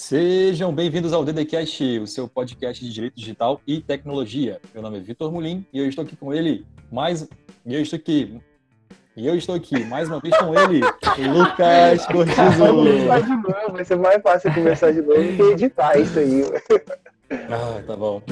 Sejam 0.00 0.72
bem-vindos 0.72 1.12
ao 1.12 1.22
DDCast, 1.22 1.98
o 1.98 2.06
seu 2.06 2.26
podcast 2.26 2.82
de 2.82 2.90
direito 2.90 3.16
digital 3.16 3.60
e 3.66 3.82
tecnologia. 3.82 4.58
Meu 4.72 4.82
nome 4.82 4.96
é 4.96 5.00
Vitor 5.00 5.30
Mulim 5.30 5.64
e 5.70 5.78
eu 5.78 5.86
estou 5.86 6.02
aqui 6.02 6.16
com 6.16 6.32
ele 6.32 6.64
mais 6.90 7.28
e 7.66 7.74
eu 7.74 7.82
estou 7.82 7.98
aqui 7.98 8.40
e 9.14 9.26
eu 9.26 9.36
estou 9.36 9.54
aqui 9.54 9.84
mais 9.84 10.08
uma 10.08 10.18
vez 10.18 10.34
com 10.38 10.58
ele, 10.58 10.80
Lucas 11.30 12.06
Cortizo. 12.06 12.66
Começar 12.66 13.20
de 13.20 13.36
novo, 13.36 13.72
vai 13.72 13.84
ser 13.84 13.98
mais 13.98 14.22
fácil 14.22 14.54
começar 14.54 14.90
de 14.90 15.02
novo 15.02 15.36
que 15.36 15.42
editar 15.42 15.98
isso 15.98 16.18
aí. 16.18 16.44
Ah, 17.50 17.82
tá 17.86 17.94
bom. 17.94 18.22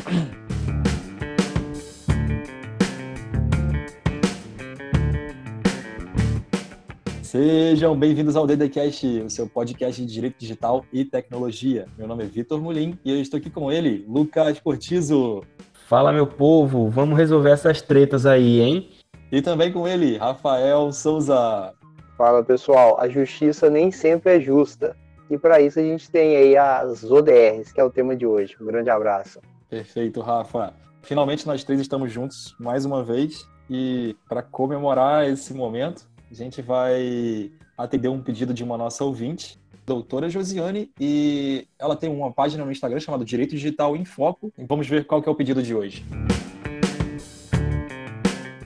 Sejam 7.31 7.95
bem-vindos 7.95 8.37
ao 8.37 8.47
DDCast, 8.47 9.07
o 9.21 9.29
seu 9.29 9.47
podcast 9.47 10.01
de 10.01 10.11
direito 10.11 10.39
digital 10.39 10.83
e 10.91 11.05
tecnologia. 11.05 11.87
Meu 11.99 12.09
nome 12.09 12.25
é 12.25 12.27
Vitor 12.27 12.59
Mulim 12.59 12.99
e 13.05 13.11
eu 13.11 13.21
estou 13.21 13.37
aqui 13.37 13.51
com 13.51 13.71
ele, 13.71 14.03
Lucas 14.09 14.59
Cortizo. 14.61 15.43
Fala, 15.87 16.11
meu 16.11 16.27
povo, 16.27 16.89
vamos 16.89 17.19
resolver 17.19 17.51
essas 17.51 17.83
tretas 17.83 18.25
aí, 18.25 18.63
hein? 18.63 18.89
E 19.31 19.43
também 19.43 19.71
com 19.71 19.87
ele, 19.87 20.17
Rafael 20.17 20.91
Souza. 20.91 21.75
Fala, 22.17 22.43
pessoal, 22.43 22.99
a 22.99 23.07
justiça 23.11 23.69
nem 23.69 23.91
sempre 23.91 24.37
é 24.37 24.41
justa. 24.41 24.97
E 25.31 25.37
para 25.37 25.61
isso 25.61 25.79
a 25.79 25.83
gente 25.83 26.11
tem 26.11 26.35
aí 26.35 26.57
as 26.57 27.05
ODRs, 27.05 27.71
que 27.71 27.79
é 27.79 27.85
o 27.85 27.91
tema 27.91 28.17
de 28.17 28.25
hoje. 28.25 28.57
Um 28.59 28.65
grande 28.65 28.89
abraço. 28.89 29.39
Perfeito, 29.69 30.23
Rafa. 30.23 30.73
Finalmente 31.03 31.47
nós 31.47 31.63
três 31.63 31.79
estamos 31.79 32.11
juntos 32.11 32.57
mais 32.59 32.87
uma 32.87 33.05
vez 33.05 33.47
e 33.69 34.17
para 34.27 34.43
comemorar 34.43 35.29
esse 35.29 35.53
momento, 35.53 36.09
a 36.31 36.35
gente 36.35 36.61
vai 36.61 37.51
atender 37.77 38.09
um 38.09 38.23
pedido 38.23 38.53
de 38.53 38.63
uma 38.63 38.77
nossa 38.77 39.03
ouvinte, 39.03 39.59
doutora 39.87 40.29
Josiane, 40.29 40.91
e 41.01 41.67
ela 41.79 41.97
tem 41.97 42.11
uma 42.11 42.31
página 42.31 42.65
no 42.65 42.71
Instagram 42.71 43.01
chamada 43.01 43.25
Direito 43.25 43.53
Digital 43.53 43.97
em 43.97 44.05
Foco. 44.05 44.53
Vamos 44.59 44.87
ver 44.87 45.07
qual 45.07 45.23
que 45.23 45.29
é 45.29 45.33
o 45.33 45.35
pedido 45.35 45.63
de 45.63 45.75
hoje. 45.75 46.05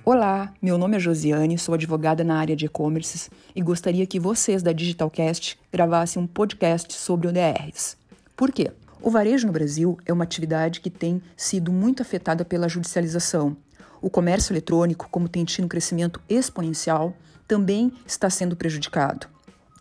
Olá, 0.05 0.53
meu 0.61 0.77
nome 0.77 0.97
é 0.97 1.01
Josiane, 1.01 1.57
sou 1.57 1.75
advogada 1.75 2.25
na 2.25 2.37
área 2.37 2.57
de 2.57 2.67
e-commerce 2.67 3.31
e 3.55 3.63
gostaria 3.63 4.05
que 4.05 4.19
vocês 4.19 4.61
da 4.61 4.73
Digitalcast 4.73 5.57
gravassem 5.73 6.21
um 6.21 6.27
podcast 6.27 6.93
sobre 6.93 7.29
ODRs. 7.29 7.97
Por 8.37 8.51
quê? 8.51 8.73
O 9.01 9.11
varejo 9.11 9.47
no 9.47 9.53
Brasil 9.53 9.97
é 10.05 10.13
uma 10.13 10.25
atividade 10.25 10.81
que 10.81 10.91
tem 10.91 11.23
sido 11.37 11.71
muito 11.71 12.03
afetada 12.03 12.45
pela 12.45 12.69
judicialização. 12.69 13.57
O 14.01 14.11
comércio 14.11 14.53
eletrônico, 14.53 15.09
como 15.09 15.29
tem 15.29 15.45
tido 15.45 15.67
um 15.67 15.69
crescimento 15.69 16.21
exponencial, 16.29 17.15
também 17.47 17.93
está 18.07 18.29
sendo 18.31 18.57
prejudicado. 18.57 19.27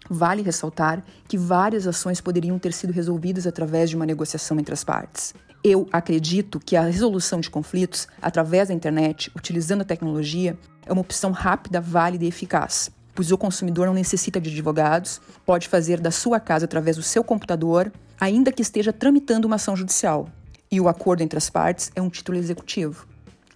Vale 0.10 0.42
ressaltar 0.42 1.04
que 1.28 1.38
várias 1.38 1.88
ações 1.88 2.20
poderiam 2.20 2.60
ter 2.60 2.74
sido 2.74 2.92
resolvidas 2.92 3.48
através 3.48 3.90
de 3.90 3.96
uma 3.96 4.06
negociação 4.06 4.60
entre 4.60 4.74
as 4.74 4.84
partes. 4.84 5.34
Eu 5.64 5.88
acredito 5.92 6.60
que 6.60 6.76
a 6.76 6.82
resolução 6.82 7.40
de 7.40 7.50
conflitos 7.50 8.08
através 8.22 8.68
da 8.68 8.74
internet, 8.74 9.32
utilizando 9.36 9.82
a 9.82 9.86
tecnologia, 9.86 10.58
é 10.86 10.92
uma 10.92 11.02
opção 11.02 11.32
rápida, 11.32 11.80
válida 11.80 12.26
e 12.26 12.28
eficaz, 12.28 12.90
pois 13.14 13.32
o 13.32 13.38
consumidor 13.38 13.86
não 13.86 13.94
necessita 13.94 14.42
de 14.42 14.50
advogados, 14.50 15.22
pode 15.46 15.68
fazer 15.68 16.00
da 16.00 16.10
sua 16.10 16.40
casa 16.40 16.66
através 16.66 16.98
do 16.98 17.04
seu 17.04 17.24
computador, 17.24 17.92
ainda 18.20 18.52
que 18.52 18.62
esteja 18.62 18.92
tramitando 18.92 19.46
uma 19.46 19.58
ação 19.58 19.76
judicial. 19.76 20.28
E 20.72 20.82
o 20.82 20.88
acordo 20.88 21.22
entre 21.22 21.38
as 21.38 21.50
partes 21.50 21.92
é 21.96 22.02
um 22.02 22.10
título 22.10 22.38
executivo, 22.38 23.08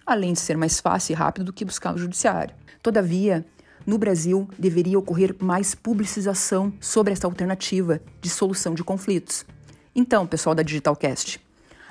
além 0.06 0.32
de 0.32 0.40
ser 0.40 0.56
mais 0.56 0.78
fácil 0.78 1.12
e 1.12 1.16
rápido 1.16 1.44
do 1.44 1.52
que 1.52 1.64
buscar 1.64 1.94
o 1.94 1.98
judiciário. 1.98 2.54
Todavia, 2.82 3.44
no 3.86 3.96
Brasil, 3.96 4.48
deveria 4.58 4.98
ocorrer 4.98 5.34
mais 5.38 5.74
publicização 5.74 6.72
sobre 6.80 7.12
essa 7.12 7.26
alternativa 7.26 8.00
de 8.20 8.28
solução 8.28 8.74
de 8.74 8.82
conflitos. 8.82 9.46
Então, 9.94 10.26
pessoal 10.26 10.54
da 10.54 10.62
Digitalcast, 10.62 11.40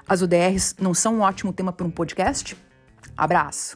as 0.08 0.22
UDRs 0.22 0.76
não 0.80 0.94
são 0.94 1.16
um 1.16 1.22
ótimo 1.22 1.54
tema 1.54 1.72
para 1.72 1.88
um 1.88 1.90
podcast? 1.90 2.58
Abraço! 3.16 3.76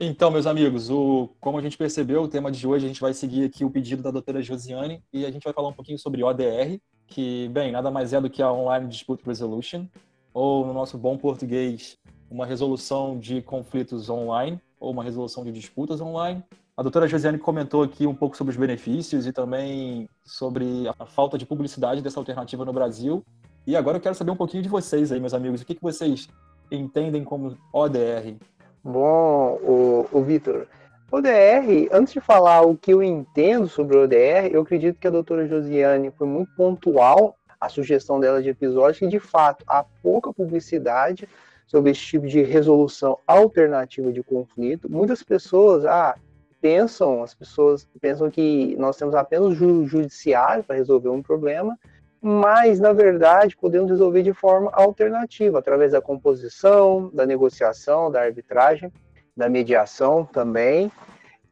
Então, 0.00 0.30
meus 0.30 0.46
amigos, 0.46 0.88
o, 0.88 1.28
como 1.40 1.58
a 1.58 1.60
gente 1.60 1.76
percebeu, 1.76 2.22
o 2.22 2.28
tema 2.28 2.52
de 2.52 2.64
hoje 2.64 2.84
a 2.84 2.88
gente 2.88 3.00
vai 3.00 3.12
seguir 3.12 3.44
aqui 3.44 3.64
o 3.64 3.70
pedido 3.70 4.00
da 4.00 4.12
doutora 4.12 4.40
Josiane 4.40 5.02
e 5.12 5.26
a 5.26 5.30
gente 5.32 5.42
vai 5.42 5.52
falar 5.52 5.68
um 5.68 5.72
pouquinho 5.72 5.98
sobre 5.98 6.22
ODR, 6.22 6.78
que, 7.08 7.48
bem, 7.48 7.72
nada 7.72 7.90
mais 7.90 8.12
é 8.12 8.20
do 8.20 8.30
que 8.30 8.40
a 8.40 8.52
Online 8.52 8.86
Dispute 8.86 9.24
Resolution, 9.26 9.88
ou 10.32 10.64
no 10.64 10.72
nosso 10.72 10.96
bom 10.96 11.18
português, 11.18 11.98
uma 12.30 12.46
resolução 12.46 13.18
de 13.18 13.42
conflitos 13.42 14.08
online 14.08 14.60
ou 14.80 14.90
uma 14.92 15.02
resolução 15.02 15.44
de 15.44 15.52
disputas 15.52 16.00
online. 16.00 16.42
A 16.76 16.82
doutora 16.82 17.08
Josiane 17.08 17.38
comentou 17.38 17.82
aqui 17.82 18.06
um 18.06 18.14
pouco 18.14 18.36
sobre 18.36 18.52
os 18.52 18.56
benefícios 18.56 19.26
e 19.26 19.32
também 19.32 20.08
sobre 20.24 20.84
a 20.98 21.04
falta 21.04 21.36
de 21.36 21.44
publicidade 21.44 22.00
dessa 22.00 22.20
alternativa 22.20 22.64
no 22.64 22.72
Brasil. 22.72 23.24
E 23.66 23.76
agora 23.76 23.96
eu 23.96 24.00
quero 24.00 24.14
saber 24.14 24.30
um 24.30 24.36
pouquinho 24.36 24.62
de 24.62 24.68
vocês 24.68 25.10
aí, 25.10 25.20
meus 25.20 25.34
amigos. 25.34 25.60
O 25.60 25.66
que, 25.66 25.74
que 25.74 25.82
vocês 25.82 26.28
entendem 26.70 27.24
como 27.24 27.56
ODR? 27.72 28.36
Bom, 28.84 29.58
o, 29.62 30.06
o 30.12 30.22
Vitor, 30.22 30.66
ODR, 31.10 31.88
antes 31.90 32.12
de 32.12 32.20
falar 32.20 32.62
o 32.62 32.76
que 32.76 32.92
eu 32.92 33.02
entendo 33.02 33.66
sobre 33.66 33.96
ODR, 33.96 34.50
eu 34.52 34.60
acredito 34.60 34.98
que 34.98 35.06
a 35.08 35.10
doutora 35.10 35.48
Josiane 35.48 36.10
foi 36.10 36.26
muito 36.26 36.54
pontual 36.54 37.34
a 37.60 37.68
sugestão 37.68 38.20
dela 38.20 38.42
de 38.42 38.50
episódio, 38.50 39.00
que 39.00 39.08
de 39.08 39.18
fato 39.18 39.64
há 39.66 39.84
pouca 40.02 40.32
publicidade 40.32 41.28
sobre 41.68 41.90
esse 41.90 42.00
tipo 42.00 42.26
de 42.26 42.42
resolução 42.42 43.18
alternativa 43.26 44.10
de 44.10 44.22
conflito. 44.22 44.90
Muitas 44.90 45.22
pessoas 45.22 45.84
ah, 45.84 46.16
pensam, 46.60 47.22
as 47.22 47.34
pessoas 47.34 47.86
pensam 48.00 48.30
que 48.30 48.74
nós 48.78 48.96
temos 48.96 49.14
apenas 49.14 49.60
o 49.60 49.86
judiciário 49.86 50.64
para 50.64 50.76
resolver 50.76 51.10
um 51.10 51.22
problema, 51.22 51.78
mas 52.20 52.80
na 52.80 52.92
verdade 52.92 53.56
podemos 53.56 53.90
resolver 53.90 54.22
de 54.22 54.32
forma 54.32 54.70
alternativa, 54.72 55.58
através 55.58 55.92
da 55.92 56.00
composição, 56.00 57.10
da 57.12 57.26
negociação, 57.26 58.10
da 58.10 58.22
arbitragem, 58.22 58.90
da 59.36 59.48
mediação 59.48 60.24
também, 60.24 60.90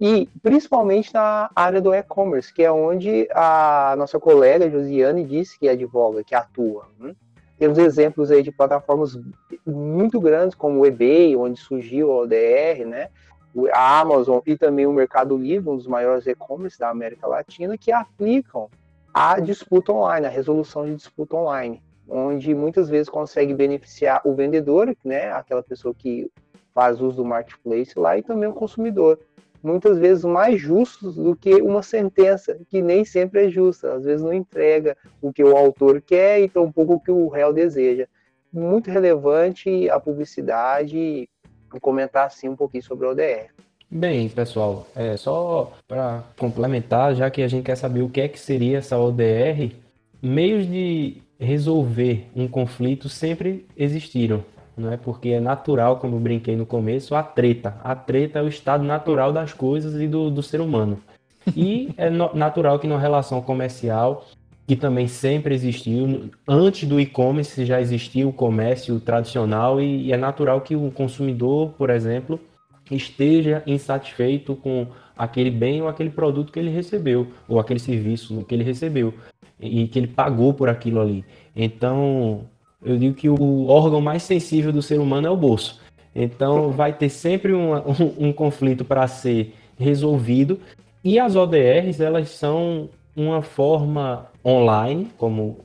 e 0.01 0.29
principalmente 0.43 1.13
na 1.13 1.51
área 1.55 1.81
do 1.81 1.95
e-commerce, 1.95 2.53
que 2.53 2.63
é 2.63 2.73
onde 2.73 3.29
a 3.33 3.95
nossa 3.97 4.19
colega 4.19 4.69
Josiane 4.69 5.25
disse 5.25 5.59
que 5.59 5.69
advoga, 5.69 6.25
que 6.25 6.35
atua. 6.35 6.89
Né? 6.99 7.15
Temos 7.59 7.79
exemplos 7.79 8.31
aí 8.31 8.43
de 8.43 8.53
plataformas 8.53 9.19
muito 9.65 10.21
grandes, 10.21 10.55
como 10.55 10.81
o 10.81 10.87
eBay, 10.87 11.35
onde 11.37 11.59
surgiu 11.59 12.13
a 12.13 12.17
ODR, 12.19 12.85
né? 12.87 13.09
a 13.73 14.01
Amazon 14.01 14.41
e 14.47 14.57
também 14.57 14.87
o 14.87 14.93
Mercado 14.93 15.37
Livre, 15.37 15.71
um 15.71 15.77
dos 15.77 15.87
maiores 15.87 16.27
e-commerce 16.27 16.79
da 16.79 16.91
América 16.91 17.27
Latina, 17.27 17.79
que 17.79 17.91
aplicam 17.91 18.69
a 19.15 19.41
disputa 19.41 19.93
online, 19.93 20.27
a 20.27 20.31
resolução 20.31 20.85
de 20.85 20.95
disputa 20.95 21.37
online, 21.37 21.83
onde 22.07 22.55
muitas 22.55 22.89
vezes 22.89 23.09
consegue 23.09 23.55
beneficiar 23.55 24.21
o 24.25 24.35
vendedor, 24.35 24.95
né, 25.03 25.33
aquela 25.33 25.63
pessoa 25.63 25.95
que 25.95 26.31
faz 26.75 27.01
uso 27.01 27.17
do 27.17 27.25
marketplace 27.25 27.99
lá, 27.99 28.19
e 28.19 28.23
também 28.23 28.49
o 28.49 28.53
consumidor 28.53 29.19
muitas 29.63 29.99
vezes 29.99 30.25
mais 30.25 30.61
justos 30.61 31.17
do 31.17 31.35
que 31.35 31.55
uma 31.57 31.83
sentença, 31.83 32.59
que 32.69 32.81
nem 32.83 33.05
sempre 33.05 33.47
é 33.47 33.51
justa, 33.51 33.95
às 33.95 34.05
vezes 34.05 34.23
não 34.23 34.33
entrega 34.33 34.97
o 35.21 35.33
que 35.33 35.43
o 35.43 35.57
autor 35.57 36.01
quer 36.01 36.41
e 36.41 36.49
tampouco 36.49 36.95
o 36.95 37.01
que 37.01 37.11
o 37.11 37.29
réu 37.29 37.53
deseja. 37.53 38.07
Muito 38.53 38.91
relevante 38.91 39.91
a 39.91 39.99
publicidade 40.01 41.29
comentar 41.81 42.27
assim 42.27 42.49
um 42.49 42.57
pouquinho 42.57 42.83
sobre 42.83 43.07
o 43.07 43.11
ODR. 43.11 43.51
Bem, 43.91 44.29
pessoal, 44.29 44.87
é 44.97 45.17
só 45.17 45.73
para 45.87 46.25
complementar, 46.37 47.15
já 47.15 47.31
que 47.31 47.43
a 47.43 47.49
gente 47.49 47.65
quer 47.65 47.77
saber 47.77 48.03
o 48.03 48.09
que 48.09 48.21
é 48.21 48.29
que 48.29 48.39
seria 48.39 48.79
essa 48.79 48.99
ODR, 48.99 49.73
meios 50.21 50.67
de 50.67 51.19
resolver 51.39 52.27
um 52.35 52.49
conflito 52.49 53.09
sempre 53.09 53.67
existiram 53.77 54.43
não 54.77 54.93
é? 54.93 54.97
Porque 54.97 55.31
é 55.31 55.41
natural, 55.41 55.99
como 55.99 56.17
eu 56.17 56.21
brinquei 56.21 56.55
no 56.55 56.67
começo, 56.67 57.15
a 57.15 57.23
treta. 57.23 57.77
A 57.83 57.95
treta 57.95 58.41
é 58.41 58.43
o 58.43 58.49
estado 58.49 58.85
natural 58.85 59.33
das 59.33 59.53
coisas 59.53 60.01
e 60.01 60.07
do, 60.07 60.31
do 60.31 60.43
ser 60.43 60.61
humano. 60.61 61.01
E 61.57 61.91
é 61.97 62.11
no, 62.11 62.35
natural 62.35 62.79
que 62.79 62.87
na 62.87 62.99
relação 62.99 63.41
comercial, 63.41 64.27
que 64.67 64.77
também 64.77 65.09
sempre 65.09 65.55
existiu, 65.55 66.31
antes 66.47 66.89
do 66.89 67.01
e-commerce 67.01 67.65
já 67.65 67.81
existia 67.81 68.27
o 68.29 68.33
comércio 68.33 69.01
tradicional 69.01 69.81
e, 69.81 70.07
e 70.07 70.13
é 70.13 70.17
natural 70.17 70.61
que 70.61 70.77
o 70.77 70.91
consumidor, 70.91 71.71
por 71.79 71.89
exemplo, 71.89 72.39
esteja 72.91 73.63
insatisfeito 73.67 74.55
com 74.57 74.89
aquele 75.17 75.51
bem 75.51 75.81
ou 75.81 75.89
aquele 75.89 76.11
produto 76.11 76.53
que 76.53 76.59
ele 76.59 76.71
recebeu, 76.71 77.29
ou 77.49 77.59
aquele 77.59 77.81
serviço 77.81 78.45
que 78.45 78.55
ele 78.55 78.65
recebeu, 78.65 79.15
e 79.59 79.89
que 79.89 79.99
ele 79.99 80.07
pagou 80.07 80.53
por 80.53 80.69
aquilo 80.69 81.01
ali. 81.01 81.25
Então, 81.55 82.47
eu 82.87 82.97
digo 82.97 83.15
que 83.15 83.29
o 83.29 83.67
órgão 83.67 84.01
mais 84.01 84.23
sensível 84.23 84.73
do 84.73 84.81
ser 84.81 85.01
humano 85.01 85.27
é 85.27 85.31
o 85.31 85.37
bolso. 85.37 85.81
Então 86.15 86.71
vai 86.71 86.93
ter 86.93 87.09
sempre 87.09 87.53
um, 87.53 87.75
um, 87.91 88.29
um 88.29 88.33
conflito 88.33 88.85
para 88.85 89.07
ser 89.07 89.55
resolvido. 89.79 90.61
E 91.05 91.19
as 91.19 91.37
ODRs, 91.37 92.01
elas 92.01 92.31
são 92.31 92.89
uma 93.15 93.43
forma 93.43 94.29
online, 94.45 95.09
como 95.19 95.59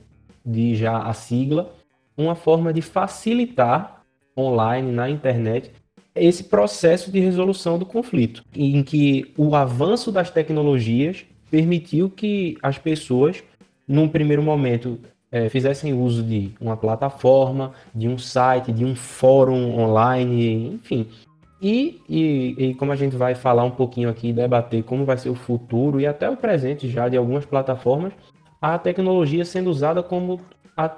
diz 0.44 0.78
já 0.78 0.98
a 0.98 1.12
sigla, 1.12 1.72
uma 2.16 2.34
forma 2.34 2.72
de 2.72 2.82
facilitar 2.82 4.02
online 4.36 4.90
na 4.90 5.08
internet 5.08 5.70
esse 6.14 6.44
processo 6.44 7.10
de 7.10 7.20
resolução 7.20 7.78
do 7.78 7.86
conflito, 7.86 8.44
em 8.54 8.82
que 8.82 9.32
o 9.36 9.54
avanço 9.54 10.12
das 10.12 10.30
tecnologias 10.30 11.24
permitiu 11.50 12.10
que 12.10 12.58
as 12.62 12.76
pessoas 12.76 13.42
num 13.86 14.08
primeiro 14.08 14.42
momento, 14.42 14.98
é, 15.32 15.48
fizessem 15.48 15.94
uso 15.94 16.22
de 16.22 16.52
uma 16.60 16.76
plataforma, 16.76 17.72
de 17.94 18.06
um 18.06 18.18
site, 18.18 18.70
de 18.70 18.84
um 18.84 18.94
fórum 18.94 19.80
online, 19.80 20.74
enfim. 20.74 21.08
E, 21.60 22.02
e, 22.08 22.54
e, 22.58 22.74
como 22.74 22.92
a 22.92 22.96
gente 22.96 23.16
vai 23.16 23.34
falar 23.34 23.64
um 23.64 23.70
pouquinho 23.70 24.10
aqui, 24.10 24.32
debater 24.32 24.82
como 24.82 25.04
vai 25.06 25.16
ser 25.16 25.30
o 25.30 25.34
futuro 25.34 26.00
e 26.00 26.06
até 26.06 26.28
o 26.28 26.36
presente 26.36 26.88
já 26.88 27.08
de 27.08 27.16
algumas 27.16 27.46
plataformas, 27.46 28.12
a 28.60 28.76
tecnologia 28.78 29.44
sendo 29.44 29.70
usada 29.70 30.02
como 30.02 30.40
a 30.76 30.90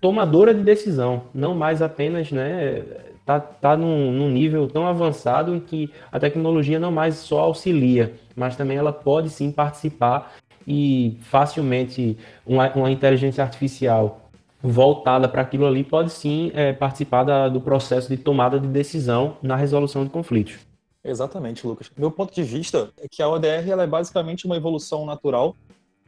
tomadora 0.00 0.54
de 0.54 0.62
decisão, 0.62 1.24
não 1.34 1.54
mais 1.54 1.82
apenas, 1.82 2.32
né, 2.32 2.82
tá, 3.24 3.38
tá 3.38 3.76
num, 3.76 4.10
num, 4.10 4.28
nível 4.30 4.66
tão 4.68 4.86
avançado 4.86 5.54
em 5.54 5.60
que 5.60 5.92
a 6.10 6.18
tecnologia 6.18 6.78
não 6.78 6.90
mais 6.90 7.16
só 7.16 7.40
auxilia, 7.40 8.14
mas 8.34 8.56
também 8.56 8.76
ela 8.76 8.92
pode 8.92 9.30
sim 9.30 9.52
participar 9.52 10.34
e 10.66 11.18
facilmente 11.22 12.16
uma, 12.46 12.72
uma 12.74 12.90
inteligência 12.90 13.42
artificial 13.42 14.30
voltada 14.62 15.28
para 15.28 15.42
aquilo 15.42 15.66
ali 15.66 15.82
pode 15.82 16.10
sim 16.10 16.52
é, 16.54 16.72
participar 16.72 17.24
da, 17.24 17.48
do 17.48 17.60
processo 17.60 18.08
de 18.08 18.16
tomada 18.16 18.60
de 18.60 18.68
decisão 18.68 19.36
na 19.42 19.56
resolução 19.56 20.04
de 20.04 20.10
conflitos. 20.10 20.58
Exatamente, 21.04 21.66
Lucas. 21.66 21.90
Meu 21.96 22.12
ponto 22.12 22.32
de 22.32 22.42
vista 22.44 22.90
é 22.96 23.08
que 23.08 23.20
a 23.20 23.28
ODR 23.28 23.68
ela 23.68 23.82
é 23.82 23.86
basicamente 23.86 24.46
uma 24.46 24.56
evolução 24.56 25.04
natural 25.04 25.56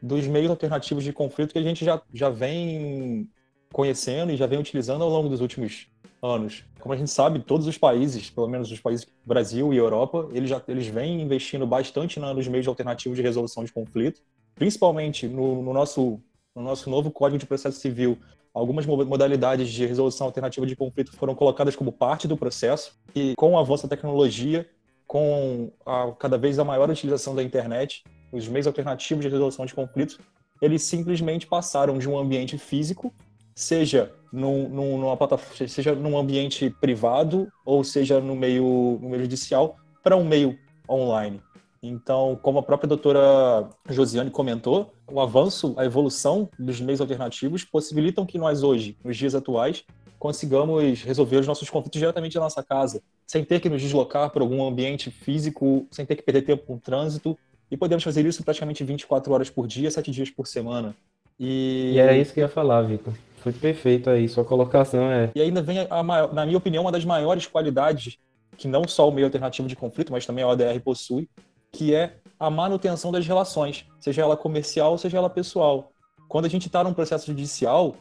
dos 0.01 0.27
meios 0.27 0.51
alternativos 0.51 1.03
de 1.03 1.13
conflito 1.13 1.53
que 1.53 1.59
a 1.59 1.63
gente 1.63 1.85
já, 1.85 2.01
já 2.13 2.31
vem 2.31 3.29
conhecendo 3.73 4.31
e 4.31 4.37
já 4.37 4.47
vem 4.47 4.59
utilizando 4.59 5.03
ao 5.03 5.11
longo 5.11 5.29
dos 5.29 5.41
últimos 5.41 5.89
anos. 6.23 6.65
Como 6.79 6.95
a 6.95 6.97
gente 6.97 7.11
sabe, 7.11 7.41
todos 7.41 7.67
os 7.67 7.77
países, 7.77 8.31
pelo 8.31 8.49
menos 8.49 8.71
os 8.71 8.81
países 8.81 9.07
Brasil 9.27 9.75
e 9.75 9.77
Europa, 9.77 10.29
eles 10.33 10.49
já 10.49 10.63
eles 10.69 10.87
vêm 10.87 11.21
investindo 11.21 11.67
bastante 11.67 12.21
nos 12.21 12.47
meios 12.47 12.69
alternativos 12.69 13.17
de 13.17 13.23
resolução 13.23 13.65
de 13.65 13.73
conflito, 13.73 14.21
principalmente 14.55 15.27
no, 15.27 15.63
no 15.63 15.73
nosso 15.73 16.21
no 16.55 16.63
nosso 16.63 16.89
novo 16.89 17.11
Código 17.11 17.39
de 17.39 17.47
Processo 17.47 17.81
Civil. 17.81 18.17
Algumas 18.53 18.87
modalidades 18.87 19.69
de 19.69 19.85
resolução 19.85 20.29
alternativa 20.29 20.65
de 20.65 20.77
conflito 20.77 21.11
foram 21.17 21.35
colocadas 21.35 21.75
como 21.75 21.91
parte 21.91 22.29
do 22.29 22.37
processo 22.37 22.97
e 23.13 23.35
com 23.37 23.55
o 23.55 23.59
avanço 23.59 23.89
da 23.89 23.97
tecnologia, 23.97 24.71
com 25.05 25.73
a 25.85 26.13
cada 26.13 26.39
vez 26.39 26.61
a 26.61 26.65
maior 26.65 26.89
utilização 26.89 27.35
da 27.35 27.43
internet, 27.43 28.05
os 28.31 28.47
meios 28.47 28.69
alternativos 28.69 29.25
de 29.25 29.29
resolução 29.29 29.67
de 29.67 29.75
conflitos, 29.75 30.21
eles 30.63 30.83
simplesmente 30.83 31.49
passaram 31.49 31.99
de 31.99 32.09
um 32.09 32.17
ambiente 32.17 32.57
físico 32.57 33.13
seja 33.55 34.13
num, 34.33 34.69
num, 34.69 34.99
numa 34.99 35.17
plataforma, 35.17 35.69
seja 35.69 35.95
num 35.95 36.19
ambiente 36.19 36.69
privado 36.81 37.49
ou 37.65 37.85
seja 37.85 38.21
no 38.21 38.35
meio, 38.35 38.99
no 39.01 39.09
meio 39.09 39.23
judicial, 39.23 39.77
para 40.03 40.17
um 40.17 40.25
meio 40.25 40.59
online. 40.89 41.41
Então, 41.87 42.39
como 42.41 42.59
a 42.59 42.63
própria 42.63 42.89
doutora 42.89 43.69
Josiane 43.91 44.31
comentou, 44.31 44.95
o 45.07 45.21
avanço, 45.21 45.75
a 45.77 45.85
evolução 45.85 46.49
dos 46.59 46.81
meios 46.81 46.99
alternativos 46.99 47.63
possibilitam 47.63 48.25
que 48.25 48.39
nós 48.39 48.63
hoje, 48.63 48.97
nos 49.05 49.15
dias 49.15 49.35
atuais, 49.35 49.85
consigamos 50.19 51.03
resolver 51.03 51.37
os 51.37 51.47
nossos 51.47 51.69
conflitos 51.69 52.01
diretamente 52.01 52.37
da 52.37 52.41
nossa 52.41 52.63
casa, 52.63 53.03
sem 53.27 53.45
ter 53.45 53.61
que 53.61 53.69
nos 53.69 53.83
deslocar 53.83 54.31
para 54.31 54.43
algum 54.43 54.67
ambiente 54.67 55.11
físico, 55.11 55.87
sem 55.91 56.07
ter 56.07 56.17
que 56.17 56.23
perder 56.23 56.43
tempo 56.43 56.65
com 56.65 56.79
trânsito, 56.79 57.39
e 57.71 57.77
podemos 57.77 58.03
fazer 58.03 58.25
isso 58.25 58.43
praticamente 58.43 58.83
24 58.83 59.31
horas 59.35 59.51
por 59.51 59.67
dia, 59.67 59.91
7 59.91 60.11
dias 60.11 60.31
por 60.31 60.47
semana. 60.47 60.97
E, 61.39 61.93
e 61.95 61.99
era 61.99 62.17
isso 62.17 62.33
que 62.33 62.41
eu 62.41 62.45
ia 62.45 62.49
falar, 62.49 62.81
Vitor. 62.81 63.13
Foi 63.37 63.53
perfeito 63.53 64.09
aí, 64.09 64.27
sua 64.27 64.45
colocação 64.45 65.11
é. 65.11 65.31
E 65.35 65.43
ainda 65.43 65.61
vem, 65.61 65.81
a, 65.81 66.03
na 66.33 66.47
minha 66.47 66.57
opinião, 66.57 66.85
uma 66.85 66.93
das 66.93 67.05
maiores 67.05 67.47
qualidades 67.47 68.17
que 68.57 68.67
não 68.67 68.89
só 68.89 69.07
o 69.07 69.13
meio 69.13 69.27
alternativo 69.27 69.69
de 69.69 69.77
conflito, 69.77 70.13
mas 70.13 70.25
também 70.25 70.43
a 70.43 70.49
ODR 70.49 70.81
possui, 70.83 71.29
que 71.75 71.93
é 71.93 72.15
a 72.39 72.49
manutenção 72.49 73.11
das 73.11 73.27
relações, 73.27 73.85
seja 73.99 74.23
ela 74.23 74.37
comercial, 74.37 74.97
seja 74.97 75.19
ela 75.19 75.29
pessoal. 75.29 75.91
Quando 76.29 76.45
a 76.45 76.49
gente 76.49 76.69
está 76.69 76.85
num 76.85 76.95
processo 76.95 77.27
judicial, 77.27 77.97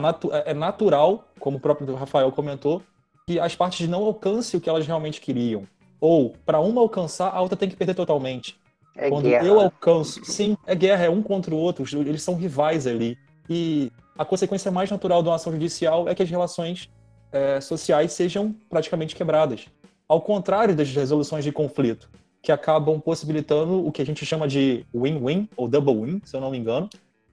natu 0.00 0.32
é, 0.32 0.50
é 0.50 0.54
natural, 0.54 1.24
como 1.38 1.56
o 1.56 1.60
próprio 1.60 1.94
Rafael 1.94 2.30
comentou, 2.32 2.82
que 3.26 3.38
as 3.38 3.54
partes 3.54 3.88
não 3.88 4.04
alcancem 4.04 4.58
o 4.58 4.60
que 4.60 4.68
elas 4.68 4.86
realmente 4.86 5.20
queriam. 5.20 5.62
Ou, 6.00 6.34
para 6.44 6.58
uma 6.58 6.80
alcançar, 6.80 7.30
a 7.32 7.40
outra 7.40 7.56
tem 7.56 7.68
que 7.68 7.76
perder 7.76 7.94
totalmente. 7.94 8.60
É 8.96 9.08
Quando 9.08 9.28
guerra. 9.28 9.46
eu 9.46 9.60
alcanço, 9.60 10.24
sim, 10.24 10.56
é 10.66 10.74
guerra, 10.74 11.04
é 11.04 11.10
um 11.10 11.22
contra 11.22 11.54
o 11.54 11.58
outro, 11.58 11.84
eles 12.00 12.22
são 12.22 12.34
rivais 12.34 12.86
ali. 12.86 13.16
E 13.48 13.90
a 14.18 14.24
consequência 14.24 14.70
mais 14.70 14.90
natural 14.90 15.22
de 15.22 15.28
uma 15.28 15.36
ação 15.36 15.52
judicial 15.52 16.08
é 16.08 16.14
que 16.14 16.22
as 16.22 16.28
relações 16.28 16.90
é, 17.30 17.60
sociais 17.60 18.12
sejam 18.12 18.54
praticamente 18.68 19.14
quebradas. 19.14 19.66
Ao 20.08 20.20
contrário 20.20 20.74
das 20.74 20.90
resoluções 20.90 21.44
de 21.44 21.52
conflito, 21.52 22.10
que 22.42 22.50
acabam 22.50 23.00
possibilitando 23.00 23.86
o 23.86 23.92
que 23.92 24.02
a 24.02 24.04
gente 24.04 24.26
chama 24.26 24.48
de 24.48 24.84
win-win, 24.92 25.48
ou 25.56 25.68
double 25.68 25.94
win, 25.94 26.20
se 26.24 26.34
eu 26.34 26.40
não 26.40 26.50
me 26.50 26.58
engano, 26.58 26.90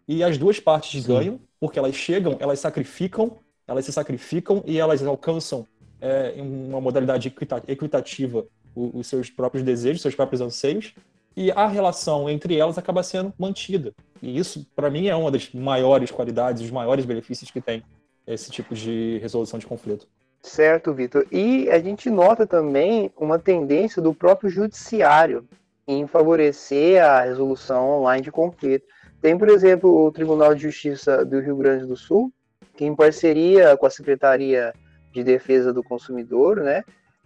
e 0.08 0.24
as 0.24 0.38
duas 0.38 0.60
partes 0.60 1.04
Sim. 1.04 1.08
ganham, 1.08 1.40
porque 1.60 1.80
elas 1.80 1.96
chegam, 1.96 2.38
elas 2.40 2.60
sacrificam, 2.60 3.38
elas 3.68 3.86
se 3.86 3.92
sacrificam 3.92 4.64
e 4.66 4.80
elas 4.80 5.04
alcançam 5.04 5.66
é, 6.00 6.34
em 6.36 6.42
uma 6.42 6.80
modalidade 6.80 7.34
equitativa 7.68 8.46
os 8.76 9.08
seus 9.08 9.30
próprios 9.30 9.64
desejos, 9.64 10.02
seus 10.02 10.16
próprios 10.16 10.42
anseios, 10.42 10.94
e 11.36 11.52
a 11.52 11.68
relação 11.68 12.30
entre 12.30 12.56
elas 12.56 12.78
acaba 12.78 13.02
sendo 13.04 13.34
mantida. 13.38 13.94
E 14.22 14.38
isso, 14.38 14.66
para 14.76 14.90
mim, 14.90 15.08
é 15.08 15.16
uma 15.16 15.32
das 15.32 15.52
maiores 15.54 16.12
qualidades, 16.12 16.62
os 16.62 16.72
maiores 16.72 17.06
benefícios 17.06 17.50
que 17.50 17.60
tem 17.60 17.84
esse 18.28 18.52
tipo 18.52 18.76
de 18.76 19.18
resolução 19.22 19.60
de 19.60 19.66
conflito. 19.66 20.08
Certo, 20.42 20.94
Vitor. 20.94 21.26
E 21.32 21.70
a 21.70 21.80
gente 21.80 22.10
nota 22.10 22.48
também 22.48 23.12
uma 23.18 23.38
tendência 23.38 24.02
do 24.02 24.14
próprio 24.14 24.50
judiciário 24.50 25.46
em 25.88 26.08
favorecer 26.08 27.04
a 27.04 27.22
resolução 27.22 27.90
online 27.90 28.24
de 28.24 28.32
conflito. 28.32 28.86
Tem, 29.22 29.38
por 29.38 29.50
exemplo, 29.50 30.06
o 30.06 30.12
Tribunal 30.12 30.56
de 30.56 30.62
Justiça 30.62 31.26
do 31.26 31.40
Rio 31.40 31.58
Grande 31.58 31.86
do 31.86 31.98
Sul, 31.98 32.32
que 32.76 32.86
em 32.86 32.96
parceria 32.96 33.76
com 33.76 33.86
a 33.86 33.90
Secretaria 33.90 34.74
de 35.12 35.24
Defesa 35.24 35.74
do 35.74 35.84
Consumidor, 35.84 36.58
né, 36.58 36.84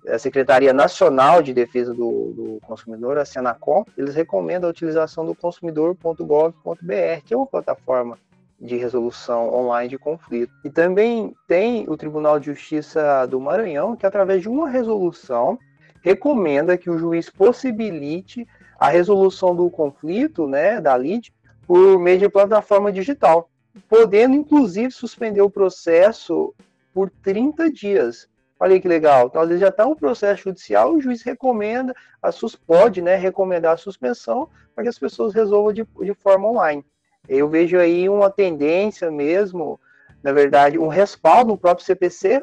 a 0.08 0.18
Secretaria 0.18 0.74
Nacional 0.74 1.42
de 1.42 1.54
Defesa 1.54 1.94
do, 1.94 2.34
do, 2.34 2.60
Consumidor, 2.66 3.18
a 3.18 3.26
Senacom, 3.26 3.86
eles 3.98 4.16
recomendam 4.16 4.68
a 4.68 4.72
utilização 4.72 5.26
do 5.26 5.36
consumidor.gov.br, 5.36 7.22
que 7.26 7.34
é 7.34 7.38
uma 7.38 7.46
plataforma 7.46 8.18
de 8.60 8.78
resolução 8.78 9.54
online 9.54 9.90
de 9.90 9.98
conflito. 9.98 10.54
E 10.64 10.70
também 10.70 11.36
tem 11.48 11.88
o 11.90 11.98
Tribunal 11.98 12.40
de 12.40 12.48
Justiça 12.48 13.26
do 13.26 13.40
Maranhão, 13.40 13.96
que 13.96 14.06
através 14.06 14.42
de 14.42 14.50
uma 14.50 14.70
resolução 14.70 15.58
recomenda 16.02 16.78
que 16.78 16.90
o 16.90 16.98
juiz 16.98 17.30
possibilite 17.30 18.48
a 18.80 18.90
resolução 18.90 19.56
do 19.56 19.70
conflito, 19.70 20.48
né, 20.48 20.82
da 20.82 20.98
lide, 20.98 21.34
por 21.66 21.98
meio 22.00 22.20
de 22.20 22.30
plataforma 22.30 22.92
digital, 22.92 23.50
podendo 23.88 24.36
inclusive 24.36 24.92
suspender 24.92 25.42
o 25.42 25.50
processo 25.50 26.54
por 26.94 27.10
30 27.10 27.72
dias. 27.72 28.28
Olha 28.60 28.80
que 28.80 28.88
legal. 28.88 29.28
Então, 29.28 29.42
às 29.42 29.48
vezes 29.48 29.62
já 29.62 29.70
está 29.70 29.86
um 29.86 29.96
processo 29.96 30.44
judicial, 30.44 30.94
o 30.94 31.02
juiz 31.02 31.22
recomenda, 31.22 31.94
a 32.22 32.32
sus 32.32 32.56
pode 32.56 33.02
né, 33.02 33.16
recomendar 33.16 33.74
a 33.74 33.78
suspensão 33.78 34.50
para 34.76 34.84
que 34.84 34.90
as 34.90 35.00
pessoas 35.00 35.34
resolvam 35.34 35.74
de, 35.74 35.86
de 36.02 36.14
forma 36.14 36.48
online. 36.48 36.86
Eu 37.28 37.48
vejo 37.48 37.78
aí 37.78 38.10
uma 38.10 38.30
tendência 38.30 39.10
mesmo, 39.10 39.80
na 40.22 40.32
verdade, 40.32 40.78
um 40.78 40.88
respaldo 40.88 41.52
no 41.52 41.58
próprio 41.58 41.86
CPC, 41.86 42.42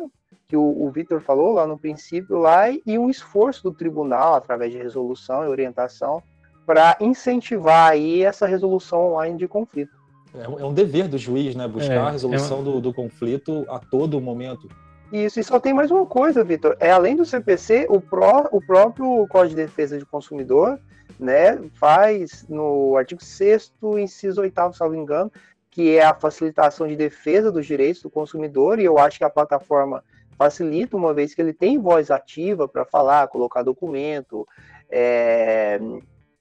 que 0.49 0.57
o, 0.57 0.63
o 0.63 0.91
Vitor 0.91 1.21
falou 1.21 1.53
lá 1.53 1.67
no 1.67 1.79
princípio, 1.79 2.39
lá, 2.39 2.71
e 2.71 2.99
um 2.99 3.11
esforço 3.11 3.63
do 3.63 3.73
tribunal, 3.73 4.35
através 4.35 4.73
de 4.73 4.79
resolução 4.79 5.45
e 5.45 5.49
orientação, 5.49 6.23
para 6.67 6.97
incentivar 7.01 7.91
aí 7.91 8.23
essa 8.23 8.47
resolução 8.47 9.13
online 9.13 9.37
de 9.37 9.47
conflito. 9.47 10.01
É 10.35 10.49
um, 10.49 10.61
é 10.61 10.65
um 10.65 10.73
dever 10.73 11.09
do 11.09 11.19
juiz, 11.19 11.55
né? 11.55 11.67
Buscar 11.69 11.95
é, 11.95 11.99
a 11.99 12.11
resolução 12.11 12.59
é 12.59 12.61
uma... 12.61 12.73
do, 12.73 12.81
do 12.81 12.95
conflito 12.95 13.67
a 13.69 13.79
todo 13.79 14.21
momento. 14.21 14.69
Isso, 15.13 15.41
e 15.41 15.45
só 15.45 15.59
tem 15.59 15.75
mais 15.75 15.91
uma 15.91 16.07
coisa, 16.07 16.45
Vitor. 16.45 16.77
É 16.79 16.91
além 16.91 17.17
do 17.17 17.27
CPC, 17.27 17.87
o, 17.91 18.01
pró, 18.01 18.49
o 18.53 18.61
próprio 18.61 19.27
Código 19.29 19.57
de 19.57 19.67
Defesa 19.67 19.99
do 19.99 20.07
Consumidor, 20.07 20.79
né, 21.21 21.59
faz 21.75 22.47
no 22.49 22.97
artigo 22.97 23.23
6 23.23 23.73
inciso 23.99 24.41
8 24.41 24.73
salvo 24.73 24.95
engano, 24.95 25.31
que 25.71 25.97
é 25.97 26.05
a 26.05 26.15
facilitação 26.15 26.89
de 26.89 26.97
defesa 26.97 27.53
dos 27.53 27.67
direitos 27.67 28.03
do 28.03 28.11
consumidor, 28.11 28.79
e 28.79 28.85
eu 28.85 28.99
acho 28.99 29.19
que 29.19 29.25
a 29.25 29.31
plataforma 29.31 30.03
facilita, 30.37 30.97
uma 30.97 31.13
vez 31.13 31.35
que 31.35 31.43
ele 31.43 31.53
tem 31.53 31.79
voz 31.79 32.11
ativa 32.11 32.67
para 32.67 32.85
falar, 32.85 33.29
colocar 33.29 33.63
documento, 33.63 34.49
é, 34.89 35.79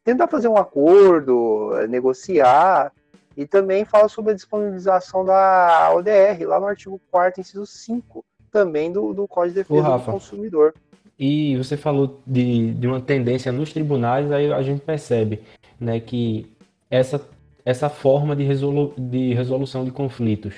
tentar 0.04 0.28
fazer 0.28 0.48
um 0.48 0.58
acordo, 0.58 1.72
negociar, 1.90 2.92
e 3.36 3.46
também 3.46 3.86
fala 3.86 4.08
sobre 4.08 4.32
a 4.32 4.36
disponibilização 4.36 5.24
da 5.26 5.92
ODR, 5.94 6.46
lá 6.48 6.60
no 6.60 6.68
artigo 6.68 7.00
4 7.12 7.42
inciso 7.42 7.66
5, 7.66 8.26
também 8.50 8.92
do, 8.92 9.14
do 9.14 9.28
Código 9.28 9.56
de 9.56 9.64
Defesa 9.64 9.98
do 9.98 10.04
Consumidor. 10.04 10.74
E 11.20 11.58
você 11.58 11.76
falou 11.76 12.22
de, 12.26 12.74
de 12.74 12.88
uma 12.88 13.02
tendência 13.02 13.52
nos 13.52 13.74
tribunais, 13.74 14.32
aí 14.32 14.52
a 14.54 14.62
gente 14.62 14.80
percebe 14.80 15.42
né, 15.78 16.00
que 16.00 16.50
essa, 16.90 17.22
essa 17.66 17.90
forma 17.90 18.36
de, 18.36 18.44
resolu 18.44 18.94
de 18.98 19.34
resolução 19.34 19.84
de 19.84 19.92
conflitos 19.92 20.54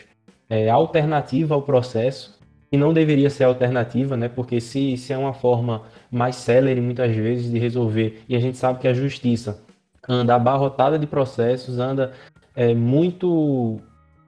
é 0.48 0.70
alternativa 0.70 1.56
ao 1.56 1.63
processo, 1.63 2.39
e 2.72 2.77
não 2.77 2.94
deveria 2.94 3.30
ser 3.30 3.44
alternativa, 3.44 4.15
né, 4.15 4.30
porque 4.30 4.62
se, 4.62 4.96
se 4.96 5.12
é 5.12 5.18
uma 5.18 5.34
forma 5.34 5.84
mais 6.10 6.38
célere, 6.38 6.80
muitas 6.80 7.13
vezes, 7.13 7.51
de 7.51 7.60
resolver, 7.60 8.24
e 8.30 8.36
a 8.36 8.39
gente 8.39 8.58
sabe 8.58 8.80
que 8.80 8.88
a 8.88 8.94
justiça 8.94 9.62
anda 10.08 10.36
abarrotada 10.36 10.98
de 10.98 11.06
processos, 11.06 11.80
anda 11.80 12.13
é 12.56 12.74
muito, 12.74 13.82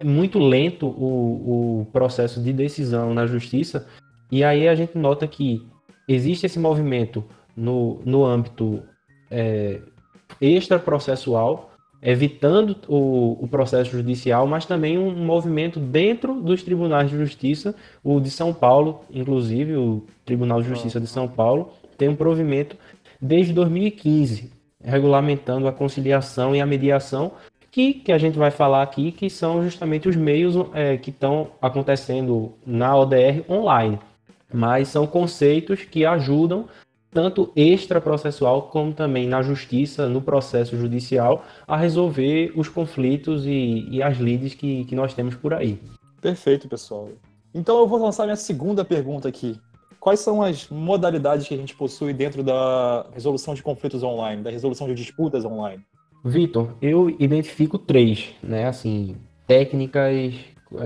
muito 0.04 0.40
lento 0.40 0.88
o, 0.88 1.82
o 1.82 1.86
processo 1.92 2.42
de 2.42 2.52
decisão 2.52 3.14
na 3.14 3.26
justiça, 3.26 3.88
e 4.32 4.44
aí 4.44 4.68
a 4.68 4.76
gente 4.76 4.98
nota 4.98 5.28
que 5.28 5.66
existe 6.14 6.46
esse 6.46 6.60
movimento 6.60 7.24
no, 7.56 8.02
no 8.06 8.26
âmbito 8.26 8.84
é, 9.30 9.80
extraprocessual, 10.42 11.72
evitando 12.02 12.76
o, 12.88 13.38
o, 13.42 13.48
processo 13.48 13.92
judicial, 13.92 14.46
mas 14.46 14.66
também 14.66 14.98
um 14.98 15.16
movimento 15.16 15.80
dentro 15.80 16.42
dos 16.42 16.62
tribunais 16.62 17.10
de 17.10 17.18
justiça, 17.18 17.74
o 18.04 18.20
de 18.20 18.30
São 18.30 18.54
Paulo, 18.54 19.02
inclusive, 19.10 19.76
o 19.78 20.06
Tribunal 20.26 20.62
de 20.62 20.68
Justiça 20.68 21.00
de 21.00 21.08
São 21.08 21.28
Paulo, 21.28 21.72
tem 21.98 22.10
um 22.10 22.16
provimento 22.16 22.76
desde 23.22 23.54
2015, 23.54 24.52
regulamentando 24.84 25.68
a 25.68 25.72
conciliação 25.72 26.54
e 26.54 26.60
a 26.60 26.66
mediação, 26.66 27.32
que, 27.72 27.94
que 27.94 28.12
a 28.12 28.18
gente 28.18 28.38
vai 28.38 28.52
falar 28.52 28.84
aqui, 28.84 29.12
que 29.12 29.30
são 29.30 29.64
justamente 29.64 30.08
os 30.10 30.16
meios 30.16 30.56
é, 30.74 30.98
que 30.98 31.10
estão 31.10 31.52
acontecendo 31.62 32.54
na 32.66 32.96
ODR 32.96 33.50
online. 33.50 33.98
Mas 34.54 34.88
são 34.88 35.08
conceitos 35.08 35.84
que 35.84 36.06
ajudam 36.06 36.68
tanto 37.12 37.52
extraprocessual 37.56 38.64
como 38.64 38.92
também 38.94 39.28
na 39.28 39.42
justiça, 39.42 40.10
no 40.10 40.22
processo 40.22 40.78
judicial, 40.78 41.46
a 41.68 41.78
resolver 41.78 42.52
os 42.56 42.68
conflitos 42.68 43.46
e, 43.46 43.88
e 43.90 44.02
as 44.02 44.18
lides 44.18 44.56
que, 44.56 44.84
que 44.86 44.96
nós 44.96 45.14
temos 45.14 45.36
por 45.36 45.54
aí. 45.54 45.80
Perfeito, 46.20 46.68
pessoal. 46.68 47.10
Então 47.54 47.78
eu 47.80 47.88
vou 47.88 48.00
lançar 48.00 48.24
minha 48.24 48.36
segunda 48.36 48.84
pergunta 48.84 49.28
aqui. 49.28 49.60
Quais 50.00 50.20
são 50.20 50.42
as 50.42 50.68
modalidades 50.70 51.48
que 51.48 51.54
a 51.54 51.58
gente 51.58 51.76
possui 51.76 52.12
dentro 52.14 52.44
da 52.44 53.06
resolução 53.14 53.54
de 53.54 53.64
conflitos 53.64 54.04
online, 54.04 54.42
da 54.42 54.50
resolução 54.50 54.88
de 54.88 54.96
disputas 54.96 55.46
online? 55.46 55.82
Vitor, 56.26 56.76
eu 56.82 57.10
identifico 57.10 57.78
três, 57.78 58.34
né? 58.42 58.68
Assim, 58.68 59.16
técnicas, 59.46 60.34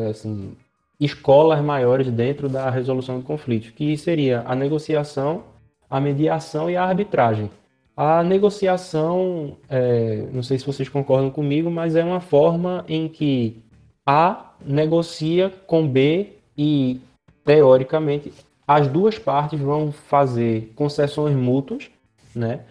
assim, 0.09 0.55
escolas 0.99 1.61
maiores 1.61 2.09
dentro 2.09 2.49
da 2.49 2.69
resolução 2.69 3.19
de 3.19 3.25
conflitos, 3.25 3.69
que 3.71 3.95
seria 3.97 4.43
a 4.45 4.55
negociação, 4.55 5.43
a 5.89 5.99
mediação 5.99 6.69
e 6.69 6.75
a 6.75 6.83
arbitragem. 6.83 7.49
A 7.95 8.23
negociação, 8.23 9.57
é, 9.69 10.27
não 10.31 10.43
sei 10.43 10.59
se 10.59 10.65
vocês 10.65 10.87
concordam 10.89 11.31
comigo, 11.31 11.69
mas 11.71 11.95
é 11.95 12.03
uma 12.03 12.19
forma 12.19 12.85
em 12.87 13.07
que 13.07 13.57
A 14.05 14.53
negocia 14.65 15.51
com 15.65 15.87
B 15.87 16.33
e, 16.57 16.99
teoricamente, 17.43 18.33
as 18.67 18.87
duas 18.87 19.17
partes 19.17 19.59
vão 19.59 19.91
fazer 19.91 20.71
concessões 20.75 21.35
mútuas, 21.35 21.89
né? 22.35 22.61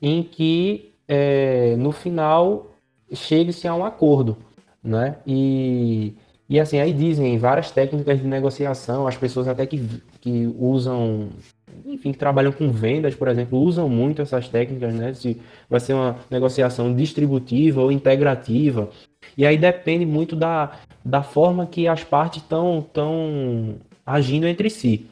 Em 0.00 0.22
que, 0.22 0.92
é, 1.06 1.76
no 1.76 1.92
final, 1.92 2.70
chegue-se 3.12 3.68
a 3.68 3.74
um 3.74 3.84
acordo, 3.84 4.36
né? 4.82 5.16
E 5.26 6.14
e 6.52 6.60
assim, 6.60 6.78
aí 6.78 6.92
dizem 6.92 7.38
várias 7.38 7.70
técnicas 7.70 8.20
de 8.20 8.26
negociação, 8.26 9.06
as 9.06 9.16
pessoas 9.16 9.48
até 9.48 9.64
que, 9.64 9.82
que 10.20 10.54
usam, 10.58 11.30
enfim, 11.86 12.12
que 12.12 12.18
trabalham 12.18 12.52
com 12.52 12.70
vendas, 12.70 13.14
por 13.14 13.26
exemplo, 13.26 13.58
usam 13.58 13.88
muito 13.88 14.20
essas 14.20 14.50
técnicas, 14.50 14.92
né? 14.92 15.14
Se 15.14 15.40
vai 15.70 15.80
ser 15.80 15.94
uma 15.94 16.14
negociação 16.30 16.94
distributiva 16.94 17.80
ou 17.80 17.90
integrativa. 17.90 18.90
E 19.34 19.46
aí 19.46 19.56
depende 19.56 20.04
muito 20.04 20.36
da, 20.36 20.72
da 21.02 21.22
forma 21.22 21.64
que 21.64 21.88
as 21.88 22.04
partes 22.04 22.42
estão 22.42 22.86
tão 22.92 23.76
agindo 24.04 24.46
entre 24.46 24.68
si. 24.68 25.06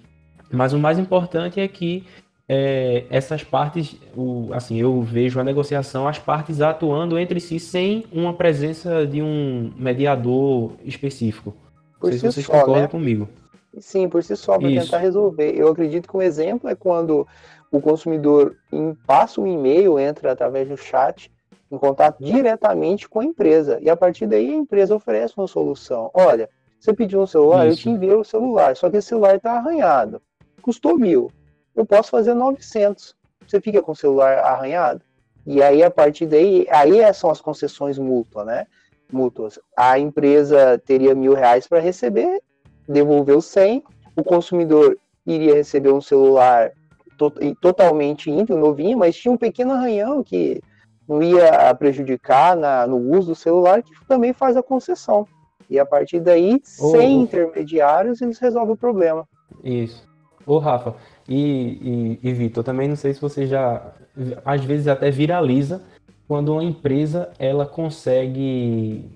Mas 0.52 0.74
o 0.74 0.78
mais 0.78 0.98
importante 0.98 1.58
é 1.58 1.66
que 1.66 2.04
é, 2.52 3.04
essas 3.10 3.44
partes, 3.44 3.94
o, 4.16 4.48
assim, 4.52 4.76
eu 4.76 5.00
vejo 5.02 5.38
a 5.38 5.44
negociação, 5.44 6.08
as 6.08 6.18
partes 6.18 6.60
atuando 6.60 7.16
entre 7.16 7.38
si 7.38 7.60
sem 7.60 8.04
uma 8.10 8.34
presença 8.34 9.06
de 9.06 9.22
um 9.22 9.72
mediador 9.76 10.72
específico. 10.84 11.54
Por 12.00 12.10
Não 12.10 12.18
sei 12.18 12.18
si 12.18 12.18
se 12.18 12.32
vocês 12.32 12.46
só, 12.46 12.52
concordam 12.54 12.82
né? 12.82 12.88
comigo. 12.88 13.28
Sim, 13.78 14.08
por 14.08 14.24
si 14.24 14.36
só, 14.36 14.58
para 14.58 14.68
tentar 14.68 14.98
resolver. 14.98 15.52
Eu 15.52 15.68
acredito 15.68 16.08
que 16.08 16.16
um 16.16 16.20
exemplo 16.20 16.68
é 16.68 16.74
quando 16.74 17.24
o 17.70 17.80
consumidor 17.80 18.56
passa 19.06 19.40
um 19.40 19.46
e-mail, 19.46 19.96
entra 19.96 20.32
através 20.32 20.68
do 20.68 20.76
chat, 20.76 21.30
em 21.70 21.78
contato 21.78 22.18
diretamente 22.18 23.08
com 23.08 23.20
a 23.20 23.24
empresa. 23.24 23.78
E 23.80 23.88
a 23.88 23.96
partir 23.96 24.26
daí 24.26 24.50
a 24.50 24.56
empresa 24.56 24.92
oferece 24.92 25.34
uma 25.36 25.46
solução. 25.46 26.10
Olha, 26.12 26.50
você 26.80 26.92
pediu 26.92 27.20
um 27.20 27.26
celular, 27.28 27.68
Isso. 27.68 27.78
eu 27.78 27.82
te 27.82 27.90
enviei 27.90 28.14
o 28.14 28.24
celular, 28.24 28.74
só 28.74 28.90
que 28.90 28.96
esse 28.96 29.06
celular 29.06 29.36
está 29.36 29.52
arranhado. 29.52 30.20
Custou 30.60 30.98
mil 30.98 31.30
eu 31.80 31.86
posso 31.86 32.10
fazer 32.10 32.34
900. 32.34 33.14
Você 33.46 33.60
fica 33.60 33.82
com 33.82 33.92
o 33.92 33.96
celular 33.96 34.38
arranhado? 34.38 35.00
E 35.46 35.62
aí, 35.62 35.82
a 35.82 35.90
partir 35.90 36.26
daí, 36.26 36.66
aí 36.70 37.00
é, 37.00 37.12
são 37.12 37.30
as 37.30 37.40
concessões 37.40 37.98
mútuas, 37.98 38.46
né? 38.46 38.66
Mútuas. 39.10 39.58
A 39.76 39.98
empresa 39.98 40.80
teria 40.84 41.14
mil 41.14 41.34
reais 41.34 41.66
para 41.66 41.80
receber, 41.80 42.42
devolveu 42.86 43.40
100, 43.40 43.82
o 44.14 44.22
consumidor 44.22 44.98
iria 45.26 45.54
receber 45.54 45.90
um 45.90 46.00
celular 46.00 46.72
to 47.16 47.32
totalmente 47.60 48.30
íntegro, 48.30 48.60
novinho, 48.60 48.98
mas 48.98 49.16
tinha 49.16 49.32
um 49.32 49.36
pequeno 49.36 49.72
arranhão 49.72 50.22
que 50.22 50.60
não 51.08 51.22
ia 51.22 51.74
prejudicar 51.74 52.54
na, 52.54 52.86
no 52.86 52.98
uso 53.16 53.28
do 53.28 53.34
celular, 53.34 53.82
que 53.82 53.92
também 54.06 54.32
faz 54.32 54.56
a 54.56 54.62
concessão. 54.62 55.26
E 55.68 55.78
a 55.78 55.86
partir 55.86 56.20
daí, 56.20 56.60
oh, 56.78 56.90
sem 56.90 57.22
intermediários, 57.22 58.20
eles 58.20 58.38
resolvem 58.38 58.74
o 58.74 58.76
problema. 58.76 59.26
Isso. 59.64 60.08
Ô, 60.46 60.58
Rafa, 60.58 60.94
e, 61.30 62.18
e, 62.22 62.28
e 62.28 62.32
Vitor, 62.32 62.64
também 62.64 62.88
não 62.88 62.96
sei 62.96 63.14
se 63.14 63.20
você 63.20 63.46
já, 63.46 63.92
às 64.44 64.64
vezes 64.64 64.88
até 64.88 65.12
viraliza 65.12 65.80
quando 66.26 66.52
uma 66.52 66.64
empresa 66.64 67.30
ela 67.38 67.64
consegue, 67.64 69.08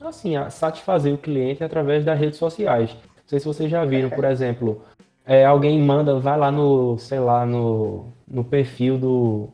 assim, 0.00 0.32
satisfazer 0.50 1.14
o 1.14 1.18
cliente 1.18 1.62
através 1.62 2.04
das 2.04 2.18
redes 2.18 2.40
sociais. 2.40 2.90
Não 2.90 3.28
sei 3.28 3.38
se 3.38 3.46
vocês 3.46 3.70
já 3.70 3.84
viram, 3.84 4.10
por 4.10 4.24
exemplo, 4.24 4.82
é, 5.24 5.44
alguém 5.44 5.80
manda, 5.80 6.18
vai 6.18 6.36
lá 6.36 6.50
no, 6.50 6.98
sei 6.98 7.20
lá, 7.20 7.46
no, 7.46 8.06
no 8.26 8.42
perfil 8.42 8.98
do, 8.98 9.48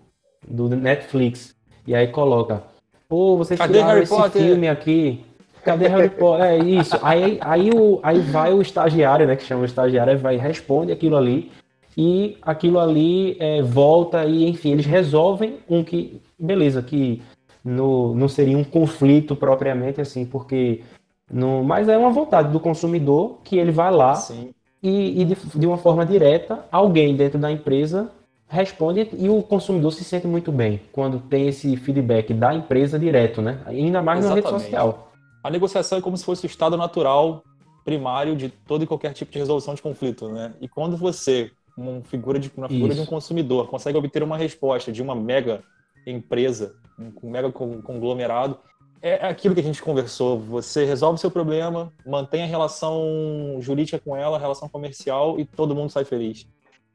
do 0.49 0.71
Netflix 0.71 1.55
e 1.87 1.95
aí 1.95 2.09
coloca, 2.09 2.63
pô, 3.07 3.37
vocês 3.37 3.61
Cadê 3.61 3.75
tiraram 3.75 4.01
esse 4.01 4.15
Potter? 4.15 4.43
filme 4.43 4.69
aqui, 4.69 5.23
Cadê 5.63 5.87
Harry 5.89 6.09
Potter? 6.09 6.47
É 6.47 6.59
isso. 6.59 6.99
Aí, 7.03 7.39
aí, 7.43 7.71
o, 7.71 8.01
aí 8.03 8.21
vai 8.21 8.55
o 8.55 8.63
estagiário, 8.63 9.27
né? 9.27 9.37
Que 9.37 9.43
chama 9.43 9.63
o 9.63 9.67
estagiário, 9.67 10.17
vai 10.17 10.37
responde 10.37 10.93
aquilo 10.93 11.17
ali 11.17 11.51
e 11.97 12.37
aquilo 12.43 12.79
ali 12.79 13.37
é, 13.41 13.63
volta 13.63 14.25
e, 14.25 14.47
enfim, 14.47 14.73
eles 14.73 14.85
resolvem 14.85 15.59
um 15.69 15.83
que, 15.83 16.21
beleza, 16.39 16.83
que 16.83 17.23
no, 17.65 18.15
não 18.15 18.29
seria 18.29 18.57
um 18.57 18.65
conflito 18.65 19.35
propriamente 19.35 20.01
assim, 20.01 20.27
porque 20.27 20.83
no, 21.31 21.65
mas 21.65 21.89
é 21.89 21.97
uma 21.97 22.11
vontade 22.11 22.53
do 22.53 22.61
consumidor 22.61 23.39
que 23.43 23.57
ele 23.57 23.73
vai 23.73 23.91
lá 23.91 24.15
Sim. 24.15 24.55
e, 24.83 25.23
e 25.23 25.25
de, 25.25 25.35
de, 25.35 25.67
uma 25.67 25.79
forma 25.79 26.05
direta, 26.05 26.65
alguém 26.71 27.17
dentro 27.17 27.39
da 27.39 27.51
empresa 27.51 28.11
responde 28.49 29.09
e 29.19 29.29
o 29.29 29.43
consumidor 29.43 29.93
se 29.93 30.05
sente 30.05 30.27
muito 30.27 30.53
bem 30.53 30.81
quando 30.93 31.19
tem 31.19 31.49
esse 31.49 31.77
feedback 31.77 32.33
da 32.33 32.55
empresa 32.55 32.97
direto, 32.97 33.43
né? 33.43 33.61
Ainda 33.67 34.01
mais 34.01 34.21
Exatamente. 34.21 34.45
na 34.45 34.51
rede 34.51 34.63
social. 34.63 35.11
A 35.43 35.51
negociação 35.51 35.99
é 35.99 36.01
como 36.01 36.17
se 36.17 36.25
fosse 36.25 36.45
o 36.45 36.47
estado 36.47 36.77
natural 36.77 37.43
primário 37.85 38.37
de 38.37 38.49
todo 38.49 38.85
e 38.85 38.87
qualquer 38.87 39.13
tipo 39.13 39.33
de 39.33 39.39
resolução 39.39 39.75
de 39.75 39.83
conflito, 39.83 40.29
né? 40.29 40.53
E 40.61 40.69
quando 40.69 40.97
você 40.97 41.51
uma 41.77 42.03
figura 42.03 42.39
de 42.39 42.51
uma 42.57 42.69
figura 42.69 42.95
de 42.95 43.01
um 43.01 43.07
consumidor, 43.07 43.69
consegue 43.69 43.99
obter 43.99 44.23
uma 44.23 44.37
resposta 44.37 44.91
de 44.91 45.03
uma 45.03 45.15
mega 45.15 45.63
empresa, 46.07 46.77
um 46.99 47.31
mega 47.31 47.51
conglomerado, 47.51 48.59
é 49.03 49.27
aquilo 49.27 49.55
que 49.55 49.61
a 49.61 49.65
gente 49.65 49.83
conversou. 49.83 50.39
Você 50.39 50.85
resolve 50.85 51.17
o 51.17 51.21
seu 51.21 51.31
problema, 51.31 51.93
mantém 52.05 52.43
a 52.43 52.47
relação 52.47 53.57
jurídica 53.61 53.99
com 53.99 54.17
ela, 54.17 54.37
a 54.37 54.41
relação 54.41 54.69
comercial 54.69 55.39
e 55.39 55.45
todo 55.45 55.75
mundo 55.75 55.91
sai 55.91 56.05
feliz. 56.05 56.47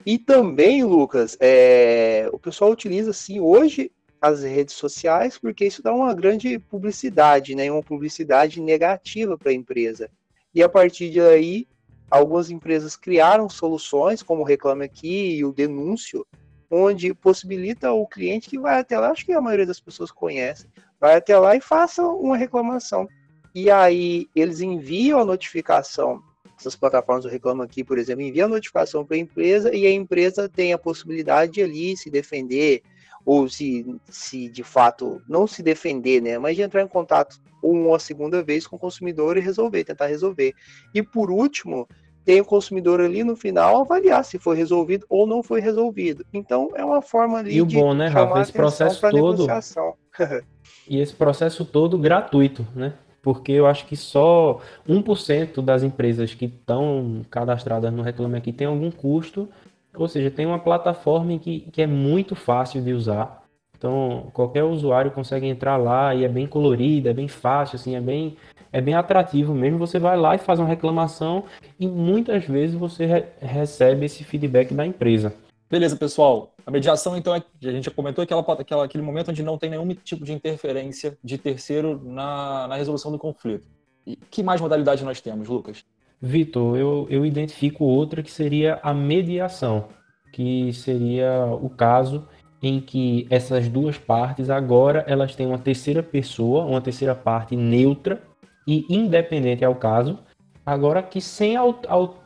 E 0.06 0.18
também, 0.18 0.84
Lucas, 0.84 1.38
é... 1.40 2.28
o 2.34 2.40
pessoal 2.40 2.72
utiliza 2.72 3.12
assim 3.12 3.40
hoje 3.40 3.92
as 4.20 4.44
redes 4.44 4.76
sociais 4.76 5.38
porque 5.38 5.66
isso 5.66 5.82
dá 5.82 5.94
uma 5.94 6.14
grande 6.14 6.58
publicidade, 6.60 7.56
né? 7.56 7.72
Uma 7.72 7.84
publicidade 7.84 8.60
negativa 8.60 9.38
para 9.38 9.52
a 9.52 9.54
empresa. 9.56 10.10
E 10.54 10.62
a 10.62 10.70
partir 10.70 11.12
daí 11.12 11.68
algumas 12.12 12.52
empresas 12.52 12.98
criaram 12.98 13.48
soluções, 13.48 14.22
como 14.22 14.42
o 14.42 14.46
Reclame 14.46 14.84
Aqui 14.84 15.38
e 15.38 15.46
o 15.46 15.54
Denúncio, 15.54 16.28
onde 16.70 17.14
possibilita 17.14 17.92
o 17.92 18.06
cliente 18.06 18.50
que 18.50 18.60
vai 18.60 18.80
até 18.80 19.00
lá, 19.00 19.10
acho 19.10 19.26
que 19.26 19.34
a 19.34 19.42
maioria 19.42 19.66
das 19.66 19.80
pessoas 19.80 20.12
conhece, 20.12 20.68
vai 21.00 21.16
até 21.16 21.38
lá 21.38 21.56
e 21.56 21.62
faça 21.62 22.04
uma 22.04 22.38
reclamação. 22.38 23.08
E 23.56 23.72
aí 23.72 24.30
eles 24.36 24.62
enviam 24.62 25.20
a 25.20 25.26
notificação, 25.26 26.22
essas 26.58 26.76
plataformas 26.76 27.24
do 27.24 27.30
Reclame 27.30 27.64
Aqui, 27.64 27.84
por 27.84 27.98
exemplo, 27.98 28.22
enviam 28.22 28.46
a 28.46 28.52
notificação 28.52 29.06
para 29.06 29.16
a 29.16 29.20
empresa 29.20 29.74
e 29.76 29.86
a 29.86 29.92
empresa 29.92 30.48
tem 30.48 30.74
a 30.74 30.78
possibilidade 30.78 31.54
de 31.54 31.64
ali 31.64 31.98
se 31.98 32.10
defender, 32.10 32.84
ou 33.26 33.48
se, 33.48 33.86
se 34.10 34.50
de 34.50 34.64
fato 34.64 35.22
não 35.28 35.46
se 35.48 35.62
defender, 35.62 36.22
né, 36.22 36.38
mas 36.38 36.56
de 36.56 36.62
entrar 36.62 36.82
em 36.82 36.88
contato 36.88 37.40
uma 37.62 38.00
segunda 38.00 38.44
vez 38.44 38.66
com 38.66 38.76
o 38.76 38.80
consumidor 38.80 39.38
e 39.38 39.42
resolver, 39.42 39.84
tentar 39.84 40.08
resolver. 40.08 40.54
E 40.94 41.02
por 41.04 41.30
último, 41.30 41.88
tem 42.24 42.40
o 42.42 42.46
consumidor 42.46 43.02
ali 43.02 43.24
no 43.24 43.36
final 43.36 43.82
avaliar 43.82 44.24
se 44.24 44.38
foi 44.38 44.56
resolvido 44.56 45.06
ou 45.10 45.26
não 45.26 45.42
foi 45.42 45.60
resolvido. 45.60 46.26
Então 46.34 46.70
é 46.76 46.84
uma 46.86 47.02
forma 47.02 47.40
ali 47.40 47.56
e 47.56 47.62
o 47.62 47.66
bom, 47.66 47.94
né, 47.94 48.08
Rafa, 48.08 48.42
esse 48.42 48.54
processo 48.54 49.02
todo 49.10 49.48
e 50.88 51.00
esse 51.00 51.14
processo 51.14 51.66
todo 51.66 51.98
gratuito, 51.98 52.66
né? 52.76 52.94
Porque 53.22 53.52
eu 53.52 53.68
acho 53.68 53.86
que 53.86 53.96
só 53.96 54.60
1% 54.88 55.62
das 55.62 55.84
empresas 55.84 56.34
que 56.34 56.46
estão 56.46 57.22
cadastradas 57.30 57.94
no 57.94 58.02
Reclame 58.02 58.38
Aqui 58.38 58.52
tem 58.52 58.66
algum 58.66 58.90
custo, 58.90 59.48
ou 59.94 60.08
seja, 60.08 60.32
tem 60.32 60.46
uma 60.46 60.58
plataforma 60.58 61.38
que, 61.38 61.62
que 61.72 61.84
é 61.84 61.88
muito 61.88 62.36
fácil 62.36 62.82
de 62.82 62.94
usar. 62.94 63.41
Então, 63.82 64.28
qualquer 64.32 64.64
usuário 64.64 65.10
consegue 65.10 65.48
entrar 65.48 65.76
lá 65.76 66.14
e 66.14 66.24
é 66.24 66.28
bem 66.28 66.46
colorido, 66.46 67.10
é 67.10 67.14
bem 67.16 67.28
fácil, 67.28 67.78
assim, 67.78 67.96
é 67.96 68.00
bem 68.00 68.38
é 68.72 68.80
bem 68.80 68.94
atrativo 68.94 69.56
mesmo. 69.56 69.80
Você 69.80 69.98
vai 69.98 70.16
lá 70.16 70.36
e 70.36 70.38
faz 70.38 70.60
uma 70.60 70.68
reclamação 70.68 71.46
e 71.80 71.88
muitas 71.88 72.46
vezes 72.46 72.76
você 72.76 73.08
re 73.08 73.24
recebe 73.40 74.06
esse 74.06 74.24
feedback 74.24 74.72
da 74.72 74.86
empresa. 74.86 75.34
Beleza, 75.68 75.96
pessoal. 75.96 76.54
A 76.64 76.70
mediação, 76.70 77.18
então, 77.18 77.34
é, 77.34 77.42
a 77.64 77.72
gente 77.72 77.86
já 77.86 77.92
comentou 77.92 78.24
aquela, 78.24 78.42
aquela, 78.42 78.86
aquele 78.86 79.04
momento 79.04 79.32
onde 79.32 79.42
não 79.42 79.58
tem 79.58 79.72
nenhum 79.72 79.88
tipo 79.96 80.24
de 80.24 80.32
interferência 80.32 81.18
de 81.24 81.40
terceiro 81.40 82.00
na, 82.04 82.68
na 82.68 82.76
resolução 82.76 83.12
do 83.12 83.18
conflito. 83.18 83.68
E 84.06 84.16
que 84.16 84.44
mais 84.44 84.62
modalidade 84.62 85.04
nós 85.04 85.20
temos, 85.22 85.48
Lucas? 85.48 85.84
Vitor, 86.22 86.78
eu, 86.78 87.08
eu 87.10 87.26
identifico 87.26 87.84
outra 87.84 88.22
que 88.22 88.30
seria 88.30 88.80
a 88.84 88.94
mediação, 88.94 89.88
que 90.32 90.72
seria 90.72 91.48
o 91.60 91.68
caso 91.68 92.28
em 92.62 92.80
que 92.80 93.26
essas 93.30 93.68
duas 93.68 93.98
partes 93.98 94.50
agora 94.50 95.04
elas 95.08 95.36
têm 95.36 95.48
uma 95.48 95.58
terceira 95.58 96.04
pessoa, 96.04 96.64
uma 96.66 96.82
terceira 96.82 97.16
parte 97.16 97.56
neutra 97.56 98.22
e 98.68 98.86
independente 98.90 99.66
ao 99.66 99.74
caso, 99.74 100.20
agora 100.66 101.02
que 101.02 101.20
sem 101.20 101.58
a, 101.58 101.62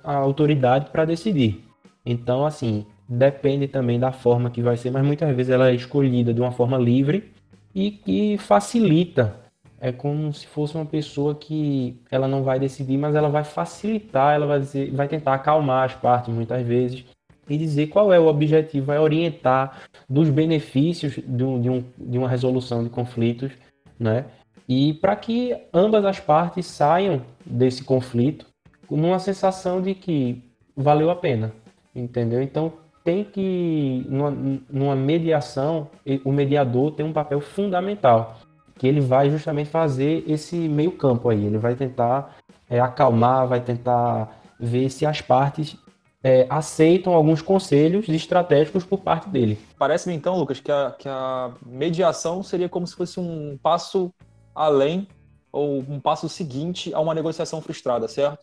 autoridade 0.03 0.89
para 0.91 1.05
decidir. 1.05 1.63
Então, 2.05 2.45
assim, 2.45 2.85
depende 3.07 3.67
também 3.67 3.99
da 3.99 4.11
forma 4.11 4.49
que 4.49 4.61
vai 4.61 4.75
ser, 4.75 4.91
mas 4.91 5.05
muitas 5.05 5.33
vezes 5.35 5.51
ela 5.51 5.69
é 5.69 5.75
escolhida 5.75 6.33
de 6.33 6.41
uma 6.41 6.51
forma 6.51 6.77
livre 6.77 7.31
e 7.73 7.91
que 7.91 8.37
facilita. 8.37 9.35
É 9.79 9.91
como 9.91 10.33
se 10.33 10.47
fosse 10.47 10.75
uma 10.75 10.85
pessoa 10.85 11.35
que 11.35 11.99
ela 12.09 12.27
não 12.27 12.43
vai 12.43 12.59
decidir, 12.59 12.97
mas 12.97 13.15
ela 13.15 13.29
vai 13.29 13.43
facilitar, 13.43 14.35
ela 14.35 14.47
vai, 14.47 14.59
dizer, 14.59 14.91
vai 14.91 15.07
tentar 15.07 15.33
acalmar 15.33 15.85
as 15.85 15.93
partes 15.93 16.33
muitas 16.33 16.65
vezes 16.65 17.05
e 17.47 17.57
dizer 17.57 17.87
qual 17.87 18.11
é 18.11 18.19
o 18.19 18.27
objetivo, 18.27 18.87
vai 18.87 18.97
orientar 18.97 19.83
dos 20.09 20.29
benefícios 20.29 21.19
de, 21.25 21.43
um, 21.43 21.59
de, 21.59 21.69
um, 21.69 21.83
de 21.97 22.17
uma 22.17 22.29
resolução 22.29 22.83
de 22.83 22.89
conflitos, 22.89 23.51
né? 23.99 24.25
e 24.67 24.93
para 24.95 25.15
que 25.15 25.55
ambas 25.73 26.05
as 26.05 26.19
partes 26.19 26.65
saiam 26.65 27.21
desse 27.45 27.83
conflito 27.83 28.47
com 28.87 28.95
uma 28.95 29.19
sensação 29.19 29.81
de 29.81 29.93
que 29.93 30.43
valeu 30.75 31.09
a 31.09 31.15
pena, 31.15 31.53
entendeu? 31.95 32.41
Então 32.41 32.73
tem 33.03 33.23
que 33.23 34.05
numa, 34.09 34.31
numa 34.69 34.95
mediação 34.95 35.89
o 36.23 36.31
mediador 36.31 36.91
tem 36.91 37.05
um 37.05 37.13
papel 37.13 37.39
fundamental 37.39 38.39
que 38.77 38.87
ele 38.87 38.99
vai 38.99 39.29
justamente 39.29 39.69
fazer 39.69 40.23
esse 40.27 40.55
meio 40.67 40.91
campo 40.91 41.29
aí, 41.29 41.45
ele 41.45 41.57
vai 41.57 41.75
tentar 41.75 42.35
é, 42.69 42.79
acalmar, 42.79 43.47
vai 43.47 43.61
tentar 43.61 44.41
ver 44.59 44.89
se 44.89 45.05
as 45.05 45.21
partes 45.21 45.77
é, 46.25 46.47
aceitam 46.49 47.13
alguns 47.13 47.39
conselhos 47.39 48.09
estratégicos 48.09 48.83
por 48.83 49.01
parte 49.01 49.29
dele. 49.29 49.59
Parece-me 49.77 50.15
então, 50.15 50.39
Lucas, 50.39 50.59
que 50.59 50.71
a, 50.71 50.91
que 50.97 51.07
a 51.07 51.53
mediação 51.63 52.41
seria 52.41 52.67
como 52.67 52.87
se 52.87 52.95
fosse 52.95 53.19
um 53.19 53.59
passo 53.61 54.11
além 54.55 55.07
ou 55.51 55.81
um 55.87 55.99
passo 55.99 56.27
seguinte 56.27 56.91
a 56.95 56.99
uma 56.99 57.13
negociação 57.13 57.61
frustrada, 57.61 58.07
certo? 58.07 58.39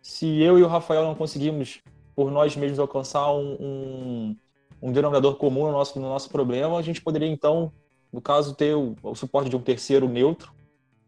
Se 0.00 0.40
eu 0.40 0.60
e 0.60 0.62
o 0.62 0.68
Rafael 0.68 1.02
não 1.02 1.16
conseguimos 1.16 1.80
por 2.14 2.30
nós 2.30 2.54
mesmos 2.54 2.78
alcançar 2.78 3.28
um, 3.32 3.56
um, 3.58 4.36
um 4.80 4.92
denominador 4.92 5.34
comum 5.34 5.66
no 5.66 5.72
nosso, 5.72 5.98
no 5.98 6.08
nosso 6.08 6.30
problema, 6.30 6.78
a 6.78 6.82
gente 6.82 7.02
poderia 7.02 7.26
então, 7.26 7.72
no 8.12 8.20
caso, 8.20 8.54
ter 8.54 8.76
o, 8.76 8.94
o 9.02 9.16
suporte 9.16 9.50
de 9.50 9.56
um 9.56 9.60
terceiro 9.60 10.08
neutro, 10.08 10.52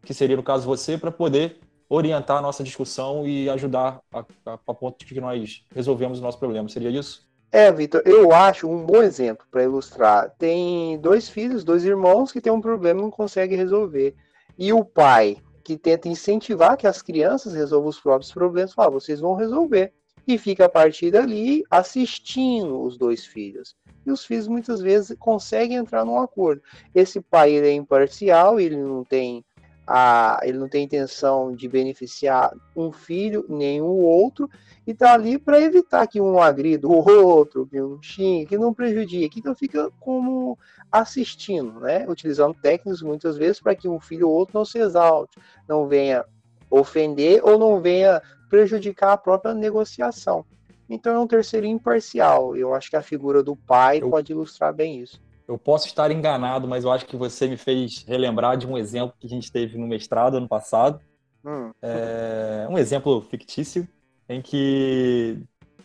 que 0.03 0.13
seria 0.13 0.35
no 0.35 0.43
caso 0.43 0.65
você, 0.65 0.97
para 0.97 1.09
poder 1.09 1.61
orientar 1.89 2.37
a 2.37 2.41
nossa 2.41 2.63
discussão 2.63 3.27
e 3.27 3.49
ajudar 3.49 4.01
a, 4.11 4.19
a, 4.45 4.53
a 4.67 4.73
ponto 4.73 4.99
de 4.99 5.05
que 5.05 5.21
nós 5.21 5.63
resolvemos 5.73 6.19
o 6.19 6.21
nosso 6.21 6.39
problema. 6.39 6.67
Seria 6.67 6.89
isso? 6.89 7.27
É, 7.51 7.71
Vitor, 7.71 8.01
eu 8.05 8.33
acho 8.33 8.69
um 8.69 8.85
bom 8.85 9.01
exemplo 9.01 9.45
para 9.49 9.63
ilustrar. 9.63 10.29
Tem 10.37 10.99
dois 10.99 11.29
filhos, 11.29 11.63
dois 11.63 11.85
irmãos 11.85 12.31
que 12.31 12.41
têm 12.41 12.51
um 12.51 12.61
problema 12.61 12.99
e 12.99 13.03
não 13.03 13.11
conseguem 13.11 13.57
resolver. 13.57 14.15
E 14.57 14.73
o 14.73 14.83
pai, 14.83 15.37
que 15.63 15.77
tenta 15.77 16.09
incentivar 16.09 16.75
que 16.75 16.87
as 16.87 17.01
crianças 17.01 17.53
resolvam 17.53 17.89
os 17.89 17.99
próprios 17.99 18.33
problemas, 18.33 18.73
fala, 18.73 18.91
vocês 18.91 19.21
vão 19.21 19.33
resolver. 19.33 19.93
E 20.27 20.37
fica 20.37 20.65
a 20.65 20.69
partir 20.69 21.09
dali 21.09 21.63
assistindo 21.69 22.81
os 22.81 22.97
dois 22.97 23.25
filhos. 23.25 23.77
E 24.05 24.11
os 24.11 24.25
filhos 24.25 24.47
muitas 24.47 24.81
vezes 24.81 25.15
conseguem 25.17 25.77
entrar 25.77 26.03
num 26.03 26.19
acordo. 26.19 26.61
Esse 26.93 27.21
pai 27.21 27.53
ele 27.53 27.69
é 27.69 27.73
imparcial, 27.73 28.59
ele 28.59 28.75
não 28.75 29.05
tem 29.05 29.45
a, 29.87 30.41
ele 30.43 30.57
não 30.57 30.67
tem 30.67 30.83
intenção 30.83 31.55
de 31.55 31.67
beneficiar 31.69 32.53
um 32.75 32.91
filho 32.91 33.45
nem 33.47 33.81
o 33.81 33.85
outro 33.85 34.49
e 34.85 34.91
está 34.91 35.13
ali 35.13 35.39
para 35.39 35.61
evitar 35.61 36.05
que 36.07 36.19
um 36.19 36.41
agrida 36.41 36.87
o 36.87 37.25
outro, 37.25 37.65
que 37.65 37.81
um 37.81 38.01
xingue, 38.01 38.47
que 38.47 38.57
não 38.57 38.73
prejudique. 38.73 39.39
Então 39.39 39.55
fica 39.55 39.89
como 39.99 40.59
assistindo, 40.91 41.79
né? 41.79 42.05
Utilizando 42.07 42.53
técnicas 42.61 43.01
muitas 43.01 43.37
vezes 43.37 43.61
para 43.61 43.75
que 43.75 43.87
um 43.87 43.99
filho 43.99 44.27
ou 44.27 44.35
outro 44.35 44.57
não 44.57 44.65
se 44.65 44.77
exalte, 44.77 45.39
não 45.67 45.87
venha 45.87 46.25
ofender 46.69 47.41
ou 47.43 47.57
não 47.57 47.79
venha 47.79 48.21
prejudicar 48.49 49.13
a 49.13 49.17
própria 49.17 49.53
negociação. 49.53 50.45
Então 50.89 51.13
é 51.13 51.19
um 51.19 51.27
terceiro 51.27 51.65
imparcial. 51.65 52.55
Eu 52.57 52.73
acho 52.73 52.89
que 52.89 52.95
a 52.95 53.01
figura 53.01 53.41
do 53.41 53.55
pai 53.55 53.99
eu, 54.01 54.09
pode 54.09 54.33
ilustrar 54.33 54.73
bem 54.73 54.99
isso. 54.99 55.21
Eu 55.47 55.57
posso 55.57 55.87
estar 55.87 56.11
enganado, 56.11 56.67
mas 56.67 56.83
eu 56.83 56.91
acho 56.91 57.05
que 57.05 57.15
você 57.15 57.47
me 57.47 57.55
fez 57.55 58.03
relembrar 58.05 58.57
de 58.57 58.67
um 58.67 58.77
exemplo 58.77 59.15
que 59.17 59.25
a 59.25 59.29
gente 59.29 59.51
teve 59.51 59.77
no 59.77 59.87
mestrado 59.87 60.35
ano 60.35 60.47
passado. 60.47 60.99
Hum. 61.45 61.71
É, 61.81 62.67
um 62.69 62.77
exemplo 62.77 63.21
fictício 63.21 63.87
em 64.27 64.41
que 64.41 65.39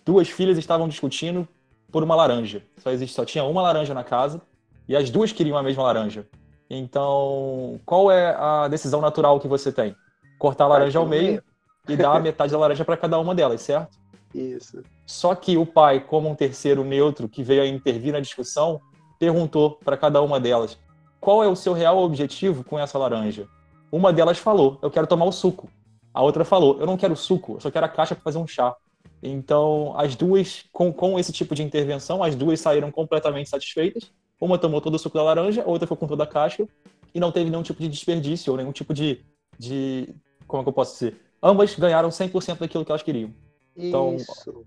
duas 0.04 0.28
filhas 0.28 0.58
estavam 0.58 0.88
discutindo 0.88 1.46
por 1.92 2.02
uma 2.02 2.16
laranja. 2.16 2.64
Só 2.78 2.90
existe, 2.90 3.14
só 3.14 3.24
tinha 3.24 3.44
uma 3.44 3.62
laranja 3.62 3.94
na 3.94 4.02
casa 4.02 4.42
e 4.88 4.96
as 4.96 5.10
duas 5.10 5.30
queriam 5.30 5.56
a 5.56 5.62
mesma 5.62 5.84
laranja. 5.84 6.26
Então, 6.68 7.78
qual 7.84 8.10
é 8.10 8.34
a 8.34 8.66
decisão 8.66 9.00
natural 9.00 9.38
que 9.38 9.46
você 9.46 9.70
tem? 9.70 9.94
Cortar 10.38 10.64
a 10.64 10.68
laranja 10.68 10.98
ao 10.98 11.06
meio 11.06 11.42
e 11.88 11.96
dar 11.96 12.16
a 12.16 12.20
metade 12.20 12.50
da 12.50 12.58
laranja 12.58 12.84
para 12.84 12.96
cada 12.96 13.18
uma 13.18 13.34
delas, 13.34 13.60
certo? 13.60 13.96
Isso. 14.34 14.82
Só 15.06 15.34
que 15.34 15.56
o 15.56 15.66
pai, 15.66 16.00
como 16.00 16.28
um 16.28 16.34
terceiro 16.34 16.82
neutro 16.82 17.28
que 17.28 17.42
veio 17.42 17.62
a 17.62 17.66
intervir 17.66 18.12
na 18.12 18.20
discussão, 18.20 18.80
perguntou 19.22 19.78
para 19.84 19.96
cada 19.96 20.20
uma 20.20 20.40
delas: 20.40 20.76
qual 21.20 21.44
é 21.44 21.48
o 21.48 21.54
seu 21.54 21.72
real 21.72 21.98
objetivo 21.98 22.64
com 22.64 22.78
essa 22.78 22.98
laranja? 22.98 23.46
Uma 23.90 24.12
delas 24.12 24.38
falou: 24.38 24.78
eu 24.82 24.90
quero 24.90 25.06
tomar 25.06 25.26
o 25.26 25.32
suco. 25.32 25.70
A 26.12 26.22
outra 26.22 26.44
falou: 26.44 26.80
eu 26.80 26.86
não 26.86 26.96
quero 26.96 27.14
suco, 27.14 27.54
eu 27.54 27.60
só 27.60 27.70
quero 27.70 27.86
a 27.86 27.88
caixa 27.88 28.14
para 28.16 28.24
fazer 28.24 28.38
um 28.38 28.46
chá. 28.46 28.74
Então, 29.22 29.94
as 29.96 30.16
duas, 30.16 30.64
com, 30.72 30.92
com 30.92 31.16
esse 31.18 31.32
tipo 31.32 31.54
de 31.54 31.62
intervenção, 31.62 32.24
as 32.24 32.34
duas 32.34 32.60
saíram 32.60 32.90
completamente 32.90 33.48
satisfeitas 33.48 34.10
uma 34.42 34.58
tomou 34.58 34.80
todo 34.80 34.96
o 34.96 34.98
suco 34.98 35.16
da 35.16 35.22
laranja, 35.22 35.62
a 35.62 35.68
outra 35.68 35.86
ficou 35.86 35.96
com 35.96 36.08
toda 36.08 36.24
a 36.24 36.26
casca 36.26 36.68
e 37.14 37.20
não 37.20 37.30
teve 37.30 37.48
nenhum 37.48 37.62
tipo 37.62 37.80
de 37.80 37.88
desperdício 37.88 38.50
ou 38.50 38.56
nenhum 38.56 38.72
tipo 38.72 38.92
de. 38.92 39.24
de 39.56 40.12
como 40.48 40.62
é 40.62 40.64
que 40.64 40.68
eu 40.68 40.72
posso 40.72 40.94
dizer? 40.94 41.16
Ambas 41.40 41.76
ganharam 41.76 42.08
100% 42.08 42.58
daquilo 42.58 42.84
que 42.84 42.90
elas 42.90 43.04
queriam. 43.04 43.32
Então, 43.76 44.16
Isso. 44.16 44.64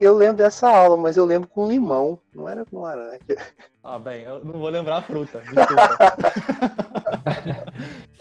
Eu 0.00 0.16
lembro 0.16 0.38
dessa 0.38 0.68
aula, 0.68 0.96
mas 0.96 1.16
eu 1.16 1.24
lembro 1.24 1.48
com 1.48 1.68
limão, 1.68 2.18
não 2.34 2.48
era 2.48 2.64
com 2.64 2.80
laranja. 2.80 3.20
Ah, 3.82 3.98
bem, 3.98 4.22
eu 4.22 4.44
não 4.44 4.58
vou 4.60 4.68
lembrar 4.68 4.98
a 4.98 5.02
fruta. 5.02 5.42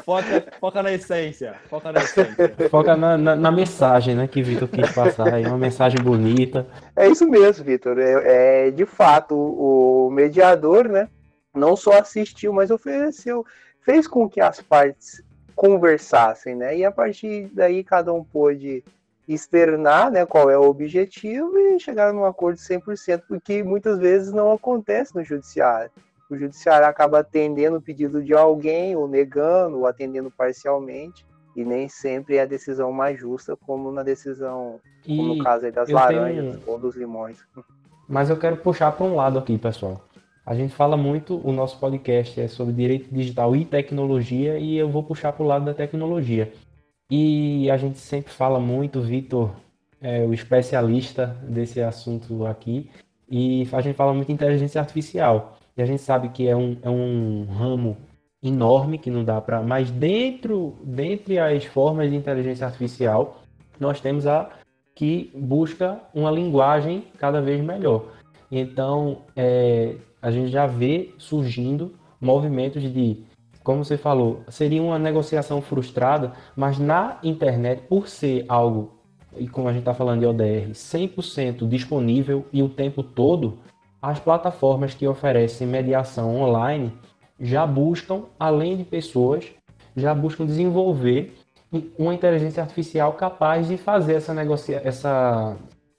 Foca, 0.04 0.46
foca 0.60 0.82
na 0.82 0.92
essência. 0.92 1.56
Foca 1.70 1.92
na 1.92 2.00
essência. 2.00 2.56
Foca 2.70 2.98
na, 2.98 3.18
na, 3.18 3.36
na 3.36 3.52
mensagem, 3.52 4.16
né, 4.16 4.28
que 4.28 4.42
Vitor 4.42 4.68
quis 4.68 4.92
passar 4.92 5.34
aí, 5.36 5.46
uma 5.46 5.58
mensagem 5.58 6.02
bonita. 6.02 6.66
É 6.96 7.08
isso 7.08 7.30
mesmo, 7.30 7.64
Vitor. 7.64 8.00
É, 8.00 8.68
é, 8.68 8.72
de 8.72 8.88
fato, 8.88 9.36
o 9.36 10.10
mediador, 10.10 10.90
né, 10.90 11.08
não 11.54 11.76
só 11.76 12.00
assistiu, 12.00 12.52
mas 12.52 12.72
ofereceu, 12.72 13.46
fez 13.82 14.08
com 14.08 14.28
que 14.28 14.42
as 14.42 14.62
partes 14.62 15.22
conversassem, 15.56 16.56
né? 16.56 16.78
E 16.78 16.86
a 16.86 16.92
partir 16.92 17.50
daí 17.54 17.84
cada 17.84 18.14
um 18.14 18.24
pôde 18.24 18.84
externar 19.34 20.12
né, 20.12 20.26
qual 20.26 20.50
é 20.50 20.58
o 20.58 20.68
objetivo 20.68 21.58
e 21.58 21.80
chegar 21.80 22.12
num 22.12 22.26
acordo 22.26 22.58
100%, 22.58 23.22
porque 23.28 23.62
muitas 23.64 24.00
vezes 24.00 24.34
não 24.34 24.52
acontece 24.52 25.16
no 25.16 25.24
judiciário. 25.24 25.92
O 26.30 26.36
judiciário 26.36 26.88
acaba 26.88 27.20
atendendo 27.20 27.78
o 27.78 27.82
pedido 27.82 28.24
de 28.24 28.34
alguém, 28.34 28.96
ou 28.96 29.08
negando, 29.08 29.78
ou 29.78 29.88
atendendo 29.88 30.32
parcialmente, 30.32 31.26
e 31.56 31.64
nem 31.64 31.88
sempre 31.88 32.38
é 32.38 32.42
a 32.42 32.46
decisão 32.46 32.92
mais 32.92 33.20
justa, 33.20 33.56
como 33.56 33.92
na 33.92 34.04
decisão, 34.04 34.80
e 35.06 35.16
como 35.16 35.36
no 35.36 35.44
caso 35.44 35.72
das 35.72 35.90
laranjas 35.90 36.56
tenho... 36.56 36.64
ou 36.68 36.80
dos 36.80 36.96
limões. 36.96 37.38
Mas 38.08 38.30
eu 38.30 38.38
quero 38.38 38.58
puxar 38.58 38.92
para 38.92 39.06
um 39.06 39.16
lado 39.16 39.38
aqui, 39.38 39.58
pessoal. 39.58 40.02
A 40.46 40.56
gente 40.56 40.74
fala 40.74 40.98
muito, 40.98 41.40
o 41.48 41.52
nosso 41.52 41.80
podcast 41.80 42.40
é 42.42 42.48
sobre 42.48 42.74
direito 42.74 43.14
digital 43.14 43.56
e 43.56 43.66
tecnologia, 43.66 44.58
e 44.58 44.76
eu 44.78 44.90
vou 44.90 45.04
puxar 45.04 45.34
para 45.34 45.44
o 45.44 45.48
lado 45.48 45.66
da 45.66 45.74
tecnologia. 45.74 46.52
E 47.10 47.70
a 47.72 47.78
gente 47.78 47.98
sempre 47.98 48.32
fala 48.32 48.60
muito, 48.60 49.02
Vitor, 49.02 49.52
é 50.02 50.24
o 50.24 50.34
especialista 50.34 51.28
desse 51.44 51.82
assunto 51.82 52.46
aqui, 52.46 52.90
e 53.30 53.68
a 53.72 53.82
gente 53.82 53.96
fala 53.96 54.14
muito 54.14 54.32
inteligência 54.32 54.80
artificial. 54.80 55.58
E 55.76 55.82
a 55.82 55.86
gente 55.86 56.02
sabe 56.02 56.30
que 56.30 56.48
é 56.48 56.56
um, 56.56 56.78
é 56.82 56.90
um 56.90 57.46
ramo 57.46 57.98
enorme 58.44 58.98
que 58.98 59.10
não 59.10 59.24
dá 59.24 59.40
para. 59.42 59.62
Mas 59.62 59.90
dentro, 59.92 60.76
dentre 60.84 61.40
as 61.40 61.66
formas 61.66 62.10
de 62.10 62.16
inteligência 62.16 62.66
artificial, 62.66 63.42
nós 63.80 64.00
temos 64.00 64.28
a 64.28 64.50
que 64.96 65.32
busca 65.34 66.00
uma 66.14 66.30
linguagem 66.30 67.06
cada 67.18 67.42
vez 67.42 67.64
melhor. 67.64 68.06
Então, 68.52 69.20
é, 69.36 69.96
a 70.22 70.32
gente 70.32 70.50
já 70.52 70.68
vê 70.68 71.14
surgindo 71.18 71.94
movimentos 72.20 72.82
de, 72.84 73.24
como 73.64 73.84
você 73.84 73.98
falou, 73.98 74.42
seria 74.48 74.82
uma 74.82 74.98
negociação 74.98 75.62
frustrada, 75.62 76.34
mas 76.56 76.80
na 76.80 77.18
internet, 77.24 77.84
por 77.88 78.08
ser 78.08 78.46
algo, 78.48 79.00
e 79.38 79.48
como 79.48 79.68
a 79.68 79.72
gente 79.72 79.82
está 79.82 79.94
falando 79.94 80.22
de 80.22 80.26
ODR, 80.26 80.72
100% 80.72 81.68
disponível 81.68 82.46
e 82.52 82.64
o 82.64 82.70
tempo 82.70 83.04
todo, 83.04 83.60
as 84.02 84.20
plataformas 84.20 84.94
que 84.94 85.08
oferecem 85.08 85.68
mediação 85.68 86.36
online 86.42 86.92
já 87.40 87.66
buscam, 87.66 88.24
além 88.40 88.78
de 88.78 88.84
pessoas, 88.84 89.46
já 89.96 90.14
buscam 90.14 90.46
desenvolver 90.46 91.36
uma 91.98 92.14
inteligência 92.14 92.64
artificial 92.64 93.14
capaz 93.14 93.68
de 93.68 93.78
fazer 93.78 94.16
essa, 94.16 94.34
negocia 94.34 94.82
essa, 94.84 95.56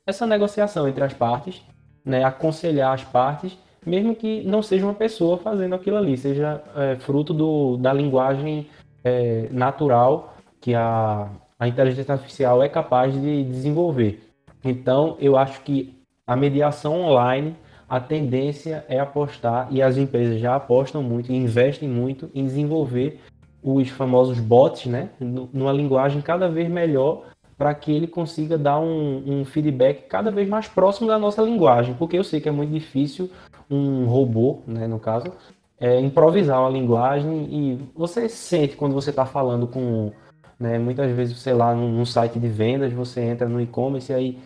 essa 0.06 0.26
negociação 0.26 0.88
entre 0.88 1.04
as 1.04 1.14
partes, 1.14 1.62
né, 2.04 2.24
aconselhar 2.24 2.92
as 2.92 3.04
partes, 3.04 3.56
mesmo 3.84 4.14
que 4.14 4.42
não 4.44 4.62
seja 4.62 4.84
uma 4.84 4.94
pessoa 4.94 5.38
fazendo 5.38 5.74
aquilo 5.74 5.96
ali, 5.96 6.16
seja 6.16 6.62
é, 6.76 6.96
fruto 6.96 7.32
do, 7.32 7.76
da 7.76 7.92
linguagem 7.92 8.66
é, 9.02 9.48
natural 9.50 10.36
que 10.60 10.74
a, 10.74 11.28
a 11.58 11.68
inteligência 11.68 12.12
artificial 12.12 12.62
é 12.62 12.68
capaz 12.68 13.12
de 13.12 13.44
desenvolver. 13.44 14.22
Então, 14.62 15.16
eu 15.18 15.36
acho 15.36 15.62
que 15.62 15.98
a 16.26 16.36
mediação 16.36 17.00
online, 17.02 17.56
a 17.88 17.98
tendência 17.98 18.84
é 18.88 19.00
apostar, 19.00 19.68
e 19.70 19.82
as 19.82 19.96
empresas 19.96 20.38
já 20.38 20.54
apostam 20.54 21.02
muito 21.02 21.32
e 21.32 21.36
investem 21.36 21.88
muito 21.88 22.30
em 22.34 22.44
desenvolver 22.44 23.20
os 23.62 23.88
famosos 23.88 24.38
bots, 24.38 24.86
né, 24.86 25.10
numa 25.18 25.72
linguagem 25.72 26.22
cada 26.22 26.48
vez 26.48 26.68
melhor 26.68 27.24
para 27.58 27.74
que 27.74 27.92
ele 27.92 28.06
consiga 28.06 28.56
dar 28.56 28.80
um, 28.80 29.22
um, 29.26 29.44
feedback 29.44 30.06
cada 30.08 30.30
vez 30.30 30.48
mais 30.48 30.66
próximo 30.66 31.06
da 31.08 31.18
nossa 31.18 31.42
linguagem, 31.42 31.94
porque 31.94 32.16
eu 32.16 32.24
sei 32.24 32.40
que 32.40 32.48
é 32.48 32.52
muito 32.52 32.72
difícil 32.72 33.30
um 33.70 34.06
robô, 34.06 34.62
né, 34.66 34.86
no 34.86 34.98
caso, 34.98 35.32
é, 35.78 35.98
improvisar 36.00 36.60
uma 36.60 36.70
linguagem 36.70 37.48
e 37.50 37.78
você 37.94 38.28
sente 38.28 38.76
quando 38.76 38.92
você 38.92 39.10
está 39.10 39.24
falando 39.24 39.66
com, 39.66 40.12
né, 40.58 40.78
muitas 40.78 41.10
vezes, 41.12 41.38
sei 41.38 41.54
lá, 41.54 41.74
num, 41.74 41.88
num 41.90 42.04
site 42.04 42.38
de 42.38 42.48
vendas, 42.48 42.92
você 42.92 43.20
entra 43.20 43.48
no 43.48 43.60
e-commerce 43.60 44.12
e 44.12 44.14
aí 44.14 44.38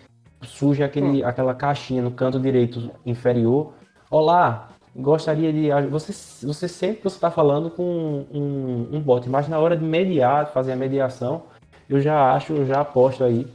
surge 0.42 0.82
aquele, 0.82 1.24
hum. 1.24 1.26
aquela 1.26 1.54
caixinha 1.54 2.02
no 2.02 2.10
canto 2.10 2.38
direito 2.38 2.90
inferior, 3.04 3.72
olá, 4.10 4.68
gostaria 4.94 5.52
de. 5.52 5.70
Você, 5.88 6.12
você 6.46 6.68
sempre 6.68 7.02
você 7.02 7.16
está 7.16 7.30
falando 7.30 7.70
com 7.70 8.26
um, 8.30 8.88
um 8.92 9.00
bot, 9.00 9.28
mas 9.28 9.48
na 9.48 9.58
hora 9.58 9.76
de 9.76 9.84
mediar, 9.84 10.52
fazer 10.52 10.72
a 10.72 10.76
mediação, 10.76 11.44
eu 11.88 12.00
já 12.00 12.32
acho, 12.32 12.52
eu 12.52 12.66
já 12.66 12.80
aposto 12.80 13.24
aí 13.24 13.46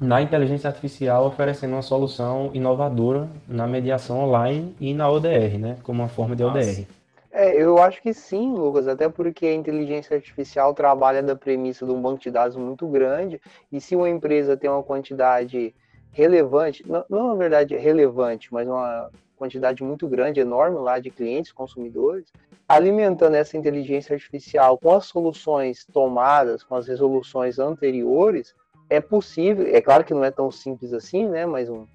na 0.00 0.22
inteligência 0.22 0.68
artificial 0.68 1.26
oferecendo 1.26 1.72
uma 1.72 1.82
solução 1.82 2.50
inovadora 2.54 3.28
na 3.48 3.66
mediação 3.66 4.20
online 4.20 4.74
e 4.80 4.94
na 4.94 5.10
ODR, 5.10 5.58
né? 5.58 5.76
Como 5.82 6.02
uma 6.02 6.08
forma 6.08 6.36
de 6.36 6.42
Nossa. 6.42 6.58
ODR. 6.58 6.86
É, 7.30 7.62
eu 7.62 7.78
acho 7.78 8.00
que 8.00 8.14
sim, 8.14 8.52
Lucas, 8.52 8.88
até 8.88 9.08
porque 9.08 9.46
a 9.46 9.54
inteligência 9.54 10.16
artificial 10.16 10.72
trabalha 10.72 11.22
da 11.22 11.36
premissa 11.36 11.84
de 11.84 11.92
um 11.92 12.00
banco 12.00 12.20
de 12.20 12.30
dados 12.30 12.56
muito 12.56 12.86
grande, 12.88 13.40
e 13.70 13.80
se 13.80 13.94
uma 13.94 14.08
empresa 14.08 14.56
tem 14.56 14.70
uma 14.70 14.82
quantidade 14.82 15.74
relevante, 16.10 16.84
não, 16.88 17.04
não 17.08 17.28
na 17.28 17.34
verdade 17.34 17.76
relevante, 17.76 18.52
mas 18.52 18.66
uma 18.66 19.10
quantidade 19.36 19.84
muito 19.84 20.08
grande, 20.08 20.40
enorme 20.40 20.78
lá 20.78 20.98
de 20.98 21.10
clientes, 21.10 21.52
consumidores, 21.52 22.32
alimentando 22.68 23.36
essa 23.36 23.56
inteligência 23.56 24.14
artificial 24.14 24.76
com 24.78 24.92
as 24.92 25.06
soluções 25.06 25.86
tomadas, 25.92 26.64
com 26.64 26.74
as 26.74 26.88
resoluções 26.88 27.58
anteriores, 27.58 28.54
é 28.90 29.00
possível, 29.00 29.66
é 29.66 29.80
claro 29.80 30.04
que 30.04 30.14
não 30.14 30.24
é 30.24 30.30
tão 30.30 30.50
simples 30.50 30.92
assim, 30.92 31.28
né, 31.28 31.46
mas 31.46 31.68
um, 31.68 31.86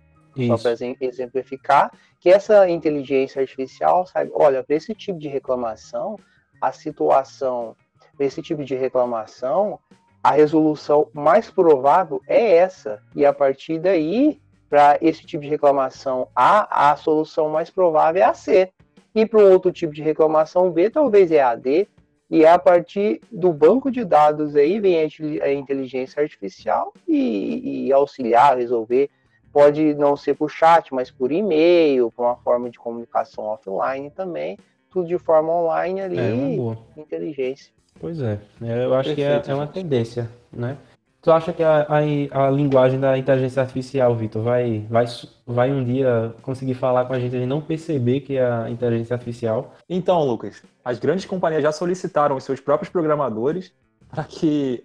só 0.48 0.58
para 0.58 0.72
exemplificar, 1.00 1.92
que 2.20 2.30
essa 2.30 2.70
inteligência 2.70 3.42
artificial 3.42 4.06
sabe, 4.06 4.32
olha, 4.34 4.64
para 4.64 4.76
esse 4.76 4.94
tipo 4.94 5.20
de 5.20 5.28
reclamação, 5.28 6.18
a 6.62 6.72
situação, 6.72 7.76
para 8.16 8.26
esse 8.26 8.42
tipo 8.42 8.64
de 8.64 8.76
reclamação, 8.76 9.80
a 10.24 10.32
resolução 10.32 11.10
mais 11.14 11.50
provável 11.50 12.22
é 12.28 12.56
essa, 12.56 13.02
e 13.16 13.26
a 13.26 13.34
partir 13.34 13.80
daí 13.80 14.42
para 14.74 14.98
esse 15.02 15.24
tipo 15.24 15.44
de 15.44 15.50
reclamação 15.50 16.28
A, 16.36 16.90
a 16.90 16.96
solução 16.96 17.48
mais 17.48 17.70
provável 17.70 18.24
é 18.24 18.26
a 18.26 18.34
C. 18.34 18.72
E 19.14 19.24
para 19.24 19.40
um 19.40 19.52
outro 19.52 19.72
tipo 19.72 19.94
de 19.94 20.02
reclamação 20.02 20.72
B, 20.72 20.90
talvez 20.90 21.32
é 21.32 21.44
a 21.44 21.54
D. 21.54 21.88
E 22.34 22.46
é 22.46 22.50
a 22.50 22.58
partir 22.58 23.22
do 23.32 23.54
banco 23.54 23.92
de 23.92 24.04
dados 24.04 24.56
aí 24.56 24.80
vem 24.80 24.98
a 25.40 25.54
inteligência 25.54 26.20
artificial 26.20 26.92
e, 27.08 27.86
e 27.86 27.94
auxiliar, 27.94 28.58
resolver. 28.58 29.12
Pode 29.52 29.94
não 29.94 30.18
ser 30.18 30.34
por 30.34 30.50
chat, 30.50 30.92
mas 30.96 31.12
por 31.12 31.32
e-mail, 31.32 32.12
por 32.12 32.26
uma 32.26 32.36
forma 32.38 32.72
de 32.72 32.80
comunicação 32.80 33.44
offline 33.44 34.10
também. 34.10 34.58
Tudo 34.90 35.08
de 35.08 35.20
forma 35.20 35.54
online 35.54 36.02
ali. 36.02 36.18
É 36.18 36.34
uma 36.34 36.56
boa. 36.58 36.78
Inteligência. 36.98 37.72
Pois 38.00 38.20
é. 38.20 38.40
é 38.64 38.84
eu 38.84 38.96
acho 38.96 39.10
Perfeito, 39.10 39.44
que 39.44 39.52
é, 39.52 39.54
é 39.54 39.56
uma 39.56 39.68
tendência, 39.68 40.28
né? 40.52 40.76
Tu 41.24 41.32
acha 41.32 41.54
que 41.54 41.64
a, 41.64 41.88
a, 41.88 42.48
a 42.48 42.52
linguagem 42.52 43.00
da 43.00 43.18
inteligência 43.18 43.62
artificial, 43.62 44.14
Vitor, 44.14 44.44
vai, 44.44 44.86
vai, 44.90 45.06
vai 45.48 45.72
um 45.72 45.82
dia 45.82 46.36
conseguir 46.42 46.74
falar 46.74 47.06
com 47.06 47.14
a 47.14 47.20
gente 47.20 47.38
e 47.38 47.46
não 47.46 47.62
perceber 47.62 48.20
que 48.20 48.36
é 48.36 48.46
a 48.46 48.70
inteligência 48.70 49.14
artificial? 49.14 49.74
Então, 49.90 50.22
Lucas, 50.26 50.62
as 50.84 51.00
grandes 51.00 51.24
companhias 51.24 51.64
já 51.64 51.72
solicitaram 51.72 52.36
os 52.36 52.44
seus 52.44 52.60
próprios 52.60 52.90
programadores 52.90 53.72
para 54.10 54.26
que, 54.26 54.84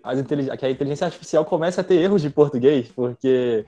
que, 0.56 0.64
a 0.64 0.70
inteligência 0.70 1.06
artificial 1.06 1.44
comece 1.44 1.80
a 1.80 1.84
ter 1.84 1.96
erros 1.96 2.22
de 2.22 2.30
português, 2.30 2.88
porque 2.88 3.66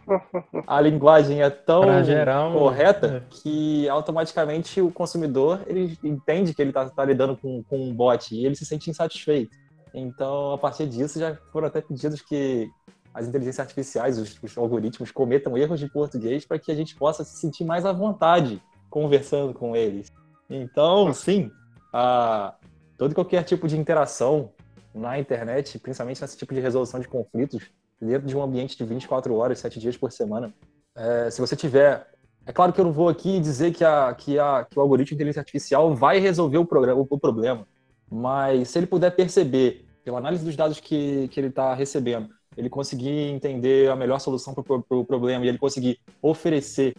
a 0.65 0.81
linguagem 0.81 1.43
é 1.43 1.51
tão 1.51 2.05
geral, 2.05 2.53
correta 2.53 3.17
é. 3.17 3.23
que 3.29 3.89
automaticamente 3.89 4.81
o 4.81 4.93
consumidor 4.93 5.61
ele 5.67 5.99
entende 6.05 6.55
que 6.55 6.63
ele 6.63 6.71
está 6.71 6.89
tá 6.89 7.05
lidando 7.05 7.37
com, 7.37 7.65
com 7.65 7.79
um 7.79 7.93
bot 7.93 8.33
e 8.33 8.47
ele 8.47 8.55
se 8.55 8.65
sente 8.65 8.89
insatisfeito. 8.89 9.59
Então, 9.95 10.53
a 10.53 10.59
partir 10.59 10.87
disso, 10.87 11.19
já 11.19 11.35
foram 11.53 11.69
até 11.69 11.81
pedidos 11.81 12.21
que 12.21 12.71
as 13.13 13.27
inteligências 13.27 13.61
artificiais, 13.61 14.19
os, 14.19 14.39
os 14.43 14.57
algoritmos, 14.57 15.11
cometam 15.11 15.57
erros 15.59 15.81
de 15.81 15.89
português 15.89 16.45
para 16.45 16.59
que 16.59 16.71
a 16.71 16.75
gente 16.75 16.95
possa 16.95 17.25
se 17.25 17.37
sentir 17.39 17.65
mais 17.65 17.85
à 17.85 17.93
vontade 17.93 18.63
conversando 18.89 19.53
com 19.53 19.75
eles. 19.75 20.13
Então, 20.49 21.13
sim, 21.13 21.51
a, 21.93 22.55
todo 22.97 23.15
qualquer 23.15 23.43
tipo 23.45 23.67
de 23.67 23.79
interação 23.79 24.53
na 24.95 25.19
internet, 25.19 25.79
principalmente 25.79 26.21
nesse 26.21 26.37
tipo 26.37 26.53
de 26.53 26.61
resolução 26.61 27.01
de 27.01 27.09
conflitos, 27.09 27.71
dentro 28.01 28.27
de 28.27 28.37
um 28.37 28.43
ambiente 28.43 28.77
de 28.77 28.85
24 28.85 29.35
horas, 29.35 29.59
7 29.59 29.79
dias 29.79 29.97
por 29.97 30.11
semana, 30.11 30.53
é, 30.97 31.31
se 31.31 31.41
você 31.41 31.55
tiver. 31.55 32.09
É 32.47 32.53
claro 32.53 32.73
que 32.73 32.81
eu 32.81 32.85
não 32.85 32.93
vou 32.93 33.09
aqui 33.09 33.39
dizer 33.39 33.73
que, 33.73 33.85
a, 33.85 34.13
que, 34.15 34.39
a, 34.39 34.67
que 34.69 34.79
o 34.79 34.83
algoritmo 34.83 35.11
de 35.11 35.15
inteligência 35.15 35.41
artificial 35.41 35.95
vai 35.95 36.19
resolver 36.19 36.59
o, 36.59 36.65
programa, 36.65 37.07
o 37.09 37.19
problema. 37.19 37.67
Mas 38.11 38.69
se 38.69 38.79
ele 38.79 38.87
puder 38.87 39.15
perceber, 39.15 39.87
pela 40.05 40.19
análise 40.19 40.45
dos 40.45 40.57
dados 40.57 40.81
que, 40.81 41.29
que 41.29 41.39
ele 41.39 41.49
está 41.49 41.75
recebendo, 41.75 42.29
ele 42.57 42.69
conseguir 42.69 43.29
entender 43.29 43.91
a 43.91 43.97
melhor 43.97 44.19
solução 44.19 44.53
para 44.53 44.63
o 44.63 44.83
pro 44.83 45.05
problema 45.05 45.45
e 45.45 45.49
ele 45.49 45.59
conseguir 45.59 46.01
oferecer 46.21 46.95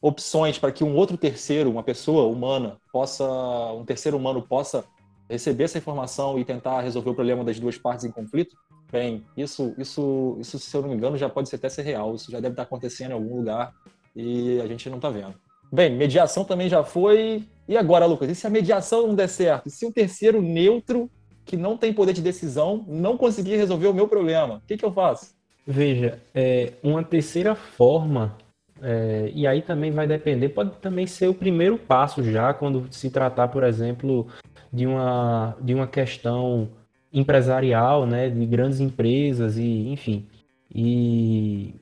opções 0.00 0.58
para 0.58 0.72
que 0.72 0.84
um 0.84 0.94
outro 0.94 1.16
terceiro, 1.16 1.70
uma 1.70 1.82
pessoa 1.82 2.26
humana, 2.28 2.78
possa, 2.92 3.24
um 3.72 3.84
terceiro 3.84 4.16
humano 4.16 4.42
possa 4.42 4.84
receber 5.28 5.64
essa 5.64 5.78
informação 5.78 6.38
e 6.38 6.44
tentar 6.44 6.80
resolver 6.80 7.10
o 7.10 7.14
problema 7.14 7.44
das 7.44 7.58
duas 7.58 7.78
partes 7.78 8.04
em 8.04 8.10
conflito, 8.10 8.56
bem, 8.90 9.24
isso, 9.36 9.74
isso, 9.78 10.36
isso, 10.40 10.58
se 10.58 10.76
eu 10.76 10.82
não 10.82 10.88
me 10.88 10.94
engano, 10.94 11.16
já 11.16 11.28
pode 11.28 11.52
até 11.54 11.68
ser 11.68 11.82
real. 11.82 12.14
Isso 12.14 12.30
já 12.30 12.40
deve 12.40 12.52
estar 12.52 12.62
acontecendo 12.62 13.10
em 13.10 13.14
algum 13.14 13.36
lugar 13.36 13.72
e 14.14 14.60
a 14.60 14.66
gente 14.66 14.88
não 14.88 14.96
está 14.96 15.10
vendo. 15.10 15.34
Bem, 15.72 15.90
mediação 15.90 16.44
também 16.44 16.68
já 16.68 16.84
foi. 16.84 17.44
E 17.68 17.76
agora, 17.76 18.06
Lucas? 18.06 18.30
E 18.30 18.34
se 18.34 18.46
a 18.46 18.50
mediação 18.50 19.08
não 19.08 19.14
der 19.14 19.28
certo? 19.28 19.66
E 19.66 19.70
se 19.70 19.84
o 19.84 19.92
terceiro 19.92 20.40
neutro, 20.40 21.10
que 21.44 21.56
não 21.56 21.76
tem 21.76 21.92
poder 21.92 22.12
de 22.12 22.22
decisão, 22.22 22.84
não 22.86 23.16
conseguir 23.16 23.56
resolver 23.56 23.88
o 23.88 23.94
meu 23.94 24.08
problema? 24.08 24.56
O 24.56 24.60
que, 24.66 24.76
que 24.76 24.84
eu 24.84 24.92
faço? 24.92 25.34
Veja, 25.66 26.20
é, 26.34 26.74
uma 26.82 27.02
terceira 27.02 27.54
forma, 27.54 28.36
é, 28.80 29.30
e 29.34 29.46
aí 29.46 29.62
também 29.62 29.90
vai 29.90 30.06
depender, 30.06 30.50
pode 30.50 30.70
também 30.80 31.06
ser 31.06 31.28
o 31.28 31.34
primeiro 31.34 31.76
passo 31.76 32.22
já, 32.22 32.54
quando 32.54 32.86
se 32.92 33.10
tratar, 33.10 33.48
por 33.48 33.64
exemplo, 33.64 34.28
de 34.72 34.86
uma, 34.86 35.56
de 35.60 35.74
uma 35.74 35.86
questão 35.88 36.68
empresarial, 37.12 38.06
né, 38.06 38.28
de 38.28 38.46
grandes 38.46 38.78
empresas 38.78 39.56
e, 39.56 39.88
enfim. 39.88 40.28
E 40.72 41.74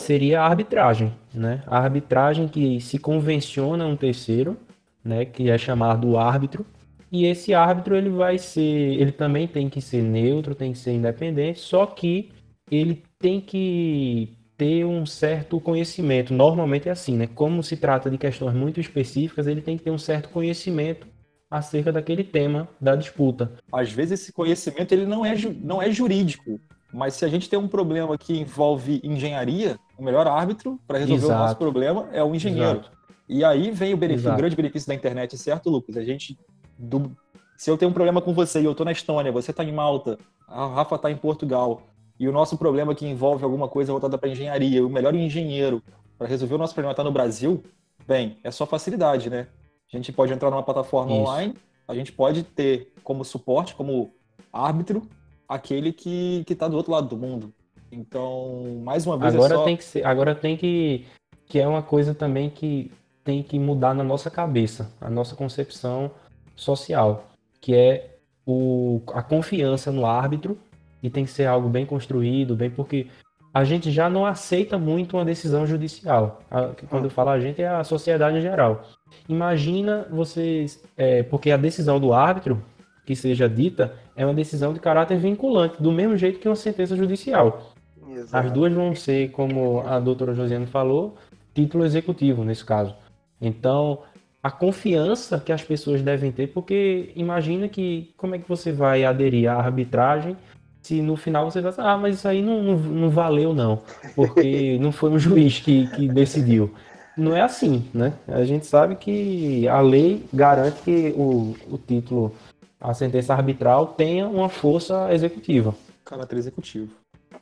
seria 0.00 0.40
a 0.40 0.46
arbitragem, 0.46 1.12
né? 1.32 1.62
A 1.66 1.78
arbitragem 1.78 2.48
que 2.48 2.80
se 2.80 2.98
convenciona 2.98 3.86
um 3.86 3.96
terceiro, 3.96 4.56
né, 5.04 5.24
que 5.24 5.50
é 5.50 5.56
chamado 5.56 6.18
árbitro, 6.18 6.64
e 7.10 7.24
esse 7.26 7.52
árbitro 7.54 7.96
ele 7.96 8.10
vai 8.10 8.38
ser, 8.38 8.60
ele 8.60 9.12
também 9.12 9.48
tem 9.48 9.68
que 9.68 9.80
ser 9.80 10.02
neutro, 10.02 10.54
tem 10.54 10.72
que 10.72 10.78
ser 10.78 10.92
independente, 10.92 11.58
só 11.58 11.86
que 11.86 12.30
ele 12.70 13.02
tem 13.18 13.40
que 13.40 14.36
ter 14.56 14.84
um 14.84 15.04
certo 15.06 15.58
conhecimento. 15.60 16.32
Normalmente 16.32 16.88
é 16.88 16.92
assim, 16.92 17.16
né? 17.16 17.26
Como 17.26 17.62
se 17.62 17.76
trata 17.76 18.10
de 18.10 18.18
questões 18.18 18.54
muito 18.54 18.78
específicas, 18.78 19.46
ele 19.46 19.62
tem 19.62 19.76
que 19.76 19.84
ter 19.84 19.90
um 19.90 19.98
certo 19.98 20.28
conhecimento 20.28 21.06
acerca 21.50 21.90
daquele 21.90 22.22
tema 22.22 22.68
da 22.80 22.94
disputa. 22.94 23.52
Às 23.72 23.90
vezes 23.90 24.20
esse 24.20 24.32
conhecimento 24.32 24.92
ele 24.92 25.06
não 25.06 25.26
é, 25.26 25.34
não 25.60 25.82
é 25.82 25.90
jurídico, 25.90 26.60
mas 26.92 27.14
se 27.14 27.24
a 27.24 27.28
gente 27.28 27.48
tem 27.48 27.58
um 27.58 27.66
problema 27.66 28.16
que 28.16 28.38
envolve 28.38 29.00
engenharia, 29.02 29.78
o 30.00 30.04
melhor 30.04 30.26
árbitro 30.26 30.80
para 30.86 30.98
resolver 30.98 31.24
Exato. 31.24 31.38
o 31.38 31.42
nosso 31.44 31.56
problema 31.56 32.08
é 32.12 32.24
o 32.24 32.34
engenheiro. 32.34 32.78
Exato. 32.80 32.90
E 33.28 33.44
aí 33.44 33.70
vem 33.70 33.92
o, 33.92 33.96
benefício, 33.96 34.32
o 34.32 34.36
grande 34.36 34.56
benefício 34.56 34.88
da 34.88 34.94
internet, 34.94 35.36
certo, 35.36 35.68
Lucas? 35.70 35.96
A 35.96 36.02
gente, 36.02 36.38
do, 36.76 37.14
se 37.56 37.70
eu 37.70 37.76
tenho 37.76 37.90
um 37.90 37.94
problema 37.94 38.20
com 38.20 38.32
você 38.32 38.60
e 38.60 38.64
eu 38.64 38.72
estou 38.72 38.84
na 38.84 38.92
Estônia, 38.92 39.30
você 39.30 39.50
está 39.50 39.62
em 39.62 39.72
Malta, 39.72 40.18
a 40.48 40.66
Rafa 40.66 40.96
está 40.96 41.10
em 41.10 41.16
Portugal, 41.16 41.82
e 42.18 42.26
o 42.26 42.32
nosso 42.32 42.56
problema 42.56 42.94
que 42.94 43.06
envolve 43.06 43.44
alguma 43.44 43.68
coisa 43.68 43.92
voltada 43.92 44.18
para 44.18 44.28
engenharia, 44.28 44.84
o 44.84 44.90
melhor 44.90 45.14
engenheiro 45.14 45.82
para 46.18 46.26
resolver 46.26 46.54
o 46.54 46.58
nosso 46.58 46.74
problema 46.74 46.92
está 46.92 47.04
no 47.04 47.12
Brasil, 47.12 47.62
bem, 48.06 48.38
é 48.42 48.50
só 48.50 48.66
facilidade, 48.66 49.30
né? 49.30 49.46
A 49.92 49.96
gente 49.96 50.12
pode 50.12 50.32
entrar 50.32 50.50
numa 50.50 50.62
plataforma 50.62 51.12
Isso. 51.12 51.20
online, 51.20 51.54
a 51.86 51.94
gente 51.94 52.12
pode 52.12 52.42
ter 52.42 52.92
como 53.04 53.24
suporte, 53.24 53.74
como 53.74 54.12
árbitro, 54.52 55.02
aquele 55.46 55.92
que 55.92 56.44
está 56.48 56.66
do 56.66 56.76
outro 56.76 56.92
lado 56.92 57.08
do 57.08 57.16
mundo. 57.16 57.52
Então, 57.92 58.80
mais 58.84 59.06
uma 59.06 59.18
vez, 59.18 59.34
é 59.34 59.36
agora 59.36 59.54
é 59.54 59.56
só... 59.56 59.64
tem 59.64 59.76
que 59.76 59.84
ser, 59.84 60.06
agora 60.06 60.34
tem 60.34 60.56
que 60.56 61.06
que 61.46 61.58
é 61.58 61.66
uma 61.66 61.82
coisa 61.82 62.14
também 62.14 62.48
que 62.48 62.92
tem 63.24 63.42
que 63.42 63.58
mudar 63.58 63.92
na 63.92 64.04
nossa 64.04 64.30
cabeça, 64.30 64.92
a 65.00 65.10
nossa 65.10 65.34
concepção 65.34 66.12
social, 66.54 67.24
que 67.60 67.74
é 67.74 68.18
o, 68.46 69.02
a 69.12 69.22
confiança 69.22 69.90
no 69.90 70.06
árbitro 70.06 70.56
e 71.02 71.10
tem 71.10 71.24
que 71.24 71.30
ser 71.30 71.46
algo 71.46 71.68
bem 71.68 71.84
construído, 71.84 72.54
bem 72.54 72.70
porque 72.70 73.08
a 73.52 73.64
gente 73.64 73.90
já 73.90 74.08
não 74.08 74.24
aceita 74.24 74.78
muito 74.78 75.16
uma 75.16 75.24
decisão 75.24 75.66
judicial. 75.66 76.40
quando 76.88 77.04
eu 77.04 77.10
falo 77.10 77.30
a 77.30 77.40
gente 77.40 77.60
é 77.60 77.68
a 77.68 77.82
sociedade 77.82 78.38
em 78.38 78.40
geral. 78.40 78.84
Imagina 79.28 80.06
vocês, 80.08 80.82
é, 80.96 81.24
porque 81.24 81.50
a 81.50 81.56
decisão 81.56 81.98
do 81.98 82.12
árbitro 82.12 82.62
que 83.04 83.16
seja 83.16 83.48
dita 83.48 83.92
é 84.14 84.24
uma 84.24 84.34
decisão 84.34 84.72
de 84.72 84.78
caráter 84.78 85.18
vinculante, 85.18 85.82
do 85.82 85.90
mesmo 85.90 86.16
jeito 86.16 86.38
que 86.38 86.48
uma 86.48 86.54
sentença 86.54 86.94
judicial. 86.94 87.72
Exato. 88.12 88.46
As 88.46 88.52
duas 88.52 88.72
vão 88.72 88.94
ser, 88.94 89.30
como 89.30 89.80
a 89.80 89.98
doutora 90.00 90.34
Josiane 90.34 90.66
falou, 90.66 91.16
título 91.54 91.84
executivo 91.84 92.44
nesse 92.44 92.64
caso. 92.64 92.94
Então, 93.40 94.00
a 94.42 94.50
confiança 94.50 95.38
que 95.38 95.52
as 95.52 95.62
pessoas 95.62 96.02
devem 96.02 96.32
ter, 96.32 96.48
porque 96.48 97.12
imagina 97.14 97.68
que 97.68 98.12
como 98.16 98.34
é 98.34 98.38
que 98.38 98.48
você 98.48 98.72
vai 98.72 99.04
aderir 99.04 99.50
à 99.50 99.56
arbitragem 99.56 100.36
se 100.82 101.02
no 101.02 101.14
final 101.14 101.50
você 101.50 101.60
vai 101.60 101.72
ah, 101.76 101.96
mas 101.96 102.16
isso 102.16 102.28
aí 102.28 102.40
não, 102.40 102.62
não, 102.62 102.76
não 102.76 103.10
valeu 103.10 103.52
não, 103.52 103.82
porque 104.14 104.78
não 104.80 104.90
foi 104.90 105.10
um 105.10 105.18
juiz 105.18 105.58
que, 105.58 105.86
que 105.88 106.08
decidiu. 106.08 106.72
Não 107.16 107.36
é 107.36 107.42
assim, 107.42 107.84
né? 107.92 108.14
A 108.26 108.44
gente 108.44 108.64
sabe 108.64 108.96
que 108.96 109.68
a 109.68 109.80
lei 109.80 110.24
garante 110.32 110.80
que 110.82 111.12
o, 111.16 111.54
o 111.70 111.76
título, 111.76 112.34
a 112.80 112.94
sentença 112.94 113.34
arbitral 113.34 113.88
tenha 113.88 114.26
uma 114.26 114.48
força 114.48 115.12
executiva. 115.12 115.74
Caráter 116.02 116.38
executivo. 116.38 116.99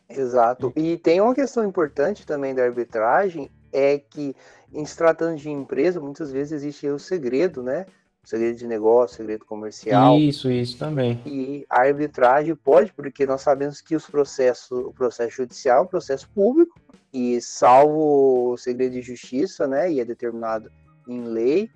Exato. 0.09 0.73
E 0.75 0.97
tem 0.97 1.21
uma 1.21 1.35
questão 1.35 1.65
importante 1.65 2.27
também 2.27 2.55
da 2.55 2.65
arbitragem, 2.65 3.51
é 3.73 3.99
que 3.99 4.35
em 4.73 4.85
se 4.85 4.97
tratando 4.97 5.37
de 5.37 5.51
empresa, 5.51 6.01
muitas 6.01 6.31
vezes 6.31 6.53
existe 6.53 6.89
o 6.89 6.99
segredo, 6.99 7.63
né? 7.63 7.87
segredo 8.29 8.59
de 8.59 8.67
negócio, 8.67 9.17
segredo 9.17 9.47
comercial. 9.47 10.19
Isso, 10.19 10.51
isso 10.51 10.77
também. 10.79 11.19
E 11.25 11.65
a 11.69 11.81
arbitragem 11.81 12.55
pode, 12.55 12.93
porque 12.93 13.25
nós 13.25 13.41
sabemos 13.41 13.81
que 13.81 13.97
os 13.97 14.07
processos, 14.07 14.71
o 14.71 14.93
processo 14.93 15.37
judicial 15.37 15.79
é 15.79 15.83
um 15.83 15.87
processo 15.87 16.29
público, 16.35 16.79
e 17.11 17.41
salvo 17.41 18.53
o 18.53 18.57
segredo 18.59 18.93
de 18.93 19.01
justiça, 19.01 19.67
né, 19.67 19.91
e 19.91 19.99
é 19.99 20.05
determinado 20.05 20.71
em 21.09 21.25
lei, 21.25 21.71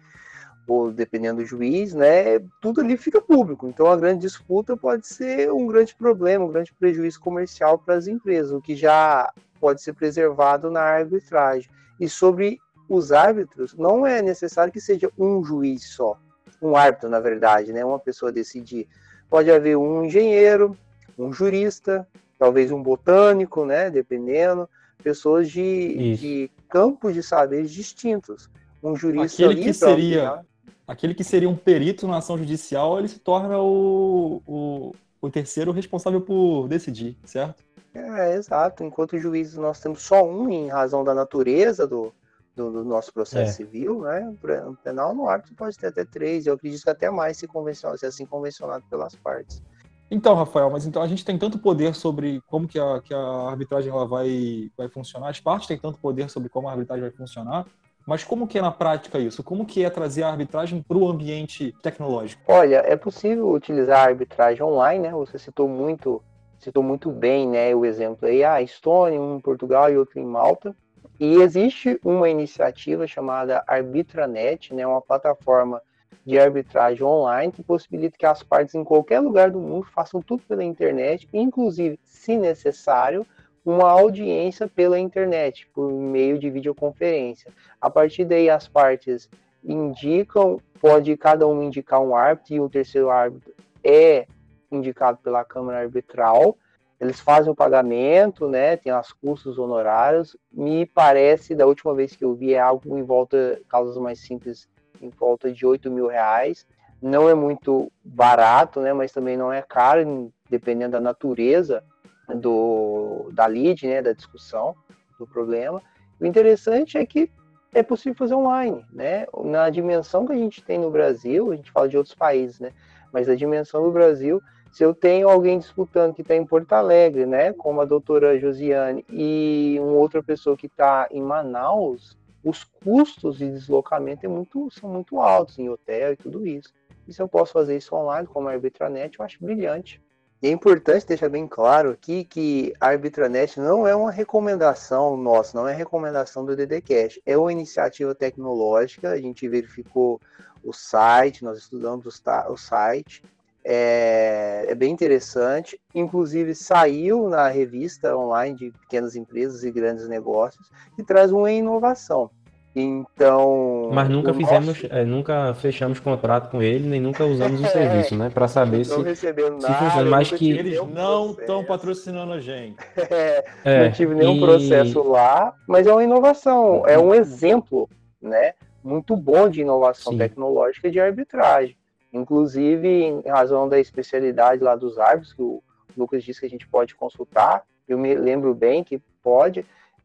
ou 0.67 0.93
dependendo 0.93 1.43
do 1.43 1.47
juiz, 1.47 1.93
né, 1.93 2.39
tudo 2.61 2.81
ali 2.81 2.97
fica 2.97 3.21
público. 3.21 3.67
Então 3.67 3.87
a 3.87 3.97
grande 3.97 4.21
disputa 4.23 4.77
pode 4.77 5.07
ser 5.07 5.53
um 5.53 5.67
grande 5.67 5.95
problema, 5.95 6.45
um 6.45 6.53
grande 6.53 6.73
prejuízo 6.73 7.21
comercial 7.21 7.79
para 7.79 7.95
as 7.95 8.07
empresas, 8.07 8.53
o 8.53 8.61
que 8.61 8.77
já 8.77 9.33
pode 9.61 9.83
ser 9.83 9.93
preservado 9.93 10.71
na 10.71 10.83
arbitragem. 10.83 11.71
E 11.99 12.09
sobre 12.09 12.61
os 12.89 13.13
árbitros, 13.13 13.75
não 13.75 14.07
é 14.07 14.21
necessário 14.21 14.73
que 14.73 14.81
seja 14.81 15.11
um 15.19 15.43
juiz 15.43 15.85
só 15.85 16.19
um 16.63 16.77
árbitro, 16.77 17.11
na 17.11 17.19
verdade, 17.19 17.73
né? 17.73 17.85
Uma 17.85 17.99
pessoa 17.99 18.31
decidir. 18.31 18.87
Pode 19.29 19.51
haver 19.51 19.77
um 19.77 20.05
engenheiro, 20.05 20.77
um 21.19 21.33
jurista, 21.33 22.07
talvez 22.39 22.71
um 22.71 22.83
botânico, 22.83 23.65
né? 23.65 23.91
Dependendo, 23.91 24.69
pessoas 25.03 25.51
de, 25.51 26.17
de 26.17 26.51
campos 26.69 27.15
de 27.15 27.23
saberes 27.23 27.71
distintos. 27.71 28.49
Um 28.83 28.95
jurista 28.95 29.45
aquele 29.45 29.63
que 29.63 29.73
seria 29.73 30.45
aquele 30.87 31.15
que 31.15 31.25
seria 31.25 31.49
um 31.49 31.57
perito 31.57 32.07
na 32.07 32.19
ação 32.19 32.37
judicial, 32.37 32.99
ele 32.99 33.09
se 33.09 33.19
torna 33.19 33.59
o, 33.59 34.43
o, 34.47 34.95
o 35.21 35.31
terceiro 35.31 35.73
responsável 35.73 36.21
por 36.21 36.69
decidir, 36.69 37.17
certo? 37.25 37.63
É, 37.95 38.35
exato. 38.35 38.83
Enquanto 38.85 39.19
juízes 39.19 39.57
nós 39.57 39.81
temos 39.81 40.03
só 40.03 40.25
um 40.25 40.49
em 40.51 40.69
razão 40.69 41.05
da 41.05 41.15
natureza 41.15 41.87
do, 41.87 42.13
do, 42.55 42.71
do 42.71 42.85
nosso 42.85 43.13
processo 43.13 43.51
é. 43.51 43.53
civil, 43.53 44.03
né? 44.03 44.35
O 44.67 44.77
penal 44.77 45.15
no 45.15 45.29
árbitro 45.29 45.55
pode 45.55 45.77
ter 45.77 45.89
até 45.89 46.05
três, 46.05 46.47
eu 46.47 46.55
acredito 46.55 46.83
que 46.83 46.91
até 46.91 47.11
mais 47.11 47.37
se, 47.37 47.47
convencionado, 47.47 47.99
se 47.99 48.07
assim 48.07 48.27
convencionado 48.27 48.85
pelas 48.89 49.15
partes. 49.15 49.63
Então, 50.11 50.35
Rafael, 50.35 50.69
mas 50.69 50.85
então 50.85 51.01
a 51.01 51.09
gente 51.09 51.25
tem 51.25 51.39
tanto 51.39 51.59
poder 51.59 51.95
sobre 51.95 52.43
como 52.47 52.69
que 52.69 52.79
a, 52.79 53.01
que 53.01 53.15
a 53.15 53.49
arbitragem 53.49 53.91
ela 53.91 54.07
vai, 54.07 54.71
vai 54.77 54.87
funcionar, 54.87 55.31
as 55.31 55.41
partes 55.41 55.67
têm 55.67 55.79
tanto 55.79 55.99
poder 55.99 56.29
sobre 56.29 56.51
como 56.51 56.69
a 56.69 56.73
arbitragem 56.73 57.03
vai 57.03 57.11
funcionar, 57.11 57.67
mas 58.07 58.25
como 58.25 58.47
que 58.47 58.59
é 58.59 58.63
na 58.63 58.71
prática 58.71 59.19
isso? 59.19 59.43
Como 59.43 59.65
que 59.65 59.85
é 59.85 59.91
trazer 59.91 60.23
a 60.23 60.31
arbitragem 60.31 60.83
para 60.83 60.97
o 60.97 61.09
ambiente 61.09 61.75
tecnológico? 61.83 62.43
Olha, 62.49 62.83
é 62.87 62.97
possível 62.97 63.51
utilizar 63.51 64.01
a 64.01 64.09
arbitragem 64.09 64.63
online, 64.63 65.09
né? 65.09 65.11
Você 65.13 65.39
citou 65.39 65.69
muito, 65.69 66.23
citou 66.59 66.83
muito 66.83 67.11
bem, 67.11 67.49
né, 67.49 67.75
o 67.75 67.85
exemplo 67.85 68.27
aí, 68.29 68.43
a 68.43 68.55
ah, 68.55 68.63
Estônia, 68.63 69.21
um 69.21 69.37
em 69.37 69.41
Portugal 69.41 69.91
e 69.91 69.97
outro 69.97 70.19
em 70.19 70.25
Malta. 70.25 70.75
E 71.19 71.37
existe 71.37 72.01
uma 72.05 72.29
iniciativa 72.29 73.07
chamada 73.07 73.63
Arbitranet, 73.67 74.75
né, 74.75 74.87
uma 74.87 75.01
plataforma 75.01 75.81
de 76.25 76.39
arbitragem 76.39 77.05
online 77.05 77.53
que 77.53 77.63
possibilita 77.63 78.17
que 78.17 78.27
as 78.27 78.43
partes 78.43 78.75
em 78.75 78.85
qualquer 78.85 79.21
lugar 79.21 79.51
do 79.51 79.61
mundo 79.61 79.87
façam 79.87 80.21
tudo 80.21 80.43
pela 80.43 80.65
internet, 80.65 81.29
inclusive, 81.33 81.99
se 82.05 82.37
necessário, 82.37 83.27
uma 83.65 83.91
audiência 83.91 84.69
pela 84.69 84.99
internet, 84.99 85.69
por 85.75 85.91
meio 85.91 86.39
de 86.39 86.51
videoconferência. 86.51 87.53
A 87.81 87.89
partir 87.89 88.25
daí, 88.25 88.51
as 88.51 88.67
partes 88.67 89.29
indicam, 89.65 90.61
pode 90.81 91.17
cada 91.17 91.47
um 91.47 91.63
indicar 91.63 92.01
um 92.01 92.17
árbitro 92.17 92.55
e 92.55 92.61
o 92.61 92.69
terceiro 92.69 93.11
árbitro 93.11 93.55
é 93.85 94.27
indicado 94.71 95.19
pela 95.23 95.45
Câmara 95.45 95.81
Arbitral 95.81 96.57
eles 97.03 97.19
fazem 97.19 97.51
o 97.51 97.57
pagamento, 97.57 98.49
né? 98.49 98.77
Tem 98.77 98.93
as 98.93 99.11
custos 99.11 99.59
honorários. 99.59 100.37
Me 100.53 100.87
parece, 100.87 101.53
da 101.53 101.67
última 101.67 101.93
vez 101.93 102.15
que 102.15 102.25
eu 102.25 102.33
vi, 102.33 102.55
é 102.55 102.61
algo 102.61 102.97
em 102.97 103.03
volta, 103.03 103.61
causas 103.69 103.97
mais 103.97 104.21
simples, 104.21 104.69
em 105.01 105.09
volta 105.09 105.51
de 105.51 105.67
8 105.67 105.91
mil 105.91 106.07
reais. 106.07 106.65
Não 107.03 107.29
é 107.29 107.35
muito 107.35 107.91
barato, 108.05 108.81
né? 108.81 108.93
Mas 108.93 109.11
também 109.11 109.37
não 109.37 109.53
é 109.53 109.61
caro, 109.61 110.33
dependendo 110.49 110.93
da 110.93 111.01
natureza 111.01 111.83
do, 112.29 113.31
da 113.33 113.47
lead, 113.47 113.87
né? 113.87 114.03
Da 114.03 114.13
discussão, 114.13 114.75
do 115.19 115.27
problema. 115.27 115.83
O 116.21 116.27
interessante 116.27 116.99
é 116.99 117.07
que 117.07 117.31
é 117.75 117.83
possível 117.83 118.15
fazer 118.15 118.35
online, 118.35 118.85
né? 118.93 119.27
Na 119.45 119.71
dimensão 119.71 120.27
que 120.27 120.33
a 120.33 120.37
gente 120.37 120.63
tem 120.63 120.79
no 120.79 120.91
Brasil, 120.91 121.53
a 121.53 121.57
gente 121.57 121.71
fala 121.71 121.89
de 121.89 121.97
outros 121.97 122.15
países, 122.15 122.61
né? 122.61 122.73
Mas 123.13 123.29
a 123.29 123.35
dimensão 123.35 123.83
do 123.83 123.91
Brasil, 123.91 124.43
se 124.71 124.83
eu 124.85 124.95
tenho 124.95 125.29
alguém 125.29 125.59
disputando 125.59 126.15
que 126.15 126.23
está 126.23 126.35
em 126.35 126.47
Porto 126.47 126.73
Alegre, 126.73 127.27
né, 127.27 127.53
como 127.53 127.81
a 127.81 127.85
doutora 127.85 128.39
Josiane, 128.39 129.05
e 129.11 129.77
uma 129.79 129.93
outra 129.93 130.23
pessoa 130.23 130.57
que 130.57 130.67
está 130.67 131.07
em 131.11 131.23
Manaus, 131.23 132.17
os 132.43 132.65
custos 132.65 133.39
de 133.39 133.51
deslocamento 133.51 134.25
é 134.27 134.29
muito, 134.29 134.69
são 134.71 134.89
muito 134.89 135.21
altos 135.21 135.59
em 135.59 135.69
hotel 135.69 136.15
e 136.15 136.17
tudo 136.17 136.47
isso. 136.47 136.73
E 137.07 137.13
se 137.13 137.21
eu 137.21 137.29
posso 137.29 137.53
fazer 137.53 137.77
isso 137.77 137.95
online, 137.95 138.27
como 138.27 138.49
a 138.49 138.53
Arbitranet, 138.53 139.19
eu 139.19 139.25
acho 139.25 139.45
brilhante. 139.45 140.02
E 140.43 140.49
é 140.49 140.51
importante 140.51 141.07
deixar 141.07 141.29
bem 141.29 141.47
claro 141.47 141.91
aqui 141.91 142.25
que 142.25 142.75
a 142.81 142.89
Arbitranet 142.89 143.61
não 143.61 143.87
é 143.87 143.95
uma 143.95 144.11
recomendação 144.11 145.17
nossa, 145.17 145.57
não 145.57 145.69
é 145.69 145.73
recomendação 145.73 146.45
do 146.45 146.57
DDCast, 146.57 147.23
é 147.25 147.39
uma 147.39 147.53
iniciativa 147.53 148.13
tecnológica, 148.13 149.11
a 149.11 149.21
gente 149.21 149.49
verificou 149.49 150.21
o 150.65 150.73
site, 150.73 151.45
nós 151.45 151.59
estudamos 151.59 152.07
o, 152.07 152.57
site, 152.57 153.23
é, 153.65 154.65
é, 154.67 154.75
bem 154.75 154.93
interessante. 154.93 155.81
Inclusive, 155.95 156.57
saiu 156.57 157.29
na 157.29 157.47
revista 157.47 158.17
online 158.17 158.57
de 158.57 158.71
pequenas 158.73 159.15
empresas 159.15 159.63
e 159.63 159.71
grandes 159.71 160.09
negócios 160.09 160.69
e 160.99 161.05
traz 161.05 161.31
uma 161.31 161.53
inovação. 161.53 162.29
Então. 162.75 163.91
Mas 163.93 164.09
nunca 164.09 164.33
fizemos, 164.33 164.67
nosso- 164.69 164.87
é, 164.91 165.05
nunca 165.05 165.55
fechamos 165.55 166.01
contrato 166.01 166.51
com 166.51 166.63
ele, 166.63 166.89
nem 166.89 167.01
nunca 167.01 167.25
usamos 167.25 167.61
o 167.61 167.65
É, 167.67 167.69
serviço, 167.69 168.17
né? 168.17 168.31
Pra 168.31 168.49
saber 168.49 168.79
não 168.79 168.85
se. 168.85 169.03
recebendo 169.03 169.61
se 169.61 169.69
nada. 169.69 169.75
funciona, 169.85 170.11
mas 170.11 170.31
que- 170.31 170.51
Eles 170.53 170.79
não 170.89 171.33
estão 171.33 171.65
patrocinando 171.65 172.33
a 172.33 172.41
gente. 172.41 172.77
É, 173.11 173.45
É, 173.65 173.85
não 173.85 173.93
tive 173.93 174.15
nenhum 174.15 174.37
e- 174.37 174.41
processo 174.41 175.03
lá, 175.03 175.55
mas 175.69 175.87
é 175.87 175.93
uma 175.93 176.03
inovação, 176.03 176.85
é 176.87 176.99
um 176.99 177.15
exemplo, 177.15 177.89
né? 178.21 178.55
Muito 178.83 179.15
bom 179.17 179.49
de 179.49 179.61
inovação 179.61 180.13
Sim. 180.13 180.19
tecnológica 180.19 180.89
e 180.89 180.91
de 180.91 180.99
arbitragem. 181.01 181.77
Inclusive, 182.13 182.89
em 182.89 183.23
razão 183.29 183.69
da 183.69 183.79
especialidade 183.79 184.63
lá 184.63 184.75
dos 184.75 184.99
árbitros, 184.99 185.33
que 185.33 185.43
o 185.43 185.63
Lucas 185.97 186.23
disse 186.25 186.41
que 186.41 186.47
a 186.47 186.49
gente 186.51 186.67
pode 186.67 186.95
consultar, 186.95 187.63
eu 187.89 187.97
me 187.99 188.15
lembro 188.15 188.55
bem 188.55 188.83
que 188.83 189.01
pode. 189.23 189.65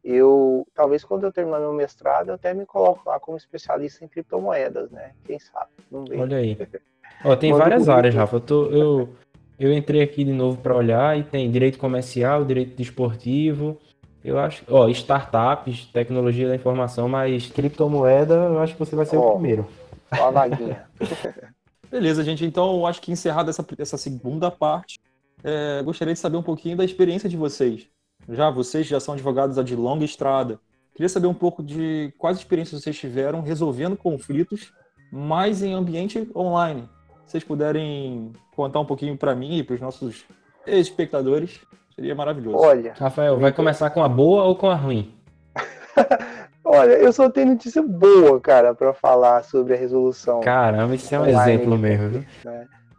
Eu, 0.10 0.65
talvez 0.74 1.04
quando 1.04 1.26
eu 1.26 1.34
terminar 1.34 1.60
meu 1.60 1.74
mestrado, 1.74 2.30
eu 2.30 2.36
até 2.36 2.54
me 2.54 2.65
coloco 2.65 3.10
lá 3.10 3.20
como 3.20 3.36
especialista 3.36 4.06
em 4.06 4.08
criptomoedas, 4.08 4.89
né? 4.89 5.12
Quem 5.26 5.38
sabe? 5.38 5.67
Olha 5.91 6.38
aí. 6.38 6.58
Ó, 7.26 7.36
tem 7.36 7.52
Manda 7.52 7.65
o 7.65 7.67
várias 7.67 7.89
áreas, 7.89 8.15
Rafa. 8.15 8.38
Eu, 8.38 8.39
tô- 8.39 8.65
eu, 8.67 9.10
eu 9.60 9.74
entrei 9.74 10.02
aqui 10.02 10.24
de 10.24 10.32
novo 10.32 10.62
para 10.62 10.74
olhar 10.74 11.20
e 11.20 11.24
tem 11.24 11.52
direito 11.52 11.78
comercial, 11.78 12.46
direito 12.46 12.74
desportivo. 12.78 13.78
Eu 14.24 14.39
acho, 14.39 14.63
ó, 14.70 14.88
startups, 14.88 15.88
tecnologia 15.88 16.48
da 16.48 16.56
informação, 16.56 17.10
mas 17.10 17.48
criptomoeda, 17.48 18.34
eu 18.34 18.60
acho 18.60 18.74
que 18.74 18.80
você 18.80 18.96
vai 18.96 19.06
ser 19.06 19.17
o 19.17 19.22
Ó. 19.22 19.32
primeiro. 19.34 19.67
Só 20.15 20.30
a 20.30 20.32
vaguinha. 20.32 20.88
Beleza, 21.91 22.24
gente. 22.24 22.46
Então, 22.46 22.78
eu 22.78 22.86
acho 22.86 23.02
que 23.02 23.12
encerrada 23.12 23.50
essa, 23.50 23.65
essa 23.78 23.98
segunda 23.98 24.50
parte, 24.50 25.02
é, 25.43 25.82
gostaria 25.84 26.13
de 26.13 26.20
saber 26.22 26.38
um 26.38 26.43
pouquinho 26.43 26.78
da 26.78 26.86
experiência 26.86 27.28
de 27.28 27.36
vocês. 27.36 27.89
Já 28.29 28.49
vocês 28.49 28.85
já 28.85 28.99
são 28.99 29.13
advogados 29.13 29.63
de 29.63 29.75
longa 29.75 30.03
estrada. 30.05 30.59
Queria 30.93 31.09
saber 31.09 31.27
um 31.27 31.33
pouco 31.33 31.61
de 31.63 32.13
quais 32.17 32.37
experiências 32.37 32.81
vocês 32.81 32.97
tiveram 32.97 33.41
resolvendo 33.41 33.95
conflitos, 33.95 34.73
mas 35.11 35.61
em 35.61 35.73
ambiente 35.73 36.29
online. 36.35 36.89
Se 37.25 37.31
vocês 37.33 37.43
puderem 37.43 38.31
contar 38.55 38.79
um 38.79 38.85
pouquinho 38.85 39.15
para 39.17 39.35
mim 39.35 39.57
e 39.57 39.63
para 39.63 39.75
os 39.75 39.81
nossos 39.81 40.25
espectadores, 40.65 41.59
seria 41.95 42.15
maravilhoso. 42.15 42.57
Olha, 42.57 42.93
Rafael, 42.97 43.37
vai 43.37 43.51
começar 43.51 43.89
com 43.91 44.03
a 44.03 44.09
boa 44.09 44.43
ou 44.45 44.55
com 44.55 44.69
a 44.69 44.75
ruim? 44.75 45.13
olha, 46.63 46.93
eu 46.93 47.11
só 47.13 47.29
tenho 47.29 47.47
notícia 47.51 47.81
boa, 47.81 48.39
cara, 48.41 48.73
pra 48.73 48.93
falar 48.93 49.43
sobre 49.43 49.73
a 49.73 49.77
resolução. 49.77 50.39
Caramba, 50.41 50.95
isso 50.95 51.13
é 51.13 51.19
um 51.19 51.23
Online. 51.23 51.39
exemplo 51.53 51.77
mesmo. 51.77 52.09
viu? 52.09 52.25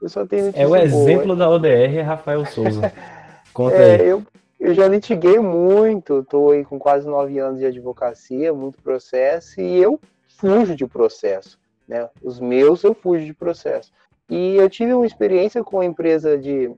Eu 0.00 0.08
só 0.08 0.24
tenho 0.26 0.46
notícia 0.46 0.62
É 0.62 0.66
o 0.66 0.70
boa. 0.70 0.80
exemplo 0.82 1.36
da 1.36 1.48
ODR, 1.50 2.02
Rafael 2.04 2.46
Souza. 2.46 2.92
Conta 3.52 3.76
É, 3.76 4.00
aí. 4.02 4.08
eu, 4.08 4.22
eu 4.58 4.74
já 4.74 4.88
litiguei 4.88 5.38
muito, 5.38 6.24
tô 6.24 6.50
aí 6.50 6.64
com 6.64 6.78
quase 6.78 7.06
nove 7.06 7.38
anos 7.38 7.60
de 7.60 7.66
advocacia, 7.66 8.52
muito 8.52 8.78
processo, 8.82 9.60
e 9.60 9.78
eu 9.78 10.00
fujo 10.38 10.74
de 10.74 10.86
processo, 10.86 11.58
né? 11.86 12.08
Os 12.22 12.40
meus 12.40 12.82
eu 12.84 12.94
fujo 12.94 13.24
de 13.24 13.34
processo. 13.34 13.92
E 14.28 14.56
eu 14.56 14.68
tive 14.68 14.92
uma 14.92 15.06
experiência 15.06 15.62
com 15.64 15.76
uma 15.78 15.84
empresa 15.84 16.36
de 16.36 16.70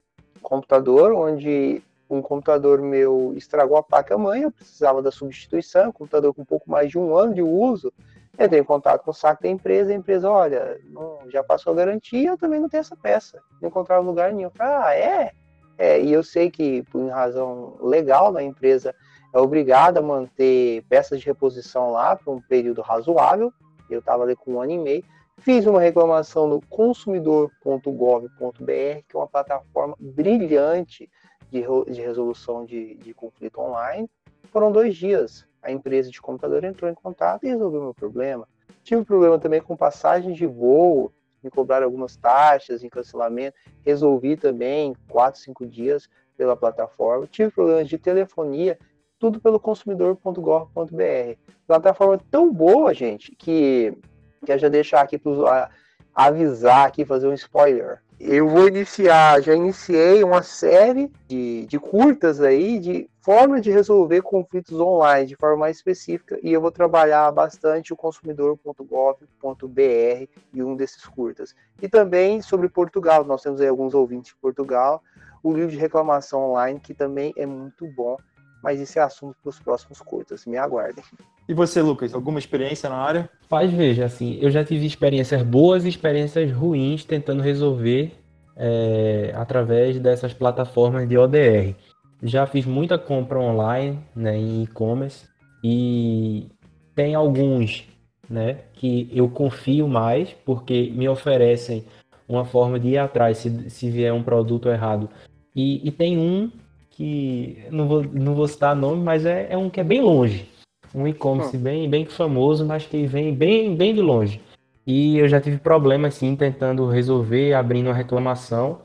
computador, 0.43 1.13
onde 1.13 1.83
um 2.09 2.21
computador 2.21 2.81
meu 2.81 3.33
estragou 3.37 3.77
a 3.77 3.83
placa-mãe, 3.83 4.43
eu 4.43 4.51
precisava 4.51 5.01
da 5.01 5.11
substituição, 5.11 5.91
um 5.91 5.93
computador 5.93 6.35
com 6.35 6.45
pouco 6.45 6.71
mais 6.71 6.91
de 6.91 6.99
um 6.99 7.17
ano 7.17 7.35
de 7.35 7.43
uso, 7.43 7.93
entrei 8.39 8.61
em 8.61 8.65
contato 8.65 9.05
com 9.05 9.11
o 9.11 9.15
saco 9.15 9.43
da 9.43 9.49
empresa, 9.49 9.93
a 9.93 9.95
empresa, 9.95 10.29
olha, 10.31 10.81
não- 10.85 11.19
já 11.29 11.43
passou 11.43 11.73
a 11.73 11.77
garantia, 11.77 12.31
eu 12.31 12.39
também 12.39 12.61
não 12.61 12.69
tenho 12.69 12.81
essa 12.81 12.97
peça, 12.97 13.41
não 13.61 13.69
encontrava 13.69 14.01
lugar 14.01 14.33
nenhum. 14.33 14.51
Ah, 14.59 14.95
é? 14.95 15.33
É, 15.81 15.99
e 15.99 16.13
eu 16.13 16.23
sei 16.23 16.51
que, 16.51 16.83
por 16.93 17.09
razão 17.09 17.79
legal, 17.81 18.37
a 18.37 18.43
empresa 18.43 18.95
é 19.33 19.39
obrigada 19.39 19.99
a 19.99 20.03
manter 20.03 20.85
peças 20.91 21.21
de 21.21 21.25
reposição 21.27 21.91
lá 21.91 22.15
por 22.15 22.35
um 22.35 22.41
período 22.43 22.83
razoável. 22.83 23.51
Eu 23.89 24.01
estava 24.01 24.25
ali 24.25 24.37
com 24.37 24.53
um 24.53 24.61
ano 24.61 24.73
e 24.73 24.79
meio. 24.79 25.05
Fiz 25.39 25.65
uma 25.65 25.81
reclamação 25.81 26.47
no 26.47 26.61
consumidor.gov.br, 26.69 28.61
que 29.09 29.17
é 29.17 29.19
uma 29.19 29.27
plataforma 29.27 29.97
brilhante 29.99 31.09
de, 31.51 31.65
de 31.91 32.01
resolução 32.03 32.67
de, 32.67 32.97
de 32.97 33.15
conflito 33.15 33.59
online. 33.59 34.07
Foram 34.53 34.71
dois 34.71 34.95
dias. 34.95 35.47
A 35.63 35.73
empresa 35.73 36.11
de 36.11 36.21
computador 36.21 36.63
entrou 36.63 36.91
em 36.91 36.95
contato 36.95 37.45
e 37.45 37.49
resolveu 37.49 37.81
meu 37.81 37.95
problema. 37.95 38.47
Tive 38.85 39.03
problema 39.03 39.39
também 39.39 39.63
com 39.63 39.75
passagem 39.75 40.35
de 40.35 40.45
voo, 40.45 41.11
me 41.43 41.51
cobraram 41.51 41.87
algumas 41.87 42.17
taxas 42.17 42.83
em 42.83 42.89
cancelamento. 42.89 43.57
Resolvi 43.85 44.37
também 44.37 44.91
em 44.91 44.95
4, 45.09 45.41
5 45.41 45.67
dias 45.67 46.09
pela 46.37 46.57
plataforma. 46.57 47.27
Tive 47.27 47.51
problemas 47.51 47.89
de 47.89 47.99
telefonia, 47.99 48.79
tudo 49.19 49.41
pelo 49.41 49.61
consumidor.gov.br. 49.61 51.39
Plataforma 51.67 52.19
tão 52.31 52.53
boa, 52.53 52.95
gente, 52.95 53.35
que 53.37 53.97
quero 54.45 54.61
já 54.61 54.69
deixar 54.69 55.03
aqui 55.03 55.19
para 55.19 55.71
avisar 56.15 56.87
aqui, 56.87 57.05
fazer 57.05 57.29
um 57.29 57.35
spoiler. 57.35 58.03
Eu 58.23 58.47
vou 58.47 58.69
iniciar, 58.69 59.41
já 59.41 59.55
iniciei 59.55 60.23
uma 60.23 60.43
série 60.43 61.11
de, 61.27 61.65
de 61.65 61.79
curtas 61.79 62.39
aí, 62.43 62.79
de 62.79 63.09
forma 63.23 63.63
de 63.63 63.71
resolver 63.71 64.21
conflitos 64.21 64.79
online 64.79 65.27
de 65.27 65.37
forma 65.37 65.57
mais 65.57 65.79
específica, 65.79 66.39
e 66.43 66.53
eu 66.53 66.61
vou 66.61 66.71
trabalhar 66.71 67.33
bastante 67.33 67.95
o 67.95 67.97
consumidor.gov.br 67.97 70.29
e 70.53 70.63
um 70.63 70.77
desses 70.77 71.03
curtas. 71.07 71.57
E 71.81 71.89
também 71.89 72.43
sobre 72.43 72.69
Portugal, 72.69 73.25
nós 73.25 73.43
temos 73.43 73.59
aí 73.59 73.69
alguns 73.69 73.95
ouvintes 73.95 74.35
de 74.35 74.39
Portugal, 74.39 75.03
o 75.43 75.55
livro 75.55 75.71
de 75.71 75.79
reclamação 75.79 76.51
online, 76.51 76.79
que 76.79 76.93
também 76.93 77.33
é 77.37 77.47
muito 77.47 77.87
bom, 77.87 78.19
mas 78.63 78.81
esse 78.81 78.99
é 78.99 79.03
assunto 79.03 79.37
para 79.43 79.51
os 79.51 79.59
próximos 79.59 80.01
curtas, 80.01 80.45
me 80.47 80.57
aguardem. 80.57 81.05
E 81.49 81.55
você, 81.55 81.81
Lucas, 81.83 82.15
alguma 82.15 82.39
experiência 82.39 82.89
na 82.89 82.97
área? 82.97 83.31
Faz, 83.49 83.73
veja, 83.73 84.05
assim, 84.05 84.39
eu 84.41 84.51
já 84.51 84.65
tive 84.65 84.87
experiências 84.87 85.43
boas 85.43 85.85
e 85.85 85.89
experiências 85.89 86.53
ruins 86.53 87.05
tentando 87.05 87.43
resolver 87.43 88.13
é, 88.57 89.33
através 89.35 89.99
dessas 89.99 90.33
plataformas 90.33 91.09
de 91.09 91.17
ODR. 91.17 91.75
Já 92.23 92.47
fiz 92.47 92.67
muita 92.67 92.99
compra 92.99 93.41
online, 93.41 93.99
né, 94.15 94.37
em 94.37 94.63
e-commerce, 94.65 95.27
e 95.65 96.49
tem 96.95 97.15
alguns, 97.15 97.89
né, 98.29 98.59
que 98.75 99.11
eu 99.13 99.29
confio 99.29 99.89
mais, 99.89 100.33
porque 100.45 100.93
me 100.95 101.09
oferecem 101.09 101.85
uma 102.29 102.45
forma 102.45 102.79
de 102.79 102.91
ir 102.91 102.99
atrás 102.99 103.39
se, 103.39 103.71
se 103.71 103.91
vier 103.91 104.13
um 104.13 104.23
produto 104.23 104.69
errado. 104.69 105.09
E, 105.57 105.87
e 105.87 105.91
tem 105.91 106.19
um 106.19 106.51
que, 107.01 107.65
não 107.71 107.89
vou, 107.89 108.05
não 108.13 108.35
vou 108.35 108.47
citar 108.47 108.77
nome, 108.77 109.03
mas 109.03 109.25
é, 109.25 109.47
é 109.51 109.57
um 109.57 109.71
que 109.71 109.81
é 109.81 109.85
bem 109.85 110.01
longe 110.03 110.47
um 110.95 111.07
e-commerce 111.07 111.57
bem, 111.57 111.89
bem 111.89 112.05
famoso, 112.05 112.65
mas 112.67 112.85
que 112.85 113.07
vem 113.07 113.33
bem, 113.33 113.75
bem 113.77 113.95
de 113.95 114.01
longe. 114.01 114.41
E 114.87 115.19
eu 115.19 115.29
já 115.29 115.41
tive 115.41 115.59
problemas 115.59 116.17
assim 116.17 116.35
tentando 116.35 116.87
resolver, 116.89 117.55
abrindo 117.55 117.87
uma 117.87 117.95
reclamação. 117.95 118.79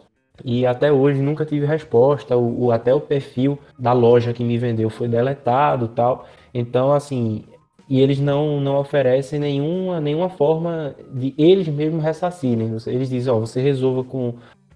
E 0.44 0.66
até 0.68 0.92
hoje 0.92 1.20
nunca 1.22 1.46
tive 1.46 1.66
resposta. 1.66 2.38
O, 2.38 2.66
o- 2.66 2.72
até 2.72 2.94
o 2.94 3.02
perfil 3.02 3.58
da 3.80 3.92
loja 3.92 4.34
que 4.34 4.44
me 4.44 4.56
vendeu 4.58 4.90
foi 4.90 5.08
deletado, 5.08 5.88
tal. 5.88 6.28
Então 6.54 6.94
assim, 6.94 7.44
e 7.90 8.00
eles 8.00 8.20
não, 8.20 8.60
não 8.62 8.78
oferecem 8.78 9.40
nenhuma, 9.40 10.00
nenhuma 10.00 10.30
forma 10.30 10.96
de 11.12 11.34
eles 11.40 11.68
mesmos 11.68 12.04
ressarcirem. 12.04 12.78
Eles 12.86 13.10
dizem, 13.10 13.34
ó, 13.34 13.40
você 13.40 13.60
resolva 13.62 14.04
com, 14.04 14.36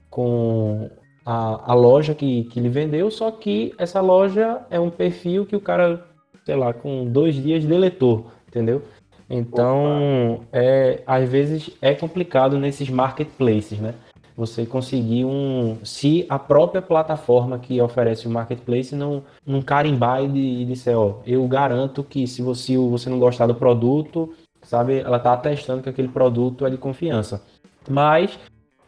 com 0.09 0.89
a, 1.25 1.71
a 1.71 1.73
loja 1.73 2.13
que, 2.15 2.43
que 2.45 2.59
lhe 2.59 2.69
vendeu, 2.69 3.09
só 3.11 3.29
que 3.31 3.73
essa 3.77 4.01
loja 4.01 4.61
é 4.69 4.79
um 4.79 4.89
perfil 4.89 5.45
que 5.45 5.55
o 5.55 5.61
cara 5.61 6.05
sei 6.45 6.55
lá, 6.55 6.73
com 6.73 7.05
dois 7.05 7.35
dias 7.35 7.63
deletou, 7.63 8.31
entendeu? 8.47 8.81
Então, 9.29 10.41
é, 10.51 11.03
às 11.05 11.29
vezes 11.29 11.69
é 11.79 11.93
complicado 11.93 12.57
nesses 12.57 12.89
marketplaces, 12.89 13.77
né? 13.79 13.93
Você 14.35 14.65
conseguir 14.65 15.25
um. 15.25 15.77
Se 15.83 16.25
a 16.27 16.39
própria 16.39 16.81
plataforma 16.81 17.59
que 17.59 17.79
oferece 17.79 18.25
o 18.25 18.31
marketplace 18.31 18.95
não, 18.95 19.21
não 19.45 19.61
carimbar 19.61 20.23
e 20.23 20.27
de- 20.27 20.39
e 20.39 20.65
disser, 20.65 20.97
ó, 20.97 21.19
eu 21.27 21.45
garanto 21.47 22.03
que 22.03 22.25
se 22.25 22.41
você, 22.41 22.75
você 22.77 23.09
não 23.09 23.19
gostar 23.19 23.45
do 23.45 23.53
produto, 23.53 24.33
sabe, 24.63 24.99
ela 24.99 25.19
tá 25.19 25.33
atestando 25.33 25.83
que 25.83 25.89
aquele 25.89 26.07
produto 26.07 26.65
é 26.65 26.69
de 26.69 26.77
confiança. 26.77 27.43
Mas 27.87 28.39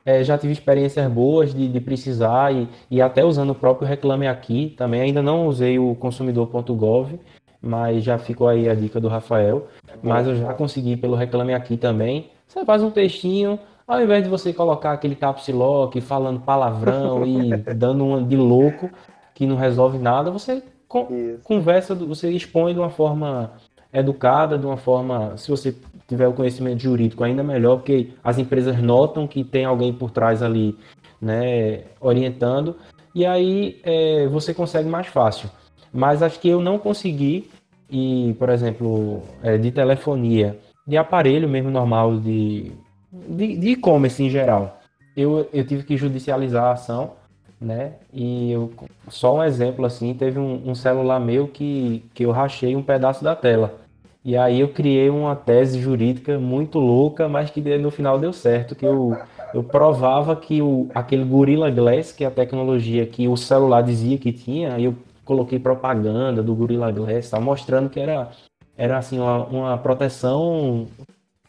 é, 0.06 0.24
já 0.24 0.38
tive 0.38 0.54
experiências 0.54 1.10
boas 1.12 1.54
de, 1.54 1.68
de 1.68 1.80
precisar 1.80 2.54
e, 2.54 2.68
e 2.90 3.02
até 3.02 3.24
usando 3.24 3.52
o 3.52 3.56
próprio 3.56 3.88
Reclame 3.88 4.28
Aqui 4.28 4.74
também. 4.78 5.02
Ainda 5.02 5.22
não 5.22 5.48
usei 5.48 5.78
o 5.78 5.96
consumidor.gov, 5.96 7.20
mas 7.62 8.04
já 8.04 8.18
ficou 8.18 8.48
aí 8.48 8.68
a 8.70 8.74
dica 8.74 9.00
do 9.00 9.08
Rafael. 9.08 9.68
Mas 10.02 10.28
eu 10.28 10.36
já 10.36 10.54
consegui 10.54 10.98
pelo 10.98 11.16
Reclame 11.16 11.54
Aqui 11.54 11.78
também. 11.78 12.30
Você 12.48 12.66
faz 12.66 12.82
um 12.82 12.90
textinho, 12.92 13.60
ao 13.88 14.02
invés 14.02 14.24
de 14.24 14.30
você 14.30 14.52
colocar 14.52 14.92
aquele 14.94 15.16
caps 15.16 15.48
lock 15.50 16.02
falando 16.02 16.40
palavrão 16.42 17.26
e 17.26 17.56
dando 17.76 18.06
uma 18.06 18.22
de 18.22 18.36
louco 18.36 18.90
que 19.34 19.46
não 19.46 19.56
resolve 19.56 19.98
nada, 19.98 20.30
você 20.32 20.62
con- 20.88 21.08
Isso. 21.10 21.40
conversa, 21.44 21.96
você 21.96 22.30
expõe 22.32 22.74
de 22.74 22.80
uma 22.80 22.90
forma 22.90 23.54
educada, 23.94 24.58
de 24.58 24.66
uma 24.66 24.78
forma, 24.78 25.36
se 25.38 25.50
você 25.50 25.76
tiver 26.12 26.28
o 26.28 26.34
conhecimento 26.34 26.82
jurídico 26.82 27.24
ainda 27.24 27.42
melhor, 27.42 27.78
porque 27.78 28.10
as 28.22 28.38
empresas 28.38 28.78
notam 28.82 29.26
que 29.26 29.46
tem 29.46 29.64
alguém 29.64 29.94
por 29.94 30.12
trás 30.12 30.44
ali, 30.44 30.78
né, 31.22 31.84
orientando, 32.02 32.76
e 33.16 33.26
aí 33.26 33.80
é, 33.82 34.28
você 34.28 34.54
consegue 34.54 34.90
mais 34.90 35.08
fácil. 35.08 35.50
Mas 35.94 36.22
acho 36.22 36.38
que 36.38 36.50
eu 36.50 36.60
não 36.60 36.78
consegui 36.78 37.50
e, 37.90 38.36
por 38.38 38.50
exemplo, 38.50 39.22
é, 39.42 39.58
de 39.58 39.72
telefonia, 39.72 40.60
de 40.86 40.98
aparelho 40.98 41.48
mesmo 41.48 41.72
normal 41.72 42.18
de 42.18 42.74
e-commerce 43.40 44.22
em 44.22 44.30
geral, 44.30 44.82
eu, 45.16 45.48
eu 45.54 45.66
tive 45.66 45.84
que 45.84 45.96
judicializar 45.96 46.66
a 46.66 46.72
ação, 46.72 47.14
né? 47.60 47.94
E 48.14 48.52
eu, 48.52 48.74
só 49.08 49.38
um 49.38 49.44
exemplo 49.44 49.86
assim, 49.86 50.14
teve 50.14 50.40
um, 50.40 50.70
um 50.70 50.76
celular 50.76 51.20
meu 51.20 51.48
que, 51.48 52.04
que 52.14 52.24
eu 52.26 52.32
rachei 52.32 52.76
um 52.76 52.84
pedaço 52.84 53.24
da 53.24 53.36
tela. 53.36 53.81
E 54.24 54.38
aí 54.38 54.60
eu 54.60 54.70
criei 54.70 55.10
uma 55.10 55.36
tese 55.36 55.80
jurídica 55.80 56.38
muito 56.38 56.78
louca, 56.78 57.28
mas 57.28 57.50
que 57.50 57.60
no 57.80 57.90
final 57.90 58.20
deu 58.20 58.32
certo, 58.32 58.76
que 58.76 58.86
eu, 58.86 59.18
eu 59.52 59.64
provava 59.64 60.36
que 60.36 60.62
o, 60.62 60.90
aquele 60.94 61.24
Gorilla 61.24 61.72
Glass, 61.72 62.12
que 62.12 62.24
é 62.24 62.28
a 62.28 62.32
tecnologia 62.32 63.06
que 63.08 63.28
o 63.28 63.36
celular 63.36 63.82
dizia 63.82 64.20
que 64.20 64.32
tinha, 64.32 64.80
eu 64.80 64.96
coloquei 65.26 65.58
propaganda 65.58 66.44
do 66.44 66.54
Gorilla 66.54 66.92
Glass, 66.92 67.32
tá, 67.32 67.40
mostrando 67.40 67.90
que 67.90 68.00
era, 68.00 68.30
era 68.78 69.00
assim, 69.00 69.20
uma, 69.20 69.46
uma 69.46 69.78
proteção 69.80 70.88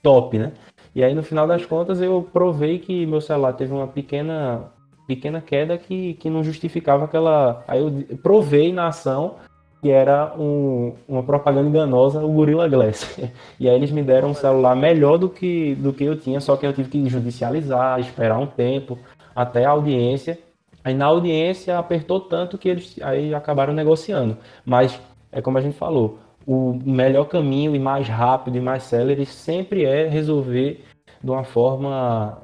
top, 0.02 0.38
né? 0.38 0.52
E 0.94 1.04
aí 1.04 1.14
no 1.14 1.22
final 1.22 1.46
das 1.46 1.66
contas 1.66 2.00
eu 2.00 2.26
provei 2.32 2.78
que 2.78 3.04
meu 3.04 3.20
celular 3.20 3.52
teve 3.52 3.72
uma 3.72 3.86
pequena 3.86 4.70
pequena 5.06 5.40
queda 5.40 5.76
que, 5.76 6.14
que 6.14 6.30
não 6.30 6.42
justificava 6.42 7.04
aquela. 7.04 7.64
Aí 7.66 7.80
eu 7.80 8.16
provei 8.18 8.72
na 8.72 8.88
ação 8.88 9.36
que 9.82 9.90
era 9.90 10.32
um, 10.38 10.94
uma 11.08 11.24
propaganda 11.24 11.68
enganosa, 11.68 12.24
o 12.24 12.32
Gorilla 12.32 12.68
Glass. 12.68 13.18
E 13.58 13.68
aí 13.68 13.74
eles 13.74 13.90
me 13.90 14.02
deram 14.02 14.30
um 14.30 14.34
celular 14.34 14.76
melhor 14.76 15.18
do 15.18 15.28
que, 15.28 15.74
do 15.74 15.92
que 15.92 16.04
eu 16.04 16.16
tinha, 16.16 16.40
só 16.40 16.56
que 16.56 16.64
eu 16.64 16.72
tive 16.72 16.88
que 16.88 17.08
judicializar, 17.08 17.98
esperar 17.98 18.38
um 18.38 18.46
tempo 18.46 18.96
até 19.34 19.64
a 19.64 19.70
audiência. 19.70 20.38
Aí 20.84 20.94
na 20.94 21.06
audiência 21.06 21.78
apertou 21.78 22.20
tanto 22.20 22.56
que 22.58 22.68
eles 22.68 22.96
aí 23.02 23.34
acabaram 23.34 23.72
negociando. 23.72 24.36
Mas 24.64 25.00
é 25.32 25.42
como 25.42 25.58
a 25.58 25.60
gente 25.60 25.76
falou, 25.76 26.18
o 26.46 26.78
melhor 26.84 27.24
caminho 27.24 27.74
e 27.74 27.78
mais 27.78 28.08
rápido 28.08 28.56
e 28.56 28.60
mais 28.60 28.84
célere 28.84 29.26
sempre 29.26 29.84
é 29.84 30.08
resolver 30.08 30.84
de 31.22 31.30
uma 31.30 31.44
forma 31.44 32.38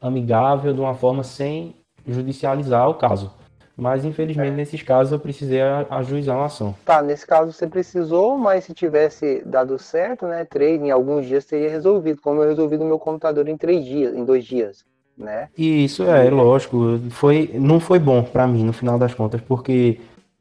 amigável, 0.00 0.72
de 0.72 0.80
uma 0.80 0.94
forma 0.94 1.22
sem 1.22 1.74
judicializar 2.06 2.88
o 2.88 2.94
caso. 2.94 3.37
Mas 3.78 4.04
infelizmente 4.04 4.52
é. 4.52 4.56
nesses 4.56 4.82
casos 4.82 5.12
eu 5.12 5.20
precisei 5.20 5.60
ajuizar 5.88 6.36
uma 6.36 6.46
ação. 6.46 6.74
Tá, 6.84 7.00
nesse 7.00 7.24
caso 7.24 7.52
você 7.52 7.64
precisou, 7.66 8.36
mas 8.36 8.64
se 8.64 8.74
tivesse 8.74 9.40
dado 9.46 9.78
certo, 9.78 10.26
né, 10.26 10.44
três 10.44 10.82
em 10.82 10.90
alguns 10.90 11.26
dias 11.26 11.44
teria 11.44 11.70
resolvido, 11.70 12.20
como 12.20 12.42
eu 12.42 12.48
resolvi 12.48 12.76
no 12.76 12.84
meu 12.84 12.98
computador 12.98 13.46
em 13.46 13.56
três 13.56 13.84
dias, 13.84 14.16
em 14.16 14.24
dois 14.24 14.44
dias, 14.44 14.84
né? 15.16 15.48
E 15.56 15.84
isso 15.84 16.02
é, 16.02 16.28
lógico, 16.28 16.98
foi 17.10 17.50
não 17.54 17.78
foi 17.78 18.00
bom 18.00 18.24
para 18.24 18.48
mim 18.48 18.64
no 18.64 18.72
final 18.72 18.98
das 18.98 19.14
contas, 19.14 19.40
porque 19.40 20.00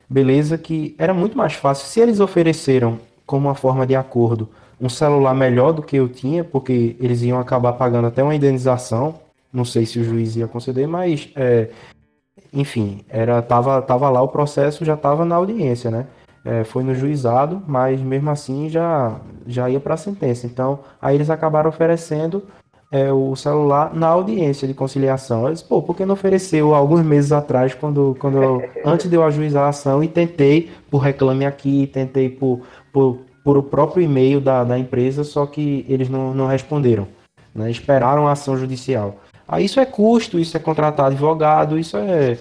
beleza 0.09 0.57
que 0.57 0.95
era 0.97 1.13
muito 1.13 1.37
mais 1.37 1.53
fácil 1.53 1.85
se 1.85 1.99
eles 1.99 2.19
ofereceram 2.19 2.99
como 3.23 3.47
uma 3.47 3.55
forma 3.55 3.85
de 3.85 3.95
acordo 3.95 4.49
um 4.79 4.89
celular 4.89 5.33
melhor 5.33 5.73
do 5.73 5.81
que 5.81 5.95
eu 5.95 6.07
tinha, 6.07 6.43
porque 6.43 6.95
eles 6.99 7.21
iam 7.23 7.39
acabar 7.39 7.73
pagando 7.73 8.07
até 8.07 8.21
uma 8.21 8.35
indenização. 8.35 9.19
Não 9.51 9.65
sei 9.65 9.85
se 9.85 9.99
o 9.99 10.03
juiz 10.03 10.35
ia 10.35 10.47
conceder, 10.47 10.87
mas 10.87 11.29
é, 11.35 11.69
enfim, 12.53 13.01
era 13.09 13.41
tava, 13.41 13.81
tava 13.81 14.09
lá 14.09 14.21
o 14.21 14.27
processo, 14.27 14.85
já 14.85 14.93
estava 14.93 15.25
na 15.25 15.35
audiência, 15.35 15.91
né? 15.91 16.07
É, 16.45 16.63
foi 16.63 16.83
no 16.83 16.95
juizado, 16.95 17.61
mas 17.67 17.99
mesmo 17.99 18.29
assim 18.29 18.69
já, 18.69 19.19
já 19.45 19.69
ia 19.69 19.79
para 19.79 19.95
a 19.95 19.97
sentença. 19.97 20.47
Então, 20.47 20.79
aí 21.01 21.15
eles 21.15 21.29
acabaram 21.29 21.69
oferecendo 21.69 22.43
é, 22.91 23.11
o 23.11 23.35
celular 23.35 23.93
na 23.93 24.07
audiência 24.07 24.67
de 24.67 24.73
conciliação. 24.73 25.47
Eles, 25.47 25.61
pô, 25.61 25.81
por 25.81 25.95
que 25.95 26.05
não 26.05 26.13
ofereceu 26.13 26.73
alguns 26.73 27.03
meses 27.03 27.31
atrás, 27.31 27.73
quando, 27.73 28.15
quando 28.19 28.41
eu, 28.41 28.69
antes 28.85 29.09
de 29.09 29.15
eu 29.15 29.23
ajuizar 29.23 29.65
a 29.65 29.69
ação, 29.69 30.03
e 30.03 30.07
tentei 30.07 30.71
por 30.89 30.99
reclame 30.99 31.45
aqui, 31.45 31.87
tentei 31.87 32.29
por, 32.29 32.61
por, 32.93 33.19
por 33.43 33.57
o 33.57 33.63
próprio 33.63 34.03
e-mail 34.03 34.39
da, 34.39 34.63
da 34.63 34.79
empresa, 34.79 35.23
só 35.23 35.45
que 35.45 35.85
eles 35.89 36.09
não, 36.09 36.33
não 36.33 36.47
responderam. 36.47 37.07
Né? 37.53 37.69
Esperaram 37.71 38.27
a 38.27 38.31
ação 38.31 38.57
judicial. 38.57 39.15
Aí 39.47 39.65
isso 39.65 39.79
é 39.79 39.85
custo, 39.85 40.37
isso 40.39 40.57
é 40.57 40.59
contratar 40.59 41.07
advogado, 41.07 41.79
isso 41.79 41.95
é. 41.97 42.37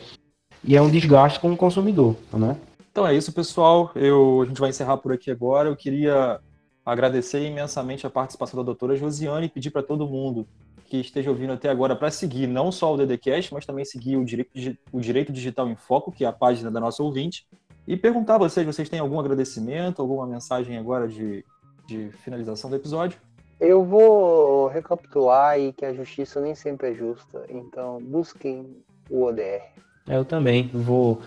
E 0.65 0.77
é 0.77 0.83
um 0.83 0.91
desgaste 0.91 1.39
com 1.39 1.53
o 1.53 1.57
consumidor, 1.57 2.17
né? 2.33 2.57
Então 2.91 3.07
é 3.07 3.15
isso, 3.15 3.33
pessoal. 3.33 3.93
Eu, 3.95 4.43
a 4.43 4.47
gente 4.47 4.61
vai 4.61 4.71
encerrar 4.71 4.97
por 4.97 5.13
aqui 5.13 5.31
agora. 5.31 5.69
Eu 5.69 5.77
queria 5.77 6.41
agradecer 6.85 7.47
imensamente 7.47 8.07
a 8.07 8.11
participação 8.11 8.59
da 8.59 8.65
doutora 8.65 8.97
Josiane 8.97 9.47
e 9.47 9.49
pedir 9.49 9.71
para 9.71 9.83
todo 9.83 10.09
mundo 10.09 10.47
que 10.87 10.99
esteja 10.99 11.31
ouvindo 11.31 11.53
até 11.53 11.69
agora 11.69 11.97
para 11.97 12.11
seguir 12.11 12.47
não 12.47 12.71
só 12.71 12.95
o 12.95 12.97
DDCast, 12.97 13.53
mas 13.53 13.67
também 13.67 13.85
seguir 13.85 14.17
o 14.17 14.25
Direito, 14.25 14.79
o 14.93 15.01
Direito 15.01 15.33
Digital 15.33 15.69
em 15.69 15.77
Foco, 15.77 16.13
que 16.13 16.25
é 16.25 16.29
a 16.29 16.33
página 16.33 16.71
da 16.71 16.81
nossa 16.81 17.03
ouvinte, 17.03 17.47
e 17.87 17.97
perguntar 17.97 18.37
a 18.37 18.39
vocês, 18.39 18.65
vocês 18.65 18.89
têm 18.89 19.01
algum 19.01 19.19
agradecimento, 19.19 20.01
alguma 20.01 20.27
mensagem 20.27 20.79
agora 20.79 21.09
de, 21.09 21.45
de 21.87 22.11
finalização 22.23 22.71
do 22.71 22.77
episódio? 22.77 23.19
Eu 23.59 23.85
vou 23.85 24.69
recapitular 24.69 25.51
aí 25.51 25.73
que 25.73 25.85
a 25.85 25.95
justiça 25.95 26.41
nem 26.41 26.55
sempre 26.55 26.91
é 26.91 26.95
justa, 26.95 27.45
então 27.49 27.99
busquem 28.03 28.77
o 29.09 29.25
ODR. 29.25 29.63
Eu 30.09 30.25
também 30.25 30.69
vou 30.73 31.21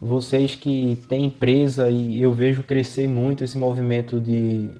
vocês 0.00 0.54
que 0.54 0.96
têm 1.08 1.26
empresa 1.26 1.88
e 1.90 2.20
eu 2.20 2.32
vejo 2.32 2.62
crescer 2.62 3.08
muito 3.08 3.44
esse 3.44 3.56
movimento 3.56 4.20
de 4.20 4.70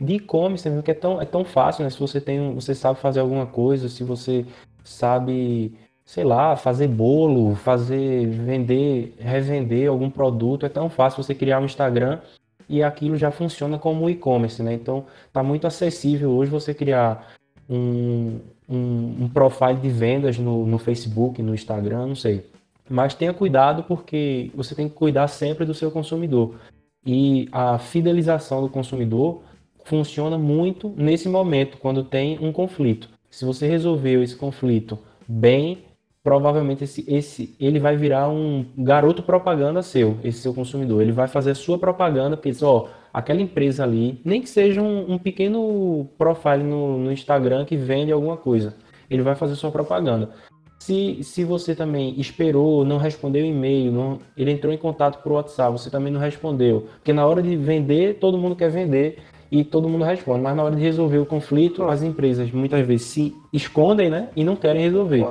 de 0.00 0.14
e-commerce 0.14 0.64
também, 0.64 0.80
que 0.80 0.90
é 0.90 0.94
tão, 0.94 1.20
é 1.20 1.26
tão 1.26 1.44
fácil, 1.44 1.84
né? 1.84 1.90
Se 1.90 2.00
você 2.00 2.20
tem, 2.20 2.54
você 2.54 2.74
sabe 2.74 2.98
fazer 2.98 3.20
alguma 3.20 3.46
coisa, 3.46 3.88
se 3.88 4.02
você 4.02 4.46
sabe, 4.82 5.74
sei 6.06 6.24
lá, 6.24 6.56
fazer 6.56 6.88
bolo, 6.88 7.54
fazer, 7.54 8.26
vender, 8.26 9.14
revender 9.18 9.90
algum 9.90 10.08
produto, 10.08 10.64
é 10.64 10.70
tão 10.70 10.88
fácil 10.88 11.22
você 11.22 11.34
criar 11.34 11.60
um 11.60 11.66
Instagram 11.66 12.18
e 12.70 12.84
aquilo 12.84 13.16
já 13.16 13.32
funciona 13.32 13.78
como 13.78 14.08
e-commerce, 14.08 14.62
né? 14.62 14.72
Então, 14.72 15.04
tá 15.32 15.42
muito 15.42 15.66
acessível 15.66 16.30
hoje 16.30 16.50
você 16.50 16.72
criar 16.72 17.34
um, 17.68 18.38
um, 18.68 19.24
um 19.24 19.28
profile 19.28 19.74
de 19.74 19.88
vendas 19.88 20.38
no, 20.38 20.64
no 20.64 20.78
Facebook, 20.78 21.42
no 21.42 21.52
Instagram, 21.52 22.06
não 22.06 22.14
sei. 22.14 22.46
Mas 22.88 23.12
tenha 23.14 23.34
cuidado 23.34 23.82
porque 23.82 24.52
você 24.54 24.74
tem 24.74 24.88
que 24.88 24.94
cuidar 24.94 25.26
sempre 25.26 25.64
do 25.66 25.74
seu 25.74 25.90
consumidor. 25.90 26.54
E 27.04 27.48
a 27.50 27.76
fidelização 27.78 28.62
do 28.62 28.68
consumidor 28.68 29.42
funciona 29.84 30.38
muito 30.38 30.94
nesse 30.96 31.28
momento, 31.28 31.76
quando 31.78 32.04
tem 32.04 32.38
um 32.40 32.52
conflito. 32.52 33.08
Se 33.28 33.44
você 33.44 33.66
resolveu 33.66 34.22
esse 34.22 34.36
conflito 34.36 34.96
bem, 35.26 35.78
provavelmente 36.22 36.84
esse, 36.84 37.04
esse 37.08 37.56
ele 37.58 37.78
vai 37.78 37.96
virar 37.96 38.28
um 38.28 38.64
garoto 38.76 39.22
propaganda 39.22 39.82
seu, 39.82 40.18
esse 40.22 40.40
seu 40.40 40.52
consumidor. 40.52 41.02
Ele 41.02 41.12
vai 41.12 41.26
fazer 41.26 41.52
a 41.52 41.54
sua 41.54 41.78
propaganda, 41.78 42.36
porque 42.36 42.52
ó, 42.62 42.88
aquela 43.12 43.40
empresa 43.40 43.84
ali, 43.84 44.20
nem 44.24 44.40
que 44.40 44.48
seja 44.48 44.82
um, 44.82 45.12
um 45.12 45.18
pequeno 45.18 46.08
profile 46.18 46.62
no, 46.62 46.98
no, 46.98 47.12
Instagram 47.12 47.64
que 47.64 47.76
vende 47.76 48.12
alguma 48.12 48.36
coisa, 48.36 48.76
ele 49.08 49.22
vai 49.22 49.34
fazer 49.34 49.56
sua 49.56 49.70
propaganda. 49.70 50.30
Se, 50.78 51.22
se 51.22 51.44
você 51.44 51.74
também 51.74 52.18
esperou, 52.18 52.86
não 52.86 52.96
respondeu 52.96 53.44
e-mail, 53.44 53.92
não, 53.92 54.18
ele 54.34 54.50
entrou 54.50 54.72
em 54.72 54.78
contato 54.78 55.22
por 55.22 55.32
WhatsApp, 55.32 55.72
você 55.72 55.90
também 55.90 56.10
não 56.10 56.20
respondeu, 56.20 56.88
porque 56.96 57.12
na 57.12 57.26
hora 57.26 57.42
de 57.42 57.54
vender, 57.54 58.18
todo 58.18 58.38
mundo 58.38 58.56
quer 58.56 58.70
vender 58.70 59.18
e 59.50 59.64
todo 59.64 59.88
mundo 59.88 60.04
responde. 60.04 60.40
Mas 60.40 60.56
na 60.56 60.62
hora 60.62 60.76
de 60.76 60.82
resolver 60.82 61.18
o 61.18 61.26
conflito, 61.26 61.84
as 61.84 62.02
empresas 62.02 62.50
muitas 62.52 62.86
vezes 62.86 63.06
se 63.06 63.36
escondem, 63.52 64.08
né? 64.08 64.28
E 64.36 64.44
não 64.44 64.56
querem 64.56 64.82
resolver. 64.82 65.26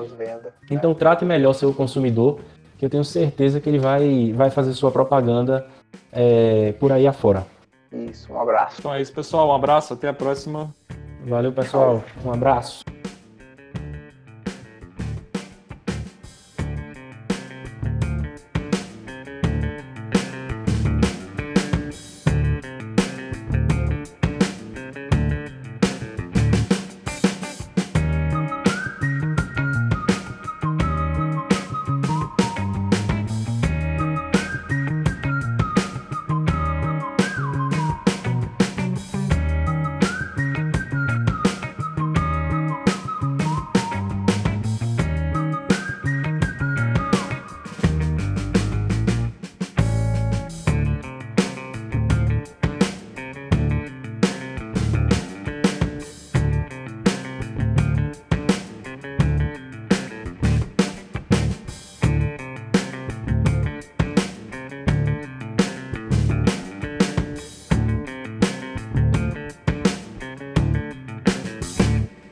Então 0.70 0.93
trate 0.93 1.24
melhor 1.24 1.53
seu 1.53 1.74
consumidor, 1.74 2.39
que 2.78 2.86
eu 2.86 2.89
tenho 2.89 3.03
certeza 3.03 3.59
que 3.59 3.70
ele 3.70 3.80
vai, 3.80 4.34
vai 4.34 4.49
fazer 4.49 4.74
sua 4.74 4.91
propaganda 4.91 5.65
é, 6.11 6.74
por 6.80 6.91
aí 6.91 7.07
afora. 7.07 7.45
Isso, 7.91 8.32
um 8.32 8.39
abraço. 8.39 8.76
Então 8.80 8.93
é 8.93 9.01
isso, 9.01 9.13
pessoal. 9.13 9.49
Um 9.49 9.53
abraço, 9.53 9.93
até 9.93 10.07
a 10.09 10.13
próxima. 10.13 10.74
Valeu, 11.26 11.51
pessoal. 11.51 12.03
Um 12.26 12.32
abraço. 12.32 12.84